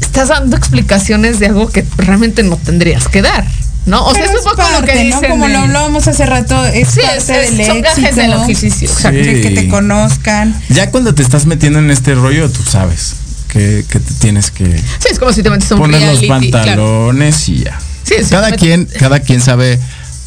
estás 0.00 0.28
dando 0.28 0.56
explicaciones 0.56 1.38
de 1.38 1.46
algo 1.46 1.68
que 1.68 1.84
realmente 1.96 2.42
no 2.42 2.56
tendrías 2.56 3.06
que 3.08 3.22
dar, 3.22 3.46
¿no? 3.86 4.04
O 4.06 4.14
sea, 4.14 4.24
es 4.24 4.30
un 4.30 4.44
poco 4.44 4.62
lo 4.78 4.82
que 4.86 4.92
dicen. 5.04 5.22
¿no? 5.22 5.28
Como 5.28 5.46
de- 5.46 5.52
lo 5.52 5.58
hablábamos 5.60 6.06
hace 6.06 6.26
rato, 6.26 6.64
es 6.66 6.88
Sí, 6.88 7.00
parte 7.00 7.16
es- 7.18 7.56
del 7.56 7.66
son 7.66 7.76
éxito. 7.78 8.14
del 8.16 8.34
oficio, 8.34 8.68
exacto. 8.68 9.10
Que, 9.22 9.40
que 9.42 9.50
te 9.50 9.60
Sí. 9.62 9.68
conozcan. 9.68 10.54
Ya 10.68 10.90
cuando 10.90 11.14
te 11.14 11.22
estás 11.22 11.46
metiendo 11.46 11.78
en 11.78 11.90
este 11.90 12.14
rollo, 12.14 12.50
tú 12.50 12.62
sabes 12.62 13.14
que, 13.48 13.84
que 13.88 13.98
te 14.00 14.14
tienes 14.14 14.50
que 14.50 14.64
Sí, 14.78 15.08
es 15.10 15.18
como 15.18 15.32
si 15.32 15.42
te 15.42 15.50
metes 15.50 15.70
a 15.72 15.74
un 15.74 15.80
poner 15.80 16.02
los 16.02 16.20
claro. 16.20 16.40
pantalones 16.40 17.48
y 17.48 17.64
ya. 17.64 17.78
Sí, 18.04 18.14
sí, 18.22 18.30
cada 18.30 18.52
quien, 18.52 18.86
cada 18.98 19.20
quien 19.20 19.40
sabe 19.40 19.78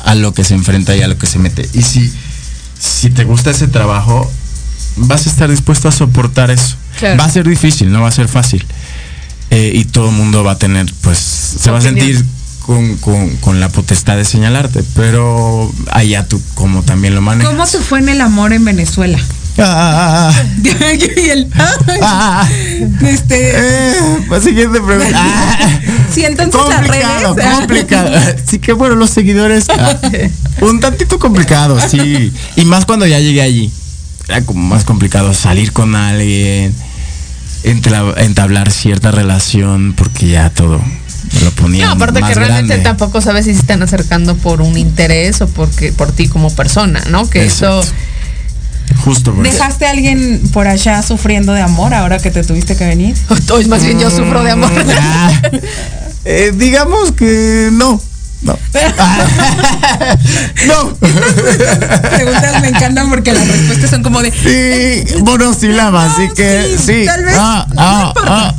a 0.04 0.16
lo 0.16 0.34
que 0.34 0.44
se 0.44 0.54
enfrenta 0.56 0.96
y 0.96 1.02
a 1.02 1.08
lo 1.08 1.18
que 1.18 1.28
se 1.28 1.40
mete. 1.40 1.68
Y 1.74 1.82
si, 1.84 2.12
si 2.80 3.10
te 3.10 3.24
gusta 3.24 3.52
ese 3.52 3.68
trabajo, 3.68 4.30
vas 4.98 5.26
a 5.28 5.30
estar 5.30 5.50
dispuesto 5.50 5.88
a 5.88 5.92
soportar 5.92 6.52
eso. 6.52 6.76
Claro. 7.00 7.18
Va 7.18 7.26
a 7.26 7.30
ser 7.30 7.48
difícil, 7.48 7.92
no 7.92 8.02
va 8.02 8.10
a 8.10 8.12
ser 8.12 8.28
fácil. 8.28 8.66
Eh, 9.50 9.72
y 9.76 9.86
todo 9.86 10.10
el 10.10 10.16
mundo 10.16 10.44
va 10.44 10.54
a 10.54 10.58
tener, 10.58 10.92
pues, 11.02 11.18
se 11.20 11.72
va 11.72 11.78
a 11.78 11.82
sentir 11.82 12.24
con, 12.66 12.98
con- 12.98 13.30
con 13.38 13.60
la 13.60 13.70
potestad 13.70 14.16
de 14.18 14.26
señalarte, 14.26 14.84
pero 14.96 15.72
allá 15.92 16.26
tú 16.28 16.42
como 16.56 16.82
también 16.84 17.14
lo 17.16 17.22
manejas. 17.22 17.52
¿Cómo 17.52 17.66
te 17.68 17.78
fue 17.80 18.00
en 18.00 18.10
el 18.10 18.22
amor 18.22 18.54
en 18.54 18.66
Venezuela? 18.66 19.20
Ah, 19.60 19.62
ah, 19.62 20.34
ah, 20.34 20.94
y 21.18 21.30
el, 21.30 21.48
ah, 21.60 21.72
ah. 22.02 22.50
este, 23.02 23.52
Eh, 23.54 23.94
pues, 24.28 24.44
siguiente 24.44 24.82
pregunta. 24.82 25.12
Ah. 25.16 25.58
sí, 26.14 26.26
entonces 26.26 26.56
las 26.68 26.76
complicado, 26.80 27.36
redes. 27.36 27.56
complicado. 27.58 28.12
Sí 28.48 28.58
que 28.60 28.74
bueno, 28.74 28.96
los 28.96 29.10
seguidores. 29.12 29.68
ah, 29.70 29.96
un 30.62 30.80
tantito 30.80 31.20
complicado, 31.20 31.78
sí. 31.88 32.34
Y 32.56 32.66
más 32.66 32.86
cuando 32.86 33.06
ya 33.06 33.20
llegué 33.20 33.42
allí. 33.44 33.72
Era 34.28 34.42
como 34.44 34.64
más 34.66 34.86
complicado 34.86 35.34
salir 35.34 35.72
con 35.74 35.96
alguien, 35.96 36.74
entablar 37.64 38.72
cierta 38.72 39.12
relación, 39.12 39.94
porque 39.98 40.28
ya 40.30 40.50
todo 40.50 40.82
lo 41.44 41.52
ponía. 41.52 41.88
No, 41.88 41.92
aparte 41.94 42.20
más 42.20 42.30
que 42.30 42.36
realmente 42.36 42.74
grande. 42.74 42.84
tampoco 42.84 43.22
sabes 43.22 43.46
si 43.46 43.54
se 43.54 43.60
están 43.60 43.82
acercando 43.82 44.36
por 44.36 44.62
un 44.62 44.78
interés 44.78 45.42
o 45.42 45.48
porque 45.48 45.92
por 45.92 46.12
ti 46.12 46.28
como 46.28 46.54
persona, 46.54 47.04
¿no? 47.10 47.30
Que 47.30 47.46
eso. 47.46 47.82
Justo 49.04 49.34
por 49.34 49.46
eso. 49.48 49.54
¿Dejaste 49.54 49.86
a 49.86 49.92
alguien 49.92 50.42
por 50.52 50.68
allá 50.68 51.02
sufriendo 51.02 51.54
de 51.54 51.62
amor 51.62 51.94
ahora 51.94 52.20
que 52.20 52.32
te 52.32 52.44
tuviste 52.44 52.76
que 52.76 52.86
venir? 52.86 53.16
es 53.60 53.68
más 53.68 53.84
bien 53.84 54.00
yo 54.00 54.10
sufro 54.10 54.44
de 54.44 54.52
amor. 54.52 54.72
Ah, 55.00 55.42
eh, 56.26 56.52
digamos 56.56 57.12
que 57.14 57.70
no. 57.72 58.02
No. 58.44 58.58
no. 60.68 60.94
preguntas 62.16 62.62
me 62.62 62.68
encantan 62.70 63.10
porque 63.10 63.34
las 63.34 63.48
respuestas 63.48 63.90
son 63.90 64.04
como 64.04 64.22
de. 64.22 64.32
Sí, 64.32 65.06
monosílabas, 65.24 66.14
así 66.14 66.30
que 66.36 66.78
sí. 66.84 67.06
Tal 67.06 67.24
vez. 67.24 67.36
Ah, 67.38 67.66
ah, 67.78 68.14
ah. 68.26 68.54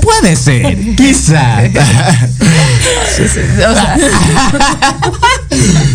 Puede 0.00 0.36
ser, 0.36 0.78
quizá. 0.96 1.58
O 3.14 3.28
sea, 3.74 3.96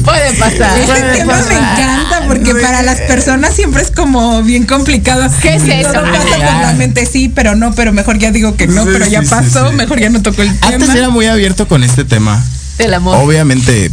puede 0.05 0.33
pasar. 0.39 0.79
Este 0.79 0.85
puede 0.85 1.17
tema 1.17 1.33
me 1.35 1.39
pasar. 1.43 1.51
encanta 1.79 2.21
porque 2.27 2.55
para 2.55 2.81
las 2.81 3.01
personas 3.01 3.53
siempre 3.53 3.81
es 3.83 3.91
como 3.91 4.41
bien 4.43 4.65
complicado. 4.65 5.27
¿Qué 5.41 5.55
es 5.55 5.63
eso? 5.63 5.93
todo 5.93 6.03
pasa 6.03 6.37
Ah. 6.41 6.61
la 6.61 6.73
mente, 6.73 7.05
sí, 7.05 7.29
pero 7.29 7.55
no, 7.55 7.73
pero 7.73 7.91
mejor 7.93 8.17
ya 8.17 8.31
digo 8.31 8.55
que 8.55 8.67
no, 8.67 8.83
Sí, 8.83 8.89
pero 8.93 9.05
ya 9.05 9.19
sí, 9.21 9.25
sí, 9.27 9.31
pasó, 9.35 9.69
sí. 9.69 9.75
mejor 9.75 9.99
ya 9.99 10.09
no 10.09 10.21
tocó 10.21 10.41
el 10.41 10.57
tema. 10.59 10.73
Antes 10.73 10.95
era 10.95 11.09
muy 11.09 11.25
abierto 11.27 11.67
con 11.67 11.83
este 11.83 12.05
tema. 12.05 12.41
El 12.79 12.93
amor. 12.93 13.17
Obviamente, 13.17 13.91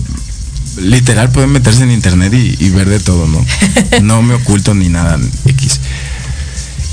literal 0.80 1.30
pueden 1.30 1.50
meterse 1.50 1.82
en 1.82 1.90
internet 1.90 2.32
y, 2.34 2.56
y 2.58 2.70
ver 2.70 2.88
de 2.88 3.00
todo, 3.00 3.26
¿no? 3.26 3.44
No 4.02 4.22
me 4.22 4.34
oculto 4.34 4.74
ni 4.74 4.88
nada 4.88 5.18
X. 5.46 5.80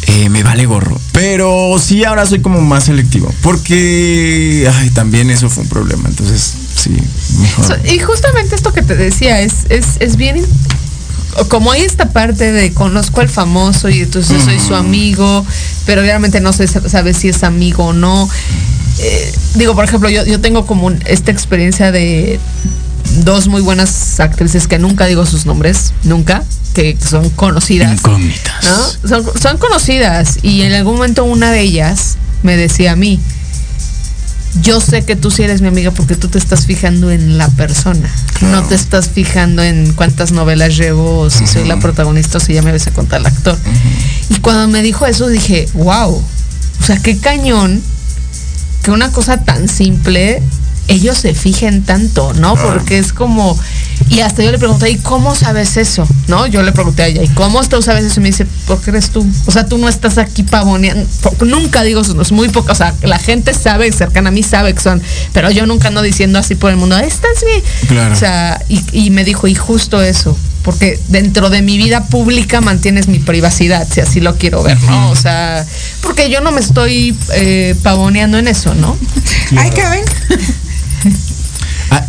Eh, 0.08 0.28
me 0.30 0.44
vale 0.44 0.66
gorro. 0.66 1.00
Pero 1.14 1.76
sí, 1.80 2.04
ahora 2.04 2.26
soy 2.26 2.42
como 2.42 2.60
más 2.62 2.86
selectivo. 2.86 3.34
Porque, 3.42 4.70
ay, 4.74 4.90
también 4.90 5.30
eso 5.30 5.50
fue 5.50 5.64
un 5.64 5.70
problema. 5.70 6.10
Entonces, 6.10 6.54
sí, 6.76 6.92
mejor. 7.40 7.66
So- 7.66 7.78
Y 7.94 8.00
justamente 8.00 8.56
esto 8.56 8.74
que 8.74 8.82
te 8.82 8.96
decía 8.96 9.40
es, 9.42 9.54
es, 9.70 9.86
es 10.00 10.18
bien. 10.18 10.46
Como 11.48 11.72
hay 11.72 11.82
esta 11.82 12.12
parte 12.12 12.52
de 12.52 12.74
conozco 12.74 13.22
al 13.22 13.30
famoso 13.30 13.90
y 13.90 14.02
entonces 14.02 14.44
soy 14.44 14.60
su 14.60 14.76
amigo, 14.76 15.44
pero 15.88 16.02
realmente 16.04 16.40
no 16.42 16.54
sé 16.54 16.68
sabe 16.68 17.14
si 17.16 17.30
es 17.30 17.44
amigo 17.44 17.86
o 17.86 17.94
no. 17.94 18.30
Eh, 19.00 19.34
digo, 19.56 19.76
por 19.76 19.86
ejemplo, 19.86 20.10
yo, 20.10 20.26
yo 20.26 20.40
tengo 20.40 20.66
como 20.66 20.88
un- 20.88 21.00
esta 21.06 21.32
experiencia 21.32 21.92
de 21.92 22.40
dos 23.24 23.48
muy 23.48 23.62
buenas 23.62 24.20
actrices 24.20 24.68
que 24.68 24.80
nunca 24.80 25.06
digo 25.06 25.26
sus 25.26 25.46
nombres, 25.46 25.94
nunca, 26.04 26.44
que 26.74 26.98
son 27.00 27.30
conocidas. 27.32 27.92
Incógnitas. 27.94 28.64
¿no? 28.64 29.10
Son, 29.10 29.26
son 29.40 29.58
conocidas 29.58 30.40
y 30.42 30.62
en 30.62 30.74
algún 30.74 30.96
momento 30.96 31.24
una 31.24 31.52
de 31.52 31.62
ellas 31.62 32.18
me 32.44 32.56
decía 32.58 32.94
a 32.94 32.96
mí, 32.96 33.20
yo 34.62 34.80
sé 34.80 35.04
que 35.04 35.16
tú 35.16 35.32
sí 35.32 35.42
eres 35.44 35.62
mi 35.62 35.68
amiga 35.68 35.90
porque 35.92 36.16
tú 36.16 36.28
te 36.28 36.38
estás 36.38 36.66
fijando 36.68 37.10
en 37.12 37.38
la 37.40 37.48
persona, 37.50 38.08
Claro. 38.38 38.62
no 38.62 38.68
te 38.68 38.76
estás 38.76 39.10
fijando 39.10 39.64
en 39.64 39.94
cuántas 39.94 40.32
novelas 40.32 40.78
llevo, 40.78 41.22
o 41.22 41.30
si 41.32 41.48
soy 41.48 41.66
la 41.68 41.80
protagonista 41.80 42.38
o 42.38 42.42
si 42.42 42.54
ya 42.54 42.62
me 42.62 42.72
ves 42.72 42.86
a 42.88 42.92
contar 42.92 43.20
el 43.22 43.26
actor. 43.26 43.58
Y 44.30 44.36
cuando 44.42 44.68
me 44.68 44.84
dijo 44.84 45.08
eso 45.08 45.28
dije, 45.28 45.68
wow, 45.74 46.12
o 46.80 46.84
sea, 46.86 46.98
qué 47.02 47.18
cañón 47.18 47.82
que 48.84 48.92
una 48.92 49.12
cosa 49.12 49.38
tan 49.44 49.68
simple 49.68 50.42
ellos 50.88 51.18
se 51.18 51.34
fijen 51.34 51.84
tanto, 51.84 52.34
¿no? 52.34 52.56
Porque 52.56 52.98
es 52.98 53.14
como, 53.14 53.58
y 54.10 54.20
hasta 54.20 54.44
yo 54.44 54.52
le 54.52 54.60
pregunté, 54.60 54.90
¿y 54.90 54.98
cómo 54.98 55.34
sabes 55.34 55.78
eso? 55.78 56.06
¿No? 56.28 56.46
Yo 56.46 56.62
le 56.62 56.74
pregunté 56.74 57.04
a 57.04 57.08
ella, 57.08 57.24
¿y 57.24 57.30
cómo 57.30 57.64
tú 57.68 57.82
sabes 57.82 58.04
eso? 58.04 58.20
Y 58.20 58.24
me 58.24 58.30
dice, 58.30 58.46
¿por 58.68 58.82
qué 58.82 58.90
eres 58.90 59.10
tú? 59.10 59.26
O 59.46 59.52
sea, 59.52 59.66
tú 59.66 59.78
no 59.78 59.88
estás 59.88 60.18
aquí 60.18 60.44
pavoneando. 60.44 61.08
Nunca 61.46 61.84
digo 61.84 62.02
eso, 62.02 62.22
es 62.22 62.32
muy 62.32 62.50
poco, 62.50 62.74
o 62.74 62.76
sea, 62.76 62.94
la 63.02 63.18
gente 63.18 63.54
sabe, 63.54 63.92
cercana 63.92 64.30
a 64.30 64.32
mí 64.32 64.44
sabe 64.44 64.74
que 64.74 64.82
son, 64.82 65.02
pero 65.32 65.50
yo 65.52 65.66
nunca 65.66 65.88
ando 65.88 66.02
diciendo 66.02 66.38
así 66.38 66.56
por 66.56 66.72
el 66.72 66.78
mundo, 66.78 66.98
estás 66.98 67.44
bien. 67.46 67.64
Claro. 67.88 68.14
O 68.14 68.18
sea, 68.18 68.62
y, 68.68 68.84
y 68.92 69.10
me 69.10 69.24
dijo, 69.24 69.48
y 69.48 69.56
justo 69.56 70.02
eso, 70.02 70.38
porque 70.64 71.00
dentro 71.10 71.50
de 71.50 71.62
mi 71.62 71.78
vida 71.78 72.06
pública 72.06 72.62
mantienes 72.62 73.08
mi 73.08 73.20
privacidad, 73.20 73.88
si 73.90 74.02
así 74.02 74.22
lo 74.22 74.38
quiero 74.38 74.64
ver, 74.64 74.82
¿no? 74.84 75.12
O 75.12 75.16
sea, 75.16 75.66
porque 76.04 76.30
yo 76.30 76.42
no 76.42 76.52
me 76.52 76.60
estoy 76.62 77.18
eh, 77.34 77.76
pavoneando 77.82 78.38
en 78.38 78.48
eso, 78.48 78.76
¿no? 78.76 78.96
Ay, 79.58 79.70
que 79.72 79.82
ven. 79.82 80.04
Ah, 81.90 82.06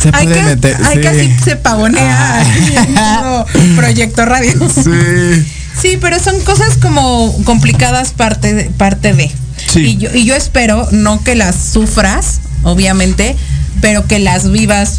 se 0.00 0.10
Hay 0.12 0.26
puede 0.26 0.34
que, 0.38 0.42
meter. 0.42 0.76
hay 0.84 0.94
sí. 0.96 1.00
que 1.00 1.08
así 1.08 1.30
se 1.44 1.56
pavonea 1.56 2.40
Ah. 2.40 2.40
aquí 2.40 2.76
en 2.76 2.94
todo 2.94 3.46
proyecto 3.76 4.24
radio. 4.24 4.52
Sí. 4.68 5.46
Sí, 5.80 5.98
pero 6.00 6.18
son 6.20 6.38
cosas 6.42 6.76
como 6.76 7.34
complicadas 7.44 8.12
parte 8.12 8.52
de, 8.54 8.64
parte 8.70 9.12
de. 9.14 9.30
Sí. 9.66 9.80
Y 9.80 9.96
yo, 9.98 10.10
y 10.14 10.24
yo 10.24 10.34
espero 10.34 10.86
no 10.90 11.22
que 11.22 11.34
las 11.34 11.54
sufras, 11.72 12.40
obviamente, 12.62 13.36
pero 13.80 14.06
que 14.06 14.18
las 14.18 14.50
vivas 14.50 14.98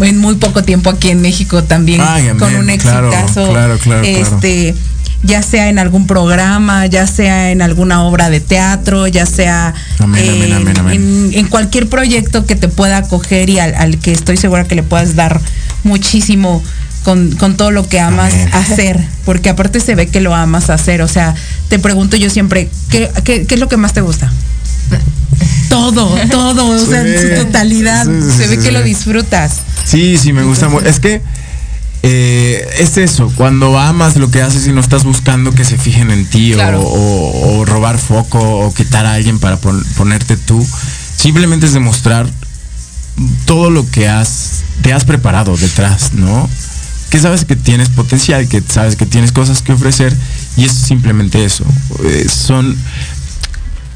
en 0.00 0.18
muy 0.18 0.34
poco 0.36 0.62
tiempo 0.64 0.90
aquí 0.90 1.10
en 1.10 1.20
México 1.20 1.62
también 1.64 2.00
Ay, 2.00 2.28
con 2.38 2.54
un 2.56 2.66
Claro, 2.78 3.08
exitazo. 3.12 3.50
claro, 3.50 3.78
claro, 3.78 3.78
claro. 3.78 4.04
este, 4.04 4.74
ya 5.24 5.42
sea 5.42 5.68
en 5.68 5.78
algún 5.78 6.06
programa, 6.06 6.86
ya 6.86 7.06
sea 7.06 7.50
en 7.50 7.62
alguna 7.62 8.02
obra 8.04 8.30
de 8.30 8.40
teatro, 8.40 9.06
ya 9.08 9.26
sea 9.26 9.74
Amén, 9.98 10.22
en, 10.42 10.52
amén, 10.52 10.78
amén. 10.78 10.94
en- 10.94 11.38
en 11.38 11.46
cualquier 11.48 11.88
proyecto 11.88 12.46
que 12.46 12.54
te 12.56 12.68
pueda 12.68 12.98
acoger 12.98 13.48
y 13.50 13.58
al, 13.58 13.74
al 13.74 13.98
que 13.98 14.12
estoy 14.12 14.36
segura 14.36 14.64
que 14.64 14.74
le 14.74 14.82
puedas 14.82 15.16
dar 15.16 15.40
muchísimo 15.82 16.62
con, 17.04 17.32
con 17.36 17.56
todo 17.56 17.70
lo 17.70 17.86
que 17.88 18.00
amas 18.00 18.32
hacer, 18.52 18.98
porque 19.24 19.48
aparte 19.50 19.80
se 19.80 19.94
ve 19.94 20.06
que 20.06 20.20
lo 20.20 20.34
amas 20.34 20.70
hacer, 20.70 21.02
o 21.02 21.08
sea, 21.08 21.34
te 21.68 21.78
pregunto 21.78 22.16
yo 22.16 22.30
siempre, 22.30 22.70
¿qué, 22.90 23.10
qué, 23.24 23.46
qué 23.46 23.54
es 23.54 23.60
lo 23.60 23.68
que 23.68 23.76
más 23.76 23.92
te 23.92 24.00
gusta? 24.00 24.32
Todo, 25.68 26.16
todo, 26.30 26.66
o 26.68 26.78
sea, 26.86 27.00
en 27.02 27.20
su 27.38 27.44
totalidad, 27.44 28.04
Sí, 28.06 28.10
sí, 28.30 28.36
se 28.38 28.46
ve 28.46 28.58
que 28.58 28.70
lo 28.70 28.82
disfrutas. 28.82 29.52
Sí, 29.84 30.16
sí, 30.16 30.32
me 30.32 30.44
gusta 30.44 30.68
mucho. 30.68 30.86
Es 30.86 31.00
que 31.00 31.20
eh, 32.06 32.68
es 32.78 32.98
eso, 32.98 33.32
cuando 33.34 33.78
amas 33.78 34.16
lo 34.16 34.30
que 34.30 34.42
haces 34.42 34.66
y 34.66 34.72
no 34.72 34.80
estás 34.80 35.04
buscando 35.04 35.52
que 35.52 35.64
se 35.64 35.78
fijen 35.78 36.10
en 36.10 36.26
ti 36.26 36.52
o- 36.52 36.56
Claro. 36.56 36.82
o, 36.82 37.58
o 37.60 37.64
robar 37.64 37.98
foco 37.98 38.38
o 38.40 38.74
quitar 38.74 39.06
a 39.06 39.14
alguien 39.14 39.38
para 39.38 39.56
pon- 39.56 39.82
ponerte 39.96 40.36
tú, 40.36 40.66
simplemente 41.16 41.64
es 41.66 41.72
demostrar 41.72 42.28
todo 43.46 43.70
lo 43.70 43.88
que 43.90 44.08
has, 44.08 44.62
te 44.82 44.92
has 44.92 45.04
preparado 45.04 45.56
detrás, 45.56 46.12
¿no? 46.14 46.48
Que 47.10 47.18
sabes 47.20 47.44
que 47.44 47.56
tienes 47.56 47.88
potencial, 47.88 48.48
que 48.48 48.60
sabes 48.60 48.96
que 48.96 49.06
tienes 49.06 49.32
cosas 49.32 49.62
que 49.62 49.72
ofrecer 49.72 50.14
y 50.56 50.64
es 50.64 50.72
simplemente 50.72 51.44
eso. 51.44 51.64
Eh, 52.04 52.26
son 52.28 52.76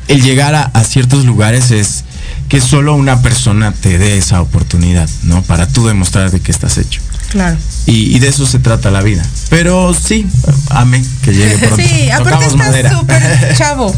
el 0.06 0.22
llegar 0.22 0.54
a, 0.54 0.62
a 0.62 0.84
ciertos 0.84 1.26
lugares 1.26 1.70
es 1.72 2.04
que 2.48 2.60
solo 2.62 2.94
una 2.94 3.20
persona 3.20 3.72
te 3.72 3.98
dé 3.98 4.16
esa 4.16 4.40
oportunidad, 4.40 5.10
¿no? 5.24 5.42
Para 5.42 5.66
tú 5.68 5.86
demostrar 5.86 6.30
de 6.30 6.40
qué 6.40 6.50
estás 6.52 6.78
hecho. 6.78 7.00
Claro. 7.30 7.56
Y, 7.86 8.16
y 8.16 8.18
de 8.20 8.28
eso 8.28 8.46
se 8.46 8.58
trata 8.58 8.90
la 8.90 9.02
vida. 9.02 9.22
Pero 9.50 9.94
sí, 9.94 10.26
amén, 10.70 11.06
que 11.22 11.32
llegue 11.32 11.58
pronto. 11.58 11.76
Sí, 11.76 12.10
aparte 12.10 12.30
Tocamos 12.30 12.56
madera. 12.56 12.90
estás 12.90 12.98
súper 13.00 13.56
chavo. 13.56 13.96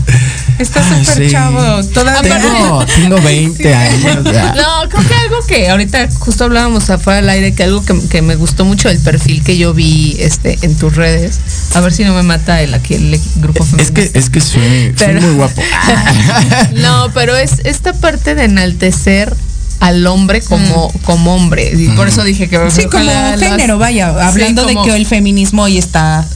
Estás 0.58 0.86
Ay, 0.90 1.04
súper 1.04 1.24
sí. 1.26 1.30
chavo. 1.32 1.84
Todavía. 1.88 2.38
Tengo, 2.40 2.86
tengo 2.86 3.20
20 3.22 3.74
años. 3.74 4.24
ya. 4.32 4.54
No, 4.54 4.88
creo 4.88 5.06
que 5.08 5.14
algo 5.14 5.46
que 5.46 5.68
ahorita 5.70 6.08
justo 6.18 6.44
hablábamos 6.44 6.90
afuera 6.90 7.20
del 7.20 7.30
aire, 7.30 7.54
que 7.54 7.62
algo 7.64 7.84
que, 7.84 7.98
que 8.08 8.20
me 8.22 8.36
gustó 8.36 8.64
mucho 8.64 8.88
del 8.88 8.98
perfil 8.98 9.42
que 9.42 9.56
yo 9.56 9.74
vi 9.74 10.16
este 10.18 10.58
en 10.62 10.76
tus 10.76 10.96
redes. 10.96 11.38
A 11.74 11.80
ver 11.80 11.92
si 11.92 12.04
no 12.04 12.14
me 12.14 12.22
mata 12.22 12.60
el 12.62 12.74
aquí 12.74 12.94
el 12.94 13.20
grupo 13.36 13.64
femenino. 13.64 13.82
Es 13.82 14.10
que, 14.12 14.18
es 14.18 14.28
que 14.30 14.40
soy, 14.40 14.94
soy 14.98 15.14
muy 15.14 15.34
guapo. 15.34 15.62
No, 16.74 17.10
pero 17.14 17.36
es 17.36 17.60
esta 17.64 17.92
parte 17.92 18.34
de 18.34 18.44
enaltecer 18.44 19.34
al 19.80 20.06
hombre 20.06 20.42
como, 20.42 20.92
como 21.04 21.34
hombre. 21.34 21.72
Y 21.76 21.88
por 21.90 22.06
eso 22.08 22.22
dije 22.22 22.48
que. 22.48 22.70
Sí, 22.70 22.84
como 22.84 23.04
las- 23.04 23.40
género, 23.40 23.78
vaya, 23.78 24.08
hablando 24.28 24.68
Sí, 24.68 24.74
como- 24.74 24.84
de 24.84 24.90
que 24.90 24.96
el 24.96 25.06
feminismo 25.06 25.62
hoy 25.62 25.78
está 25.78 26.26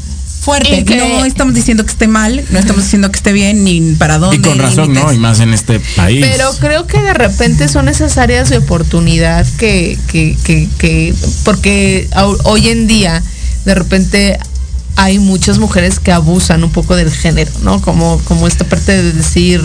fuerte. 0.40 0.84
Que- 0.84 0.97
No 0.97 1.24
estamos 1.24 1.55
diciendo 1.55 1.84
que 1.84 1.92
esté 1.92 2.07
mal, 2.09 2.45
no 2.51 2.59
estamos 2.59 2.82
diciendo 2.84 3.11
que 3.11 3.16
esté 3.16 3.32
bien, 3.32 3.64
ni 3.64 3.80
para 3.95 4.18
dónde. 4.18 4.36
Y 4.36 4.40
con 4.40 4.59
razón. 4.59 4.92
¿no? 4.92 5.12
Y 5.12 5.18
más 5.18 5.40
en 5.40 5.55
este 5.55 5.80
país. 5.97 6.24
Pero 6.28 6.53
creo 6.59 6.86
que 6.86 7.01
de 7.01 7.14
repente 7.14 7.68
son 7.68 7.88
esas 7.88 8.18
áreas 8.18 8.51
de 8.51 8.59
oportunidad 8.59 9.47
que, 9.59 9.99
que, 10.11 10.36
que, 10.45 10.68
que 10.78 11.14
porque 11.45 12.09
hoy 12.45 12.68
en 12.68 12.86
día 12.86 13.22
de 13.64 13.74
repente 13.74 14.38
hay 14.97 15.18
muchas 15.18 15.59
mujeres 15.59 15.99
que 15.99 16.12
abusan 16.12 16.62
un 16.62 16.70
poco 16.70 16.95
del 16.95 17.11
género, 17.11 17.51
¿no? 17.62 17.80
Como, 17.80 18.18
como 18.24 18.47
esta 18.47 18.64
parte 18.64 19.03
de 19.03 19.12
decir, 19.12 19.61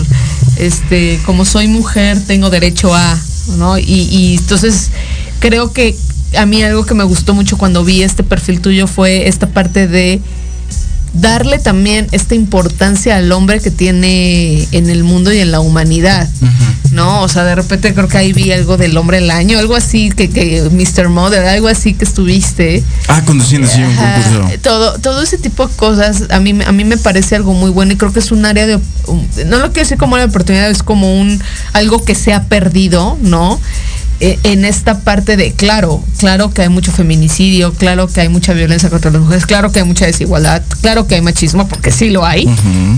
este, 0.56 1.20
como 1.24 1.44
soy 1.44 1.68
mujer, 1.68 2.20
tengo 2.26 2.50
derecho 2.50 2.94
a, 2.94 3.18
¿no? 3.56 3.78
Y, 3.78 3.82
y 3.84 4.36
entonces 4.38 4.90
creo 5.40 5.72
que 5.72 5.96
a 6.36 6.46
mí 6.46 6.62
algo 6.62 6.84
que 6.86 6.94
me 6.94 7.04
gustó 7.04 7.34
mucho 7.34 7.58
cuando 7.58 7.84
vi 7.84 8.02
este 8.02 8.22
perfil 8.22 8.60
tuyo 8.60 8.86
fue 8.86 9.28
esta 9.28 9.48
parte 9.48 9.88
de 9.88 10.20
darle 11.12 11.58
también 11.58 12.06
esta 12.12 12.34
importancia 12.34 13.16
al 13.16 13.30
hombre 13.32 13.60
que 13.60 13.70
tiene 13.70 14.66
en 14.72 14.90
el 14.90 15.02
mundo 15.04 15.32
y 15.32 15.38
en 15.38 15.50
la 15.50 15.60
humanidad, 15.60 16.28
¿no? 16.92 17.22
O 17.22 17.28
sea, 17.28 17.44
de 17.44 17.54
repente 17.54 17.92
creo 17.94 18.08
que 18.08 18.18
ahí 18.18 18.32
vi 18.32 18.52
algo 18.52 18.76
del 18.76 18.96
hombre 18.96 19.20
del 19.20 19.30
año, 19.30 19.58
algo 19.58 19.74
así 19.76 20.10
que, 20.10 20.30
que 20.30 20.62
Mr. 20.70 21.08
Mother, 21.08 21.44
algo 21.46 21.68
así 21.68 21.94
que 21.94 22.04
estuviste. 22.04 22.82
Ah, 23.08 23.22
conduciendo, 23.24 23.66
sí, 23.68 23.82
un 23.82 23.94
concurso. 23.96 24.58
todo, 24.62 24.98
todo 25.00 25.22
ese 25.22 25.38
tipo 25.38 25.66
de 25.66 25.74
cosas 25.74 26.24
a 26.30 26.38
mí, 26.40 26.52
me- 26.54 26.64
a 26.64 26.72
mí 26.72 26.84
me 26.84 26.96
parece 26.96 27.34
algo 27.36 27.54
muy 27.54 27.70
bueno 27.70 27.92
y 27.92 27.96
creo 27.96 28.12
que 28.12 28.20
es 28.20 28.30
un 28.30 28.44
área 28.46 28.66
de, 28.66 28.78
no 29.46 29.58
lo 29.58 29.66
quiero 29.72 29.82
decir 29.82 29.98
como 29.98 30.14
una 30.14 30.24
oportunidad, 30.24 30.70
es 30.70 30.82
como 30.82 31.20
un 31.20 31.40
algo 31.72 32.04
que 32.04 32.14
se 32.14 32.32
ha 32.32 32.44
perdido, 32.44 33.18
¿no? 33.22 33.60
Eh, 34.22 34.38
en 34.42 34.66
esta 34.66 35.00
parte 35.00 35.38
de, 35.38 35.52
claro, 35.52 36.04
claro 36.18 36.52
que 36.52 36.60
hay 36.60 36.68
mucho 36.68 36.92
feminicidio, 36.92 37.72
claro 37.72 38.06
que 38.06 38.20
hay 38.20 38.28
mucha 38.28 38.52
violencia 38.52 38.90
contra 38.90 39.10
las 39.10 39.22
mujeres, 39.22 39.46
claro 39.46 39.72
que 39.72 39.78
hay 39.78 39.86
mucha 39.86 40.04
desigualdad, 40.04 40.62
claro 40.82 41.06
que 41.06 41.14
hay 41.14 41.22
machismo, 41.22 41.66
porque 41.66 41.90
sí 41.90 42.10
lo 42.10 42.26
hay, 42.26 42.46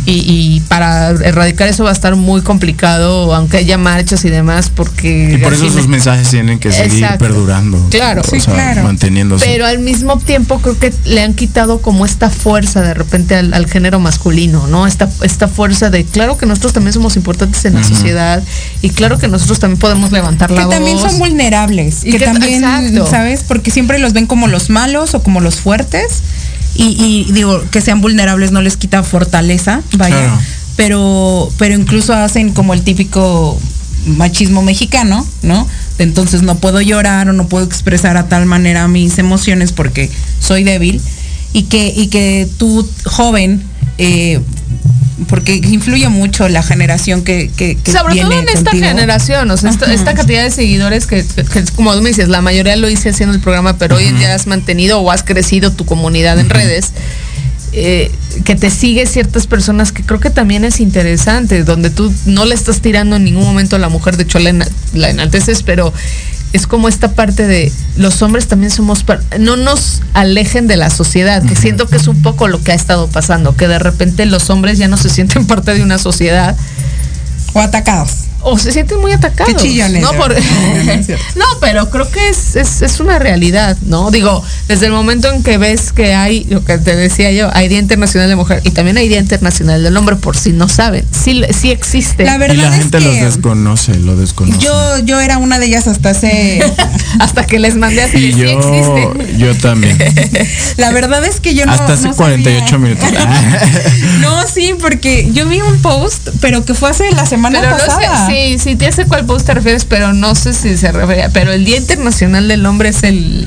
y, 0.05 0.61
para 0.69 1.11
erradicar 1.11 1.69
eso 1.69 1.85
va 1.85 1.91
a 1.91 1.93
estar 1.93 2.17
muy 2.17 2.41
complicado, 2.41 3.33
aunque 3.35 3.59
haya 3.59 3.79
marchas 3.79 4.25
y 4.25 4.31
demás, 4.31 4.71
porque... 4.75 5.35
Y 5.35 5.39
por 5.39 5.55
eso 5.55 5.71
sus 5.71 5.87
mensajes 5.87 6.29
tienen 6.29 6.59
que 6.59 6.73
seguir 6.73 7.07
perdurando. 7.19 7.79
Claro, 7.91 8.23
sí, 8.25 8.41
claro. 8.41 8.83
Manteniéndose. 8.83 9.47
Pero 9.47 9.67
al 9.67 9.79
mismo 9.79 10.19
tiempo 10.19 10.59
creo 10.59 10.77
que 10.77 10.93
le 11.05 11.23
han 11.23 11.35
quitado 11.35 11.81
como 11.83 12.05
esta 12.05 12.31
fuerza 12.31 12.81
de 12.81 12.95
repente 12.95 13.37
al, 13.37 13.67
género 13.67 14.01
masculino, 14.01 14.67
¿no? 14.67 14.89
Esta, 14.89 15.09
esta 15.23 15.47
fuerza 15.47 15.89
de, 15.89 16.05
claro 16.05 16.37
que 16.37 16.47
nosotros 16.47 16.73
también 16.73 16.93
somos 16.93 17.15
importantes 17.15 17.65
en 17.65 17.75
la 17.75 17.85
sociedad, 17.85 18.43
y 18.81 18.91
claro 18.91 19.19
que 19.19 19.29
nosotros 19.29 19.61
también 19.61 19.79
podemos 19.79 20.11
levantar 20.11 20.51
la 20.51 20.67
voz 20.67 21.12
vulnerables, 21.19 22.05
que, 22.05 22.19
también, 22.19 22.63
¿sabes? 23.09 23.45
Porque 23.47 23.71
siempre 23.71 23.99
los 23.99 24.13
ven 24.13 24.27
como 24.27 24.49
los 24.49 24.71
malos 24.71 25.15
o 25.15 25.23
como 25.23 25.41
los 25.41 25.57
fuertes. 25.57 26.23
Y, 26.75 27.31
digo, 27.33 27.63
que 27.71 27.81
sean 27.81 28.01
vulnerables 28.01 28.51
no 28.51 28.63
les 28.63 28.77
quita 28.77 29.03
fortaleza, 29.03 29.83
vaya. 29.97 30.39
Pero, 30.77 31.51
pero 31.59 31.75
incluso 31.75 32.15
hacen 32.15 32.53
como 32.53 32.73
el 32.73 32.83
típico 32.83 33.61
machismo 34.07 34.63
mexicano, 34.63 35.27
¿no? 35.43 35.67
entonces 35.99 36.43
no 36.43 36.57
puedo 36.57 36.81
llorar 36.81 37.29
o 37.29 37.33
no 37.33 37.47
puedo 37.47 37.65
expresar 37.65 38.17
a 38.17 38.29
tal 38.29 38.47
manera 38.47 38.89
mis 38.89 39.19
emociones 39.19 39.73
porque 39.73 40.11
soy 40.41 40.65
débil. 40.65 41.01
Y 41.55 41.65
que, 41.65 41.93
y 41.95 42.07
que 42.07 42.49
tú, 42.57 42.89
joven, 43.05 43.63
eh, 43.99 44.41
porque 45.29 45.57
influye 45.57 46.09
mucho 46.09 46.49
la 46.49 46.63
generación 46.63 47.23
que, 47.23 47.51
que, 47.57 47.77
Sobre 47.91 48.21
todo 48.21 48.33
en 48.33 48.49
esta 48.49 48.71
generación, 48.71 49.51
o 49.51 49.57
sea, 49.57 49.71
esta, 49.71 50.15
cantidad 50.15 50.43
de 50.43 50.51
seguidores 50.51 51.07
que, 51.07 51.25
como 51.77 51.95
tú 51.95 52.03
me 52.03 52.11
dices, 52.11 52.29
la 52.29 52.41
mayoría 52.41 52.77
lo 52.77 52.89
hice 52.89 53.11
haciendo 53.11 53.35
el 53.35 53.41
programa, 53.41 53.77
pero 53.77 53.97
hoy 53.97 54.05
en 54.05 54.19
día 54.19 54.35
has 54.35 54.47
mantenido 54.47 55.01
o 55.01 55.11
has 55.11 55.23
crecido 55.23 55.73
tu 55.73 55.85
comunidad 55.85 56.39
en 56.39 56.51
redes. 56.51 56.93
Eh, 57.75 58.11
que 58.45 58.55
te 58.55 58.69
sigue 58.69 59.07
ciertas 59.07 59.47
personas 59.47 59.93
que 59.93 60.03
creo 60.03 60.21
que 60.21 60.29
también 60.29 60.65
es 60.65 60.79
interesante, 60.79 61.65
donde 61.65 61.89
tú 61.89 62.13
no 62.27 62.45
le 62.45 62.55
estás 62.55 62.83
tirando 62.83 63.17
en 63.17 63.25
ningún 63.25 63.45
momento 63.45 63.77
a 63.77 63.79
la 63.79 63.89
mujer, 63.89 64.19
de 64.19 64.25
hecho 64.25 64.39
la, 64.39 64.53
la 64.93 65.09
enalteces, 65.09 65.63
pero 65.63 65.93
es 66.53 66.67
como 66.67 66.89
esta 66.89 67.13
parte 67.13 67.47
de 67.47 67.73
los 67.97 68.23
hombres 68.23 68.47
también 68.47 68.71
somos, 68.71 69.05
no 69.39 69.57
nos 69.57 70.03
alejen 70.13 70.67
de 70.67 70.77
la 70.77 70.91
sociedad, 70.91 71.43
que 71.43 71.57
siento 71.57 71.89
que 71.89 71.97
es 71.97 72.09
un 72.09 72.23
poco 72.23 72.49
lo 72.49 72.63
que 72.63 72.73
ha 72.73 72.75
estado 72.75 73.09
pasando, 73.09 73.57
que 73.57 73.69
de 73.69 73.79
repente 73.79 74.27
los 74.27 74.51
hombres 74.51 74.79
ya 74.79 74.89
no 74.89 74.97
se 74.97 75.09
sienten 75.09 75.47
parte 75.49 75.75
de 75.75 75.83
una 75.83 75.99
sociedad. 75.99 76.57
O 77.55 77.61
atacados 77.61 78.22
o 78.43 78.59
se 78.59 78.73
sienten 78.73 79.01
muy 79.01 79.13
atacados. 79.13 79.63
¿no? 79.65 80.13
no, 81.37 81.47
pero 81.61 81.91
creo 81.91 82.11
que 82.11 82.29
es, 82.29 82.57
es, 82.57 83.01
una 83.01 83.19
realidad, 83.19 83.77
¿no? 83.83 84.11
Digo, 84.11 84.43
desde 84.69 84.87
el 84.87 84.93
momento 84.93 85.31
en 85.33 85.43
que 85.43 85.59
ves 85.59 85.93
que 85.93 86.15
hay, 86.15 86.45
lo 86.45 86.65
que 86.65 86.79
te 86.79 86.95
decía 86.97 87.33
yo, 87.33 87.51
hay 87.55 87.69
Día 87.69 87.79
Internacional 87.79 88.29
de 88.29 88.37
Mujer 88.37 88.61
y 88.65 88.71
también 88.71 88.97
hay 88.97 89.09
Día 89.09 89.19
Internacional 89.19 89.83
del 89.83 89.97
Hombre, 89.97 90.17
por 90.17 90.37
si 90.37 90.53
no 90.53 90.69
saben, 90.69 91.05
sí, 91.11 91.43
sí 91.51 91.71
existe. 91.71 92.25
La 92.25 92.39
verdad 92.39 92.55
y 92.55 92.59
la 92.59 92.73
gente 92.73 93.01
lo 93.01 93.13
desconoce, 93.13 93.95
lo 93.95 94.17
desconoce. 94.17 94.59
Yo, 94.59 94.99
yo 95.05 95.21
era 95.21 95.39
una 95.39 95.59
de 95.59 95.67
ellas 95.67 95.87
hasta 95.87 96.11
hace... 96.11 96.63
hasta 97.19 97.47
que 97.47 97.59
les 97.59 97.77
mandé 97.77 98.03
así, 98.03 98.19
y 98.19 98.33
yo, 98.33 98.37
sí 98.39 98.45
existe. 98.49 99.39
Yo 99.39 99.57
también. 99.57 99.99
la 100.77 100.91
verdad 100.93 101.25
es 101.25 101.41
que 101.41 101.55
yo 101.55 101.67
no 101.67 101.73
Hasta 101.73 101.95
hace 101.95 102.11
48 102.11 102.79
minutos. 102.79 103.09
no, 104.21 104.47
sí, 104.47 104.75
porque 104.81 105.29
yo 105.33 105.47
vi 105.49 105.61
un 105.61 105.81
post, 105.81 106.29
pero 106.41 106.65
que 106.65 106.75
fue 106.75 106.91
hace 106.91 107.11
la 107.13 107.27
semana 107.27 107.61
pasada. 107.61 108.32
Sí, 108.33 108.59
sí, 108.59 108.77
te 108.77 108.91
sé 108.93 109.05
cuál 109.05 109.27
post 109.27 109.47
te 109.47 109.55
refieres, 109.55 109.85
pero 109.85 110.13
no 110.15 110.35
sé 110.35 110.55
si 110.55 110.77
se 110.77 110.91
refería. 110.91 111.29
Pero 111.31 111.53
el 111.53 111.65
Día 111.65 111.77
Internacional 111.77 112.49
del 112.49 112.65
Hombre 112.65 112.89
es 112.89 113.03
el 113.03 113.47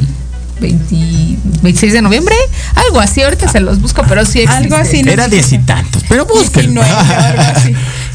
26 0.60 1.94
de 1.94 2.02
noviembre, 2.02 2.36
algo 2.76 3.00
así, 3.00 3.22
ahorita 3.22 3.50
se 3.50 3.60
los 3.60 3.82
busco, 3.82 4.04
pero 4.08 4.26
sí 4.26 4.42
existe. 4.42 4.64
Algo 4.64 4.76
así. 4.76 5.02
Era 5.06 5.28
diez 5.28 5.52
y 5.52 5.60
tantos, 5.60 6.04
pero 6.08 6.26
búsquenlo. 6.26 6.82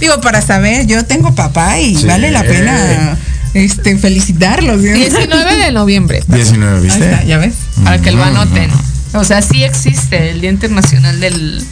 Digo, 0.01 0.21
para 0.21 0.41
saber, 0.41 0.87
yo 0.87 1.05
tengo 1.05 1.35
papá 1.35 1.81
y 1.81 2.05
vale 2.05 2.31
la 2.31 2.43
pena 2.43 3.19
este 3.55 3.97
felicitarlos. 3.99 4.81
19 4.81 5.57
de 5.57 5.73
noviembre. 5.73 6.23
19, 6.29 6.81
¿viste? 6.81 7.25
ya 7.27 7.39
ves. 7.39 7.55
Para 7.85 8.01
que 8.01 8.13
lo 8.13 8.23
anoten. 8.23 8.71
O 9.13 9.25
sea, 9.25 9.43
sí 9.43 9.65
existe 9.65 10.31
el 10.31 10.41
Día 10.41 10.51
Internacional 10.51 11.19
del, 11.19 11.65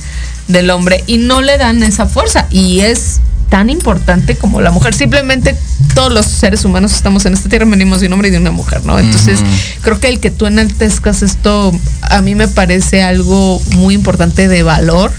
del 0.49 0.71
Hombre 0.71 1.05
y 1.07 1.19
no 1.19 1.41
le 1.41 1.57
dan 1.57 1.83
esa 1.85 2.07
fuerza. 2.07 2.49
Y 2.51 2.81
es 2.81 3.21
tan 3.49 3.71
importante 3.71 4.37
como 4.37 4.61
la 4.61 4.71
mujer. 4.71 4.95
Simplemente 4.95 5.57
todos 5.95 6.13
los 6.13 6.27
seres 6.27 6.65
humanos 6.65 6.93
estamos 6.93 7.25
en 7.27 7.35
esta 7.35 7.49
tierra, 7.49 7.65
venimos 7.67 8.01
de 8.01 8.07
un 8.07 8.13
hombre 8.15 8.29
y 8.29 8.31
de 8.33 8.39
una 8.39 8.51
mujer, 8.51 8.85
¿no? 8.85 8.99
Entonces, 8.99 9.41
creo 9.83 9.99
que 10.01 10.09
el 10.09 10.21
que 10.21 10.31
tú 10.31 10.47
enaltezcas 10.47 11.23
esto, 11.23 11.73
a 12.03 12.23
mí 12.23 12.35
me 12.35 12.49
parece 12.49 13.03
algo 13.03 13.61
muy 13.77 13.95
importante 13.95 14.49
de 14.49 14.63
valor. 14.63 15.13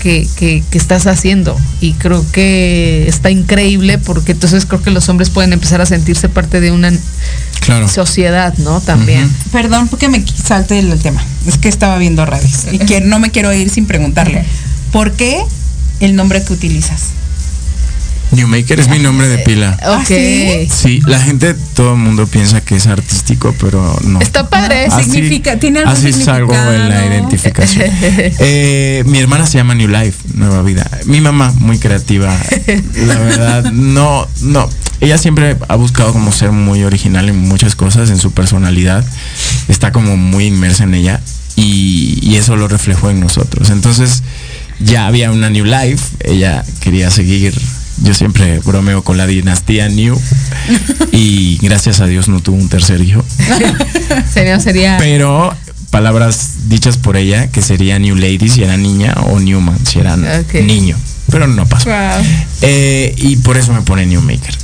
Que, 0.00 0.28
que, 0.36 0.62
estás 0.72 1.06
haciendo 1.06 1.58
y 1.80 1.94
creo 1.94 2.30
que 2.30 3.08
está 3.08 3.30
increíble 3.30 3.96
porque 3.96 4.32
entonces 4.32 4.66
creo 4.66 4.82
que 4.82 4.90
los 4.90 5.08
hombres 5.08 5.30
pueden 5.30 5.54
empezar 5.54 5.80
a 5.80 5.86
sentirse 5.86 6.28
parte 6.28 6.60
de 6.60 6.72
una 6.72 6.92
sociedad, 7.88 8.52
¿no? 8.58 8.82
También. 8.82 9.34
Perdón 9.50 9.88
porque 9.88 10.10
me 10.10 10.22
salte 10.26 10.78
el 10.78 10.98
tema, 11.00 11.24
es 11.46 11.56
que 11.56 11.70
estaba 11.70 11.96
viendo 11.96 12.26
redes 12.26 12.66
y 12.70 12.78
que 12.86 13.00
no 13.00 13.18
me 13.18 13.30
quiero 13.30 13.50
ir 13.54 13.70
sin 13.70 13.86
preguntarle, 13.86 14.44
¿por 14.92 15.12
qué 15.12 15.42
el 16.00 16.16
nombre 16.16 16.44
que 16.44 16.52
utilizas? 16.52 17.12
Newmaker 18.34 18.80
es 18.80 18.88
mi 18.88 18.98
nombre 18.98 19.28
de 19.28 19.38
pila. 19.38 19.78
¿Ah, 19.82 19.98
ok. 20.00 20.70
Sí, 20.70 21.00
la 21.06 21.20
gente, 21.20 21.54
todo 21.74 21.92
el 21.92 21.98
mundo 21.98 22.26
piensa 22.26 22.60
que 22.60 22.76
es 22.76 22.86
artístico, 22.86 23.54
pero 23.60 23.98
no. 24.04 24.20
Está 24.20 24.48
padre, 24.48 24.88
significa, 24.90 25.58
tiene 25.58 25.80
algo 25.80 25.92
Así 25.92 26.12
salgo 26.12 26.54
en 26.54 26.88
la 26.88 27.06
identificación. 27.06 27.90
Eh, 28.46 29.02
mi 29.06 29.18
hermana 29.18 29.46
se 29.46 29.58
llama 29.58 29.74
New 29.74 29.88
Life, 29.88 30.18
Nueva 30.34 30.62
Vida. 30.62 30.88
Mi 31.06 31.20
mamá, 31.20 31.52
muy 31.58 31.78
creativa. 31.78 32.36
La 33.06 33.18
verdad, 33.18 33.72
no, 33.72 34.26
no. 34.42 34.68
Ella 35.00 35.18
siempre 35.18 35.56
ha 35.68 35.76
buscado 35.76 36.12
como 36.12 36.32
ser 36.32 36.52
muy 36.52 36.84
original 36.84 37.28
en 37.28 37.36
muchas 37.36 37.76
cosas, 37.76 38.10
en 38.10 38.18
su 38.18 38.32
personalidad. 38.32 39.04
Está 39.68 39.92
como 39.92 40.16
muy 40.16 40.46
inmersa 40.46 40.84
en 40.84 40.94
ella 40.94 41.20
y, 41.56 42.18
y 42.22 42.36
eso 42.36 42.56
lo 42.56 42.68
reflejó 42.68 43.10
en 43.10 43.20
nosotros. 43.20 43.70
Entonces, 43.70 44.22
ya 44.80 45.06
había 45.06 45.30
una 45.30 45.50
New 45.50 45.64
Life, 45.64 46.16
ella 46.20 46.64
quería 46.80 47.10
seguir 47.10 47.54
yo 48.02 48.14
siempre 48.14 48.58
bromeo 48.60 49.02
con 49.02 49.16
la 49.16 49.26
dinastía 49.26 49.88
New 49.88 50.20
y 51.12 51.58
gracias 51.62 52.00
a 52.00 52.06
Dios 52.06 52.28
no 52.28 52.40
tuvo 52.40 52.56
un 52.56 52.68
tercer 52.68 53.00
hijo. 53.00 53.24
sería, 54.32 54.58
sería. 54.60 54.96
Pero 54.98 55.54
palabras 55.90 56.68
dichas 56.68 56.96
por 56.96 57.16
ella 57.16 57.46
que 57.48 57.62
sería 57.62 57.98
New 57.98 58.16
Lady 58.16 58.48
si 58.48 58.64
era 58.64 58.76
niña 58.76 59.14
o 59.28 59.38
Newman 59.38 59.78
si 59.86 60.00
era 60.00 60.16
niño. 60.16 60.96
Pero 61.30 61.46
no 61.46 61.66
pasó. 61.66 61.90
Eh, 62.62 63.14
y 63.16 63.36
por 63.36 63.56
eso 63.56 63.72
me 63.72 63.82
pone 63.82 64.06
Newmaker. 64.06 64.54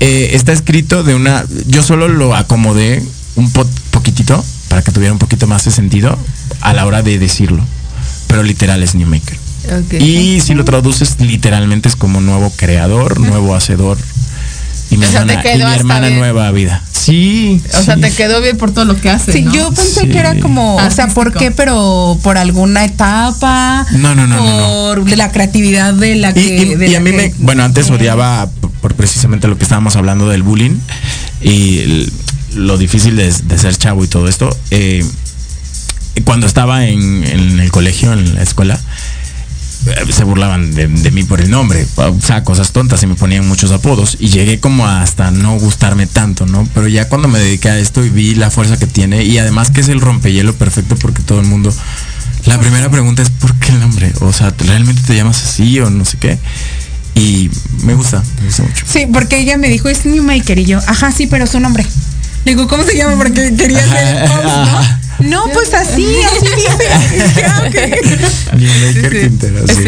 Eh, 0.00 0.30
está 0.32 0.52
escrito 0.52 1.04
de 1.04 1.14
una. 1.14 1.44
Yo 1.66 1.82
solo 1.82 2.08
lo 2.08 2.34
acomodé 2.34 3.02
un 3.36 3.50
poquitito 3.90 4.44
para 4.68 4.82
que 4.82 4.92
tuviera 4.92 5.12
un 5.12 5.18
poquito 5.18 5.46
más 5.46 5.64
de 5.64 5.70
sentido 5.70 6.18
a 6.60 6.74
la 6.74 6.84
hora 6.86 7.02
de 7.02 7.18
decirlo. 7.18 7.64
Pero 8.26 8.42
literal 8.42 8.82
es 8.82 8.94
Newmaker. 8.94 9.45
Y 10.00 10.40
si 10.40 10.54
lo 10.54 10.64
traduces 10.64 11.20
literalmente 11.20 11.88
es 11.88 11.96
como 11.96 12.20
nuevo 12.20 12.52
creador, 12.56 13.20
nuevo 13.20 13.54
hacedor. 13.54 13.98
Y 14.90 14.96
mi, 14.98 15.04
hermana, 15.04 16.10
nueva 16.10 16.50
vida. 16.52 16.82
Sí. 16.92 17.60
O 17.74 17.82
sea, 17.82 17.96
te 17.96 18.10
quedó 18.12 18.40
bien 18.40 18.56
por 18.56 18.70
todo 18.70 18.84
lo 18.84 19.00
que 19.00 19.10
hace. 19.10 19.32
Sí, 19.32 19.44
yo 19.52 19.72
pensé 19.72 20.08
que 20.08 20.18
era 20.18 20.38
como, 20.38 20.76
o 20.76 20.90
sea, 20.90 21.08
¿por 21.08 21.32
qué? 21.32 21.50
Pero 21.50 22.18
por 22.22 22.38
alguna 22.38 22.84
etapa. 22.84 23.84
No, 23.92 24.14
no, 24.14 24.26
no. 24.26 24.36
Por 24.36 25.10
la 25.16 25.32
creatividad 25.32 25.94
de 25.94 26.16
la 26.16 26.32
que. 26.32 26.76
Y, 26.88 26.94
a 26.94 27.00
mí 27.00 27.12
me, 27.12 27.32
bueno, 27.38 27.64
antes 27.64 27.90
odiaba 27.90 28.48
por, 28.80 28.94
precisamente 28.94 29.48
lo 29.48 29.58
que 29.58 29.64
estábamos 29.64 29.96
hablando 29.96 30.28
del 30.28 30.42
bullying 30.42 30.78
y 31.40 32.08
lo 32.54 32.78
difícil 32.78 33.16
de, 33.16 33.32
ser 33.32 33.76
chavo 33.76 34.04
y 34.04 34.08
todo 34.08 34.28
esto. 34.28 34.56
Eh, 34.70 35.04
cuando 36.24 36.46
estaba 36.46 36.86
en, 36.86 37.24
en 37.24 37.60
el 37.60 37.70
colegio, 37.70 38.12
en 38.12 38.36
la 38.36 38.42
escuela, 38.42 38.80
se 40.10 40.24
burlaban 40.24 40.74
de, 40.74 40.88
mí 40.88 41.24
por 41.24 41.40
el 41.40 41.50
nombre, 41.50 41.86
o 41.96 42.20
sea, 42.20 42.44
cosas 42.44 42.72
tontas 42.72 43.02
y 43.02 43.06
me 43.06 43.14
ponían 43.14 43.46
muchos 43.46 43.70
apodos 43.70 44.16
y 44.20 44.28
llegué 44.28 44.58
como 44.60 44.86
hasta 44.86 45.30
no 45.30 45.58
gustarme 45.58 46.06
tanto, 46.06 46.46
¿no? 46.46 46.68
Pero 46.74 46.88
ya 46.88 47.08
cuando 47.08 47.28
me 47.28 47.38
dediqué 47.38 47.70
a 47.70 47.78
esto 47.78 48.04
y 48.04 48.10
vi 48.10 48.34
la 48.34 48.50
fuerza 48.50 48.78
que 48.78 48.86
tiene 48.86 49.24
y 49.24 49.38
además 49.38 49.70
que 49.70 49.80
es 49.80 49.88
el 49.88 50.00
rompehielo 50.00 50.54
perfecto 50.54 50.96
porque 50.96 51.22
todo 51.22 51.40
el 51.40 51.46
mundo, 51.46 51.72
la 52.46 52.58
primera 52.58 52.90
pregunta 52.90 53.22
es 53.22 53.30
¿por 53.30 53.54
qué 53.56 53.72
el 53.72 53.80
nombre? 53.80 54.12
O 54.20 54.32
sea, 54.32 54.52
¿realmente 54.58 55.02
te 55.06 55.14
llamas 55.14 55.42
así 55.42 55.78
o 55.80 55.90
no 55.90 56.04
sé 56.04 56.16
qué? 56.18 56.38
Y 57.14 57.50
me 57.82 57.94
gusta, 57.94 58.22
me 58.40 58.46
gusta 58.46 58.62
mucho. 58.62 58.84
Sí, 58.86 59.06
porque 59.10 59.38
ella 59.38 59.56
me 59.56 59.68
dijo, 59.68 59.88
es 59.88 60.04
Newmaker 60.04 60.58
y 60.58 60.66
yo, 60.66 60.78
ajá, 60.86 61.12
sí, 61.12 61.26
pero 61.26 61.46
su 61.46 61.60
nombre. 61.60 61.86
Le 62.46 62.52
digo, 62.52 62.66
¿cómo 62.68 62.84
se 62.84 62.96
llama? 62.96 63.16
Porque 63.18 63.52
quería 63.56 63.80
el 63.82 64.28
¿no? 64.28 65.46
No, 65.46 65.52
pues 65.52 65.74
así, 65.74 66.06
así 66.22 66.46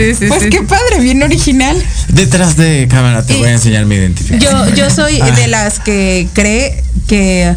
dice. 0.03 0.27
Pues 0.29 0.45
qué 0.51 0.63
padre, 0.63 1.01
bien 1.01 1.23
original. 1.23 1.77
Detrás 2.09 2.57
de 2.57 2.89
cámara 2.91 3.25
te 3.25 3.35
voy 3.37 3.49
a 3.49 3.53
enseñar 3.53 3.85
mi 3.87 3.95
identificación. 3.95 4.69
Yo, 4.71 4.75
yo 4.75 4.91
soy 4.91 5.21
Ah. 5.21 5.31
de 5.31 5.47
las 5.49 5.79
que 5.81 6.27
cree 6.33 6.83
que 7.07 7.55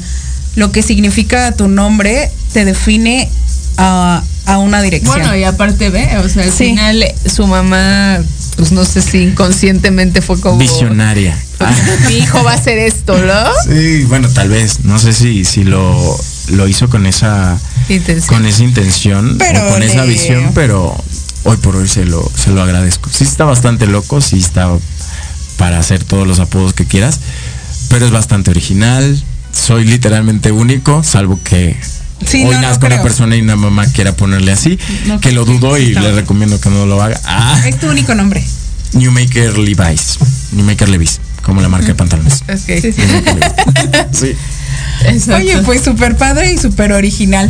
lo 0.55 0.71
que 0.71 0.83
significa 0.83 1.51
tu 1.53 1.67
nombre 1.67 2.29
te 2.53 2.63
define 2.65 3.29
a, 3.77 4.21
a 4.45 4.57
una 4.59 4.81
dirección. 4.81 5.17
Bueno, 5.17 5.35
y 5.35 5.43
aparte 5.45 5.89
ve, 5.89 6.17
o 6.17 6.29
sea, 6.29 6.43
al 6.43 6.51
Sí. 6.51 6.65
final 6.65 7.05
su 7.25 7.47
mamá, 7.47 8.19
pues 8.61 8.73
no 8.73 8.85
sé 8.85 9.01
si 9.01 9.23
inconscientemente 9.23 10.21
fue 10.21 10.39
como 10.39 10.59
Visionaria. 10.59 11.35
Ah, 11.59 11.73
mi 12.07 12.17
hijo 12.17 12.43
va 12.43 12.51
a 12.51 12.53
hacer 12.53 12.77
esto, 12.77 13.17
¿no? 13.17 13.43
sí, 13.67 14.03
bueno, 14.03 14.29
tal 14.29 14.49
vez. 14.49 14.81
No 14.83 14.99
sé 14.99 15.13
si, 15.13 15.45
si 15.45 15.63
lo, 15.63 15.99
lo 16.51 16.67
hizo 16.67 16.87
con 16.87 17.07
esa 17.07 17.59
Intención. 17.89 18.27
con 18.37 18.45
esa 18.45 18.63
intención 18.63 19.37
Pero 19.39 19.65
o 19.65 19.71
con 19.71 19.81
esa 19.81 20.03
visión, 20.03 20.51
pero 20.53 20.95
hoy 21.41 21.57
por 21.57 21.75
hoy 21.75 21.87
se 21.87 22.05
lo, 22.05 22.31
se 22.35 22.51
lo 22.51 22.61
agradezco. 22.61 23.09
Sí 23.11 23.23
está 23.23 23.45
bastante 23.45 23.87
loco, 23.87 24.21
sí 24.21 24.37
está 24.37 24.69
para 25.57 25.79
hacer 25.79 26.03
todos 26.03 26.27
los 26.27 26.37
apodos 26.37 26.73
que 26.73 26.85
quieras, 26.85 27.19
pero 27.89 28.05
es 28.05 28.11
bastante 28.11 28.51
original. 28.51 29.23
Soy 29.51 29.85
literalmente 29.85 30.51
único, 30.51 31.03
salvo 31.03 31.39
que 31.43 31.75
Sí, 32.25 32.39
hoy 32.43 32.51
no, 32.55 32.61
no 32.61 32.61
nazca 32.61 32.87
una 32.87 32.95
creo. 32.97 33.03
persona 33.03 33.35
y 33.35 33.41
una 33.41 33.55
mamá 33.55 33.85
quiera 33.87 34.15
ponerle 34.15 34.51
así, 34.51 34.77
No 35.05 35.19
que 35.19 35.31
lo 35.31 35.45
dudo 35.45 35.77
y 35.77 35.87
sí, 35.87 35.93
le 35.93 36.01
no. 36.01 36.11
recomiendo 36.15 36.59
que 36.61 36.69
no 36.69 36.85
lo 36.85 37.01
haga. 37.01 37.19
Ah, 37.25 37.61
Es 37.65 37.79
tu 37.79 37.87
único 37.89 38.13
nombre. 38.15 38.43
Newmaker 38.93 39.57
Levi's, 39.57 40.17
Newmaker 40.51 40.89
Levi's, 40.89 41.19
como 41.43 41.61
la 41.61 41.69
marca 41.69 41.87
de 41.87 41.95
pantalones. 41.95 42.41
Ok. 42.41 44.05
Sí. 44.11 44.35
Exacto. 45.05 45.35
Oye, 45.37 45.57
pues 45.65 45.81
súper 45.83 46.15
padre 46.17 46.53
y 46.53 46.57
súper 46.57 46.91
original. 46.93 47.49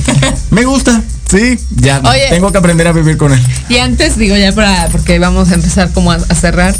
Me 0.50 0.64
gusta, 0.64 1.02
sí, 1.30 1.58
ya 1.76 2.00
Oye. 2.04 2.26
tengo 2.30 2.50
que 2.52 2.58
aprender 2.58 2.86
a 2.88 2.92
vivir 2.92 3.16
con 3.16 3.32
él. 3.32 3.40
Y 3.68 3.78
antes, 3.78 4.16
digo 4.18 4.36
ya 4.36 4.52
para, 4.52 4.88
porque 4.88 5.18
vamos 5.18 5.50
a 5.50 5.54
empezar 5.54 5.90
como 5.92 6.12
a, 6.12 6.16
a 6.16 6.34
cerrar, 6.34 6.74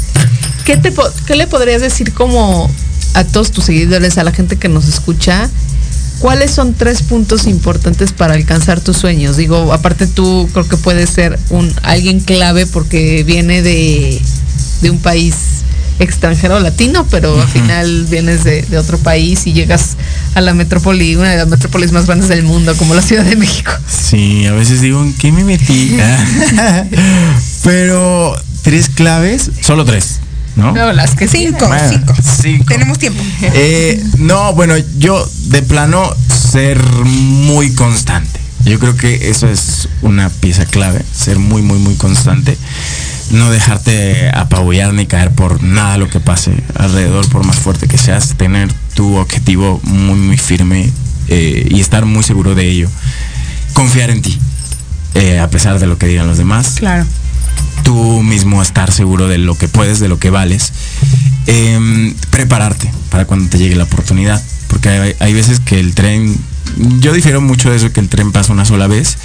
¿qué, 0.65 0.77
te, 0.77 0.93
¿qué 1.25 1.35
le 1.35 1.47
podrías 1.47 1.81
decir 1.81 2.13
como 2.13 2.69
a 3.13 3.23
todos 3.23 3.51
tus 3.51 3.65
seguidores, 3.65 4.17
a 4.17 4.23
la 4.23 4.31
gente 4.31 4.57
que 4.57 4.69
nos 4.69 4.87
escucha? 4.87 5.49
¿Cuáles 6.21 6.51
son 6.51 6.75
tres 6.75 7.01
puntos 7.01 7.47
importantes 7.47 8.13
para 8.13 8.35
alcanzar 8.35 8.79
tus 8.79 8.95
sueños? 8.95 9.37
Digo, 9.37 9.73
aparte 9.73 10.05
tú 10.05 10.47
creo 10.53 10.67
que 10.67 10.77
puedes 10.77 11.09
ser 11.09 11.39
un 11.49 11.73
alguien 11.81 12.19
clave 12.19 12.67
porque 12.67 13.23
viene 13.23 13.63
de, 13.63 14.21
de 14.81 14.89
un 14.91 14.99
país 14.99 15.33
extranjero 15.97 16.59
latino, 16.59 17.07
pero 17.09 17.41
al 17.41 17.47
final 17.47 18.05
vienes 18.07 18.43
de, 18.43 18.61
de 18.61 18.77
otro 18.77 18.99
país 18.99 19.47
y 19.47 19.53
llegas 19.53 19.97
a 20.35 20.41
la 20.41 20.53
metrópoli, 20.53 21.15
una 21.15 21.31
de 21.31 21.37
las 21.37 21.47
metrópolis 21.47 21.91
más 21.91 22.05
grandes 22.05 22.29
del 22.29 22.43
mundo, 22.43 22.75
como 22.77 22.93
la 22.93 23.01
Ciudad 23.01 23.25
de 23.25 23.35
México. 23.35 23.71
Sí, 23.87 24.45
a 24.45 24.53
veces 24.53 24.81
digo, 24.81 25.01
¿en 25.01 25.13
qué 25.13 25.31
me 25.31 25.43
metí? 25.43 25.97
Pero 27.63 28.35
tres 28.61 28.89
claves, 28.89 29.49
solo 29.61 29.85
tres, 29.85 30.19
¿no? 30.55 30.71
No, 30.73 30.91
las 30.93 31.15
que. 31.15 31.27
Cinco, 31.27 31.67
Bueno, 31.67 31.89
cinco. 31.89 32.13
cinco. 32.41 32.65
Tenemos 32.67 32.99
tiempo. 32.99 33.23
Eh, 33.41 34.03
no, 34.17 34.53
bueno, 34.53 34.75
yo 34.97 35.27
de 35.47 35.61
plano 35.61 36.09
ser 36.29 36.81
muy 36.83 37.73
constante. 37.73 38.39
Yo 38.65 38.77
creo 38.79 38.95
que 38.95 39.29
eso 39.29 39.47
es 39.47 39.89
una 40.01 40.29
pieza 40.29 40.65
clave, 40.65 41.03
ser 41.13 41.39
muy, 41.39 41.61
muy, 41.61 41.79
muy 41.79 41.95
constante. 41.95 42.57
No 43.31 43.49
dejarte 43.49 44.29
apabullar 44.33 44.93
ni 44.93 45.05
caer 45.07 45.31
por 45.31 45.63
nada 45.63 45.97
lo 45.97 46.09
que 46.09 46.19
pase 46.19 46.53
alrededor, 46.75 47.27
por 47.29 47.45
más 47.45 47.55
fuerte 47.57 47.87
que 47.87 47.97
seas, 47.97 48.35
tener 48.37 48.71
tu 48.93 49.15
objetivo 49.15 49.79
muy, 49.83 50.19
muy 50.19 50.37
firme 50.37 50.91
eh, 51.27 51.67
y 51.71 51.79
estar 51.79 52.05
muy 52.05 52.23
seguro 52.23 52.53
de 52.53 52.67
ello. 52.69 52.89
Confiar 53.73 54.09
en 54.11 54.21
ti, 54.21 54.37
eh, 55.15 55.39
a 55.39 55.49
pesar 55.49 55.79
de 55.79 55.87
lo 55.87 55.97
que 55.97 56.07
digan 56.07 56.27
los 56.27 56.37
demás 56.37 56.75
Claro. 56.77 57.05
Tú 57.83 58.21
mismo 58.23 58.61
estar 58.61 58.91
seguro 58.91 59.27
de 59.27 59.37
lo 59.37 59.57
que 59.57 59.67
puedes, 59.67 59.99
de 59.99 60.07
lo 60.09 60.19
que 60.19 60.29
vales. 60.29 60.71
Em, 61.47 62.13
prepararte 62.29 62.91
para 63.09 63.25
cuando 63.25 63.49
te 63.49 63.57
llegue 63.57 63.75
la 63.75 63.83
oportunidad. 63.85 64.41
Porque 64.67 64.89
hay, 64.89 65.15
hay 65.19 65.33
veces 65.33 65.59
que 65.59 65.79
el 65.79 65.93
tren, 65.95 66.37
yo 66.99 67.13
difiero 67.13 67.41
mucho 67.41 67.69
de 67.71 67.77
eso, 67.77 67.91
que 67.91 67.99
el 67.99 68.09
tren 68.09 68.31
pasa 68.31 68.53
una 68.53 68.65
sola 68.65 68.87
vez. 68.87 69.17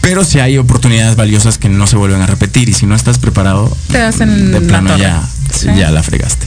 Pero 0.00 0.24
si 0.24 0.40
hay 0.40 0.56
oportunidades 0.58 1.14
valiosas 1.16 1.58
que 1.58 1.68
no 1.68 1.86
se 1.86 1.96
vuelven 1.96 2.22
a 2.22 2.26
repetir 2.26 2.68
y 2.68 2.72
si 2.74 2.86
no 2.86 2.94
estás 2.94 3.18
preparado, 3.18 3.76
Te 3.90 4.00
hacen 4.00 4.50
de 4.50 4.60
la 4.60 4.66
plano 4.66 4.96
ya, 4.96 5.22
Sí. 5.54 5.66
ya 5.76 5.90
la 5.90 6.02
fregaste. 6.02 6.46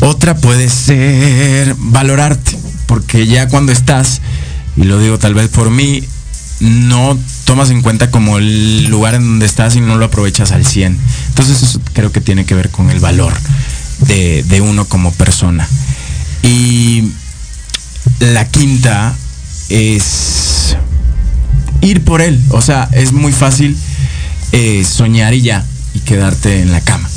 Otra 0.00 0.36
puede 0.36 0.68
ser 0.68 1.74
valorarte, 1.78 2.58
porque 2.86 3.26
ya 3.26 3.48
cuando 3.48 3.72
estás, 3.72 4.20
y 4.76 4.84
lo 4.84 4.98
digo 4.98 5.18
tal 5.18 5.34
vez 5.34 5.48
por 5.48 5.70
mí, 5.70 6.02
no 6.64 7.18
tomas 7.44 7.70
en 7.70 7.82
cuenta 7.82 8.10
como 8.10 8.38
el 8.38 8.86
lugar 8.86 9.14
en 9.14 9.22
donde 9.22 9.46
estás 9.46 9.76
y 9.76 9.80
no 9.80 9.96
lo 9.96 10.06
aprovechas 10.06 10.52
al 10.52 10.64
100. 10.64 10.98
Entonces 11.28 11.62
eso 11.62 11.80
creo 11.92 12.10
que 12.10 12.20
tiene 12.20 12.46
que 12.46 12.54
ver 12.54 12.70
con 12.70 12.90
el 12.90 13.00
valor 13.00 13.32
de, 14.06 14.42
de 14.44 14.60
uno 14.60 14.86
como 14.86 15.12
persona. 15.12 15.68
Y 16.42 17.12
la 18.20 18.48
quinta 18.48 19.14
es 19.68 20.76
ir 21.80 22.02
por 22.04 22.20
él. 22.22 22.40
O 22.50 22.62
sea, 22.62 22.88
es 22.92 23.12
muy 23.12 23.32
fácil 23.32 23.76
eh, 24.52 24.84
soñar 24.84 25.34
y 25.34 25.42
ya, 25.42 25.64
y 25.94 26.00
quedarte 26.00 26.60
en 26.60 26.72
la 26.72 26.80
cama. 26.80 27.08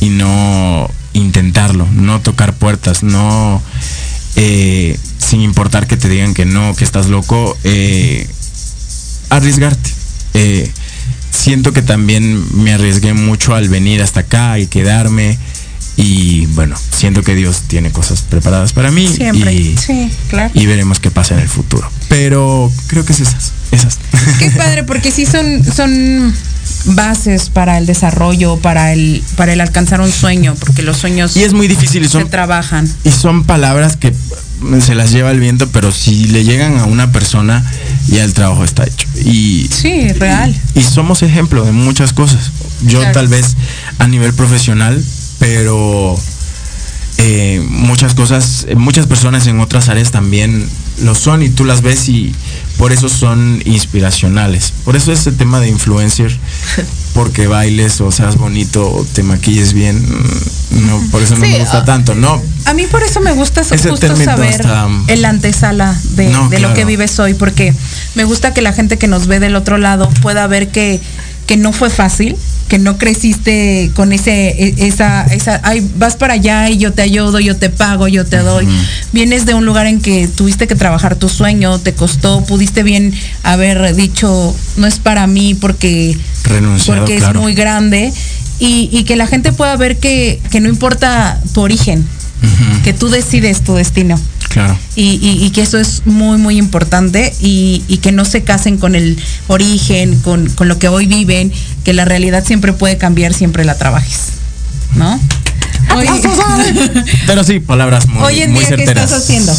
Y 0.00 0.10
no 0.10 0.90
intentarlo, 1.12 1.86
no 1.92 2.20
tocar 2.20 2.54
puertas, 2.54 3.02
no, 3.02 3.60
eh, 4.36 4.98
sin 5.18 5.40
importar 5.40 5.86
que 5.86 5.96
te 5.96 6.08
digan 6.08 6.34
que 6.34 6.44
no, 6.44 6.74
que 6.76 6.84
estás 6.84 7.08
loco, 7.08 7.56
eh, 7.64 8.28
arriesgarte. 9.30 9.90
Eh, 10.34 10.70
siento 11.30 11.72
que 11.72 11.82
también 11.82 12.44
me 12.62 12.72
arriesgué 12.72 13.14
mucho 13.14 13.54
al 13.54 13.68
venir 13.68 14.02
hasta 14.02 14.20
acá 14.20 14.58
y 14.58 14.66
quedarme. 14.66 15.38
Y 15.96 16.46
bueno, 16.46 16.76
siento 16.92 17.22
que 17.22 17.34
Dios 17.34 17.62
tiene 17.66 17.90
cosas 17.90 18.22
preparadas 18.22 18.72
para 18.72 18.92
mí. 18.92 19.08
Siempre. 19.08 19.52
Y, 19.52 19.76
Sí, 19.76 20.10
claro. 20.30 20.52
y 20.54 20.66
veremos 20.66 21.00
qué 21.00 21.10
pasa 21.10 21.34
en 21.34 21.40
el 21.40 21.48
futuro. 21.48 21.90
Pero 22.08 22.70
creo 22.86 23.04
que 23.04 23.12
es 23.12 23.20
esas. 23.20 23.52
Esas. 23.72 23.98
Qué 24.38 24.50
padre, 24.52 24.84
porque 24.84 25.10
sí 25.10 25.26
son, 25.26 25.64
son 25.64 26.32
bases 26.84 27.50
para 27.50 27.78
el 27.78 27.86
desarrollo, 27.86 28.56
para 28.58 28.92
el, 28.92 29.22
para 29.36 29.52
el 29.52 29.60
alcanzar 29.60 30.00
un 30.00 30.12
sueño, 30.12 30.54
porque 30.60 30.82
los 30.82 30.96
sueños 30.96 31.36
y 31.36 31.42
es 31.42 31.52
muy 31.52 31.68
difícil 31.68 32.04
y 32.04 32.08
se 32.08 32.24
trabajan. 32.26 32.88
y 33.04 33.10
son 33.10 33.44
palabras 33.44 33.96
que 33.96 34.14
se 34.80 34.94
las 34.94 35.12
lleva 35.12 35.30
el 35.30 35.40
viento, 35.40 35.68
pero 35.68 35.92
si 35.92 36.26
le 36.26 36.44
llegan 36.44 36.78
a 36.78 36.84
una 36.84 37.12
persona, 37.12 37.64
ya 38.08 38.24
el 38.24 38.32
trabajo 38.34 38.64
está 38.64 38.84
hecho. 38.84 39.06
Y, 39.24 39.68
Sí, 39.70 40.08
real. 40.14 40.54
y 40.74 40.82
somos 40.82 41.22
ejemplo 41.22 41.64
de 41.64 41.72
muchas 41.72 42.12
cosas. 42.12 42.50
Yo 42.82 42.98
Claro. 43.00 43.12
tal 43.14 43.28
vez 43.28 43.56
a 43.98 44.06
nivel 44.06 44.32
profesional, 44.34 45.02
pero 45.38 46.18
eh, 47.18 47.60
muchas 47.68 48.14
cosas, 48.14 48.66
muchas 48.76 49.06
personas 49.06 49.46
en 49.46 49.60
otras 49.60 49.88
áreas 49.88 50.10
también 50.12 50.68
lo 51.02 51.14
son 51.14 51.42
y 51.42 51.48
tú 51.48 51.64
las 51.64 51.82
ves 51.82 52.08
y 52.08 52.32
por 52.76 52.92
eso 52.92 53.08
son 53.08 53.60
inspiracionales. 53.64 54.72
Por 54.84 54.94
eso 54.96 55.12
ese 55.12 55.32
tema 55.32 55.58
de 55.60 55.68
influencer, 55.68 56.36
porque 57.18 57.48
bailes 57.48 58.00
o 58.00 58.12
seas 58.12 58.36
bonito 58.36 58.88
o 58.88 59.04
te 59.04 59.24
maquilles 59.24 59.72
bien, 59.72 60.00
mm, 60.00 60.86
no, 60.86 61.02
por 61.10 61.20
eso 61.20 61.34
no 61.34 61.44
Sí, 61.44 61.50
me 61.50 61.58
gusta 61.58 61.78
ah, 61.78 61.84
tanto. 61.84 62.14
No, 62.14 62.40
A 62.64 62.74
mí 62.74 62.86
por 62.86 63.02
eso 63.02 63.20
me 63.20 63.32
gusta 63.32 63.62
Ese 63.62 63.76
justo 63.90 64.14
saber 64.14 64.50
está- 64.50 64.86
el 65.08 65.24
antesala 65.24 66.00
de, 66.10 66.28
No, 66.28 66.48
de 66.48 66.60
lo 66.60 66.74
que 66.74 66.84
vives 66.84 67.18
hoy, 67.18 67.34
porque 67.34 67.74
me 68.14 68.22
gusta 68.22 68.54
que 68.54 68.62
la 68.62 68.72
gente 68.72 68.98
que 68.98 69.08
nos 69.08 69.26
ve 69.26 69.40
del 69.40 69.56
otro 69.56 69.78
lado 69.78 70.08
pueda 70.22 70.46
ver 70.46 70.68
que, 70.68 71.00
que 71.46 71.56
no 71.56 71.72
fue 71.72 71.90
fácil, 71.90 72.36
que 72.68 72.78
no 72.78 72.98
creciste 72.98 73.90
con 73.94 74.12
ese, 74.12 74.48
e- 74.50 74.74
esa, 74.86 75.24
esa, 75.24 75.60
ay, 75.64 75.86
vas 75.96 76.16
para 76.16 76.34
allá 76.34 76.68
y 76.68 76.76
yo 76.76 76.92
te 76.92 77.02
ayudo, 77.02 77.40
yo 77.40 77.56
te 77.56 77.70
pago, 77.70 78.08
yo 78.08 78.24
te 78.26 78.36
doy. 78.38 78.68
Vienes 79.12 79.46
de 79.46 79.54
un 79.54 79.64
lugar 79.64 79.86
en 79.86 80.00
que 80.00 80.28
tuviste 80.28 80.66
que 80.66 80.74
trabajar 80.74 81.16
tu 81.16 81.28
sueño, 81.28 81.78
te 81.78 81.94
costó, 81.94 82.44
pudiste 82.44 82.82
bien 82.82 83.14
haber 83.42 83.94
dicho, 83.96 84.54
no 84.76 84.86
es 84.86 84.98
para 84.98 85.26
mí 85.26 85.54
porque 85.54 86.16
renunciado, 86.44 87.00
porque 87.00 87.16
claro. 87.16 87.38
es 87.38 87.42
muy 87.42 87.54
grande 87.54 88.12
y, 88.58 88.90
y 88.92 89.04
que 89.04 89.16
la 89.16 89.26
gente 89.26 89.52
pueda 89.52 89.74
ver 89.76 89.96
que, 89.96 90.40
que 90.50 90.60
no 90.60 90.68
importa 90.68 91.40
tu 91.54 91.62
origen, 91.62 92.06
que 92.84 92.92
tú 92.92 93.08
decides 93.08 93.62
tu 93.62 93.74
destino 93.74 94.20
claro. 94.48 94.76
y, 94.96 95.02
y- 95.22 95.44
y 95.44 95.50
que 95.50 95.62
eso 95.62 95.78
es 95.78 96.02
muy 96.06 96.38
muy 96.38 96.56
importante 96.58 97.32
y, 97.40 97.82
y 97.88 97.98
que 97.98 98.12
no 98.12 98.24
se 98.24 98.42
casen 98.42 98.78
con 98.78 98.94
el 98.94 99.18
origen, 99.48 100.18
con, 100.20 100.48
con 100.50 100.68
lo 100.68 100.78
que 100.78 100.88
hoy 100.88 101.06
viven, 101.06 101.52
que 101.84 101.92
la 101.92 102.04
realidad 102.04 102.44
siempre 102.44 102.72
puede 102.72 102.96
cambiar, 102.98 103.32
siempre 103.34 103.64
la 103.64 103.76
trabajes, 103.76 104.20
¿no? 104.94 105.20
Hoy, 105.96 106.06
Pero 107.26 107.44
sí, 107.44 107.60
palabras 107.60 108.06
muy, 108.08 108.22
Hoy 108.22 108.40
en 108.42 108.52
muy 108.52 108.60
día, 108.64 108.76
¿qué 108.76 108.86
certeras. 108.86 109.04
estás 109.10 109.22
haciendo? 109.24 109.52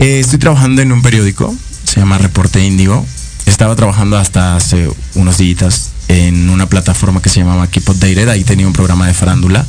Eh, 0.00 0.20
estoy 0.20 0.38
trabajando 0.38 0.82
en 0.82 0.92
un 0.92 1.02
periódico, 1.02 1.54
se 1.84 2.00
llama 2.00 2.18
Reporte 2.18 2.64
Índigo. 2.64 3.04
Estaba 3.46 3.76
trabajando 3.76 4.18
hasta 4.18 4.56
hace 4.56 4.88
unos 5.14 5.38
días 5.38 5.90
en 6.08 6.50
una 6.50 6.68
plataforma 6.68 7.22
que 7.22 7.28
se 7.28 7.40
llamaba 7.40 7.68
Keep 7.68 7.88
Updated. 7.88 8.28
Ahí 8.28 8.42
tenía 8.42 8.66
un 8.66 8.72
programa 8.72 9.06
de 9.06 9.14
farándula 9.14 9.64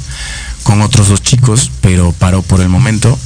con 0.64 0.82
otros 0.82 1.10
dos 1.10 1.22
chicos, 1.22 1.72
pero 1.82 2.12
paró 2.12 2.42
por 2.42 2.62
el 2.62 2.70
momento. 2.70 3.18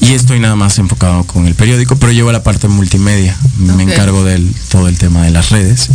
Y 0.00 0.12
estoy 0.12 0.40
nada 0.40 0.56
más 0.56 0.78
enfocado 0.78 1.24
con 1.24 1.46
el 1.46 1.54
periódico, 1.54 1.96
pero 1.96 2.12
llevo 2.12 2.30
la 2.32 2.42
parte 2.42 2.68
multimedia. 2.68 3.36
Me 3.58 3.82
encargo 3.82 4.24
del 4.24 4.54
todo 4.70 4.88
el 4.88 4.98
tema 4.98 5.22
de 5.22 5.30
las 5.30 5.50
redes. 5.50 5.88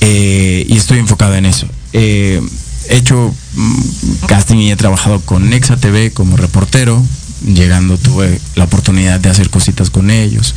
Eh, 0.00 0.64
y 0.68 0.76
estoy 0.76 0.98
enfocado 0.98 1.34
en 1.34 1.46
eso. 1.46 1.66
Eh, 1.92 2.40
he 2.88 2.96
hecho 2.96 3.34
mm, 3.54 4.26
casting 4.26 4.58
y 4.58 4.70
he 4.70 4.76
trabajado 4.76 5.20
con 5.20 5.50
Nexa 5.50 5.76
TV 5.76 6.12
como 6.12 6.36
reportero. 6.36 7.02
Llegando 7.44 7.98
tuve 7.98 8.40
la 8.54 8.64
oportunidad 8.64 9.20
de 9.20 9.28
hacer 9.28 9.50
cositas 9.50 9.90
con 9.90 10.10
ellos. 10.10 10.54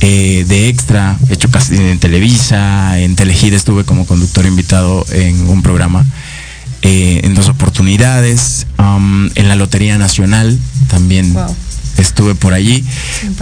Eh, 0.00 0.44
de 0.48 0.68
extra, 0.68 1.18
he 1.28 1.34
hecho 1.34 1.50
casting 1.50 1.80
en 1.80 1.98
Televisa, 1.98 2.98
en 2.98 3.16
Telehit 3.16 3.54
estuve 3.54 3.84
como 3.84 4.06
conductor 4.06 4.44
invitado 4.44 5.06
en 5.10 5.48
un 5.48 5.62
programa 5.62 6.04
en 6.82 7.34
dos 7.34 7.48
oportunidades. 7.48 8.66
Um, 8.78 9.30
en 9.34 9.48
la 9.48 9.56
Lotería 9.56 9.98
Nacional 9.98 10.58
también 10.88 11.34
estuve 12.00 12.34
por 12.34 12.54
allí, 12.54 12.84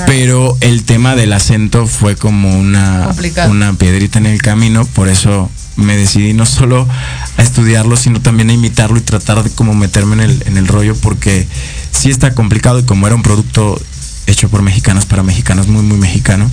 pero 0.07 0.57
el 0.61 0.85
tema 0.85 1.15
del 1.15 1.33
acento 1.33 1.87
fue 1.87 2.17
como 2.17 2.59
una, 2.59 3.09
una 3.49 3.73
piedrita 3.75 4.19
en 4.19 4.27
el 4.27 4.43
camino, 4.43 4.85
por 4.85 5.09
eso 5.09 5.51
me 5.77 5.97
decidí 5.97 6.33
no 6.33 6.45
solo 6.45 6.89
a 7.37 7.43
estudiarlo, 7.43 7.97
sino 7.97 8.21
también 8.21 8.51
a 8.51 8.53
imitarlo 8.53 8.99
y 8.99 9.03
tratar 9.03 9.43
de 9.45 9.51
como 9.51 9.75
meterme 9.75 10.15
en 10.15 10.31
el, 10.31 10.43
en 10.47 10.57
el 10.57 10.67
rollo, 10.67 10.97
porque 10.97 11.47
sí 11.93 12.11
está 12.11 12.35
complicado 12.35 12.81
y 12.81 12.83
como 12.83 13.07
era 13.07 13.15
un 13.15 13.23
producto 13.23 13.81
hecho 14.27 14.49
por 14.49 14.63
mexicanos 14.63 15.07
para 15.07 15.23
mexicanos, 15.23 15.69
muy, 15.69 15.83
muy 15.83 15.97
mexicano, 15.97 16.51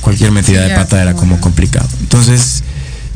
cualquier 0.00 0.30
metida 0.30 0.62
de 0.62 0.74
pata 0.74 1.00
era 1.00 1.14
como 1.14 1.40
complicado. 1.40 1.88
Entonces, 2.00 2.62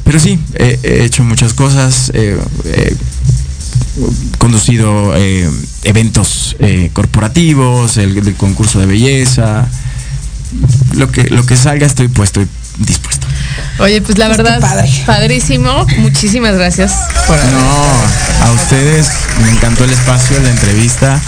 pero 0.05 0.19
sí, 0.19 0.39
he, 0.55 1.05
hecho 1.05 1.23
muchas 1.23 1.55
cosas. 1.55 2.11
Eh, 2.15 2.39
eh, 2.65 2.97
conducido 4.39 5.15
eh, 5.17 5.49
eventos 5.85 6.57
eh, 6.59 6.91
corporativos, 6.93 7.97
el, 7.97 8.35
concurso 8.37 8.81
de 8.81 8.87
belleza, 8.87 9.69
lo 10.95 11.11
que, 11.11 11.25
lo 11.25 11.45
que 11.45 11.57
salga 11.57 11.87
estoy 11.87 12.09
puesto 12.09 12.41
y 12.41 12.49
dispuesto. 12.79 13.27
Oye, 13.79 14.01
pues 14.01 14.19
la 14.19 14.29
verdad, 14.29 14.61
padrísimo. 15.07 15.87
Muchísimas 15.99 16.55
gracias 16.55 16.93
por 17.27 17.37
No, 17.37 18.47
a 18.47 18.53
ustedes 18.53 19.09
me 19.43 19.51
encantó 19.51 19.85
el 19.85 19.91
espacio, 19.91 20.39
la 20.41 20.51
entrevista. 20.51 21.21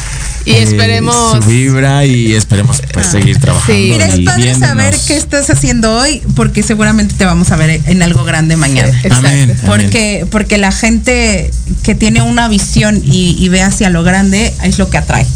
Y 0.45 0.53
eh, 0.53 0.63
esperemos. 0.63 1.33
Su 1.33 1.49
vibra 1.49 2.05
y 2.05 2.35
esperemos 2.35 2.83
pues 2.93 3.07
seguir 3.07 3.39
trabajando. 3.39 3.73
Sí. 3.73 3.91
Mira, 3.93 4.07
es 4.07 4.21
padre 4.21 4.55
saber 4.55 4.95
qué 5.07 5.17
estás 5.17 5.49
haciendo 5.51 5.95
hoy, 5.95 6.23
porque 6.35 6.63
seguramente 6.63 7.15
te 7.17 7.25
vamos 7.25 7.51
a 7.51 7.57
ver 7.57 7.81
en 7.87 8.03
algo 8.03 8.25
grande 8.25 8.57
mañana. 8.57 8.93
Amén, 9.11 9.57
porque, 9.67 10.27
porque 10.31 10.59
la 10.59 10.73
gente 10.73 11.51
que 11.83 11.95
tiene 11.95 12.23
una 12.23 12.49
visión 12.49 13.01
y, 13.05 13.49
ve 13.49 13.63
hacia 13.63 13.91
lo 13.91 14.03
grande 14.03 14.53
es 14.63 14.79
lo 14.79 14.91
que 14.91 14.99
atrae. 14.99 15.27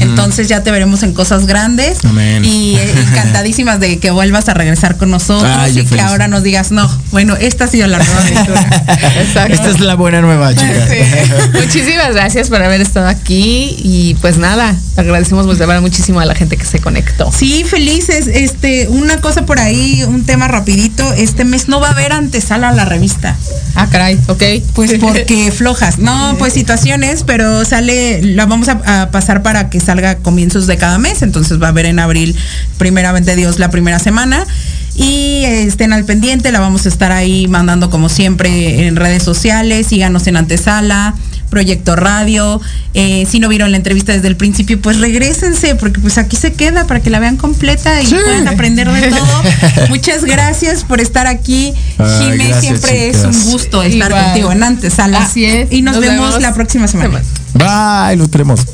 Entonces 0.00 0.48
ya 0.48 0.62
te 0.62 0.70
veremos 0.70 1.02
en 1.02 1.12
cosas 1.12 1.46
grandes. 1.46 1.98
Amén. 2.04 2.44
Y 2.44 2.76
encantadísimas 3.08 3.80
de 3.80 3.98
que 3.98 4.10
vuelvas 4.10 4.48
a 4.48 4.54
regresar 4.54 4.96
con 4.96 5.10
nosotros 5.10 5.50
y 5.74 5.84
que 5.84 6.00
ahora 6.00 6.28
nos 6.28 6.42
digas, 6.42 6.70
no, 6.70 6.88
bueno, 7.10 7.36
esta 7.36 7.64
ha 7.64 7.68
sido 7.68 7.86
la 7.86 7.98
nueva 7.98 8.20
aventura. 8.20 8.84
Esta 9.48 9.70
es 9.70 9.80
la 9.80 9.94
buena 9.94 10.20
nueva, 10.20 10.54
chica. 10.54 10.86
Muchísimas 11.54 12.12
gracias 12.14 12.48
por 12.48 12.62
haber 12.62 12.80
estado 12.80 13.08
aquí 13.08 13.76
y 13.78 14.14
pues 14.20 14.38
nada 14.38 14.74
agradecemos 14.96 15.46
pues, 15.46 15.58
de 15.58 15.66
verdad 15.66 15.80
muchísimo 15.80 16.20
a 16.20 16.24
la 16.24 16.34
gente 16.34 16.56
que 16.56 16.64
se 16.64 16.80
conectó. 16.80 17.30
Sí, 17.32 17.64
felices. 17.64 18.26
Este, 18.26 18.88
una 18.88 19.20
cosa 19.20 19.46
por 19.46 19.58
ahí, 19.58 20.04
un 20.04 20.24
tema 20.24 20.48
rapidito. 20.48 21.12
Este 21.14 21.44
mes 21.44 21.68
no 21.68 21.80
va 21.80 21.88
a 21.88 21.90
haber 21.92 22.12
antesala 22.12 22.70
a 22.70 22.72
la 22.72 22.84
revista. 22.84 23.36
Ah, 23.74 23.88
caray, 23.90 24.18
ok. 24.26 24.42
Pues 24.74 24.94
porque 25.00 25.52
flojas. 25.52 25.98
No, 25.98 26.36
pues 26.38 26.52
situaciones, 26.52 27.22
pero 27.24 27.64
sale, 27.64 28.22
la 28.22 28.46
vamos 28.46 28.68
a, 28.68 29.10
pasar 29.10 29.42
para 29.42 29.67
que 29.70 29.80
salga 29.80 30.10
a 30.10 30.16
comienzos 30.16 30.66
de 30.66 30.76
cada 30.76 30.98
mes. 30.98 31.22
Entonces 31.22 31.60
va 31.60 31.66
a 31.66 31.70
haber 31.70 31.86
en 31.86 31.98
abril, 31.98 32.36
primeramente 32.76 33.36
Dios, 33.36 33.58
la 33.58 33.70
primera 33.70 33.98
semana 33.98 34.46
y 34.98 35.44
estén 35.44 35.92
al 35.92 36.04
pendiente, 36.04 36.50
la 36.50 36.58
vamos 36.58 36.84
a 36.84 36.88
estar 36.88 37.12
ahí 37.12 37.46
mandando 37.46 37.88
como 37.88 38.08
siempre 38.08 38.88
en 38.88 38.96
redes 38.96 39.22
sociales, 39.22 39.86
síganos 39.86 40.26
en 40.26 40.36
antesala, 40.36 41.14
Proyecto 41.50 41.96
Radio. 41.96 42.60
Eh, 42.94 43.24
si 43.30 43.38
no 43.38 43.48
vieron 43.48 43.70
la 43.70 43.76
entrevista 43.76 44.12
desde 44.12 44.26
el 44.26 44.36
principio, 44.36 44.80
pues 44.82 44.98
regresense, 44.98 45.76
porque 45.76 46.00
pues 46.00 46.18
aquí 46.18 46.36
se 46.36 46.52
queda 46.52 46.86
para 46.86 47.00
que 47.00 47.10
la 47.10 47.20
vean 47.20 47.36
completa 47.36 48.02
y 48.02 48.06
puedan 48.08 48.48
aprender 48.48 48.90
de 48.90 49.08
todo. 49.08 49.42
Muchas 49.88 50.24
gracias 50.24 50.84
por 50.84 51.00
estar 51.00 51.26
aquí. 51.28 51.72
Jimé, 52.18 52.52
siempre 52.60 53.08
es 53.08 53.18
un 53.24 53.52
gusto 53.52 53.82
estar 53.82 54.10
contigo 54.10 54.50
en 54.52 54.62
antesala. 54.64 55.22
Así 55.22 55.44
es. 55.44 55.72
Y 55.72 55.80
nos, 55.82 55.98
vemos, 56.00 56.42
la 56.42 56.52
próxima 56.52 56.88
semana. 56.88 57.22
Bye, 57.54 58.16
nos 58.16 58.30
vemos. 58.30 58.66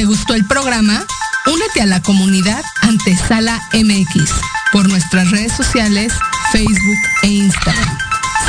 ¿Te 0.00 0.06
gustó 0.06 0.32
el 0.32 0.46
programa? 0.46 1.04
Únete 1.44 1.82
a 1.82 1.86
la 1.86 2.00
comunidad 2.00 2.64
Antesala 2.80 3.60
MX 3.74 4.30
por 4.72 4.88
nuestras 4.88 5.30
redes 5.30 5.52
sociales, 5.52 6.14
Facebook 6.52 6.96
e 7.22 7.26
Instagram. 7.26 7.98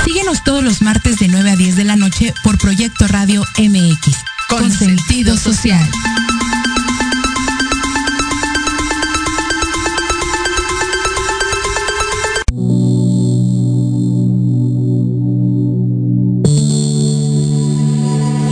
Síguenos 0.05 0.45
todos 0.45 0.63
los 0.63 0.81
martes 0.81 1.19
de 1.19 1.27
9 1.27 1.51
a 1.51 1.55
10 1.57 1.75
de 1.75 1.83
la 1.83 1.97
noche 1.97 2.33
por 2.45 2.57
Proyecto 2.57 3.05
Radio 3.09 3.43
MX, 3.57 4.15
con, 4.47 4.71
sentido 4.71 5.35
social. 5.35 5.85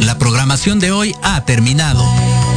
La 0.01 0.17
programación 0.19 0.79
de 0.79 0.91
hoy 0.91 1.15
ha 1.23 1.45
terminado, 1.45 2.03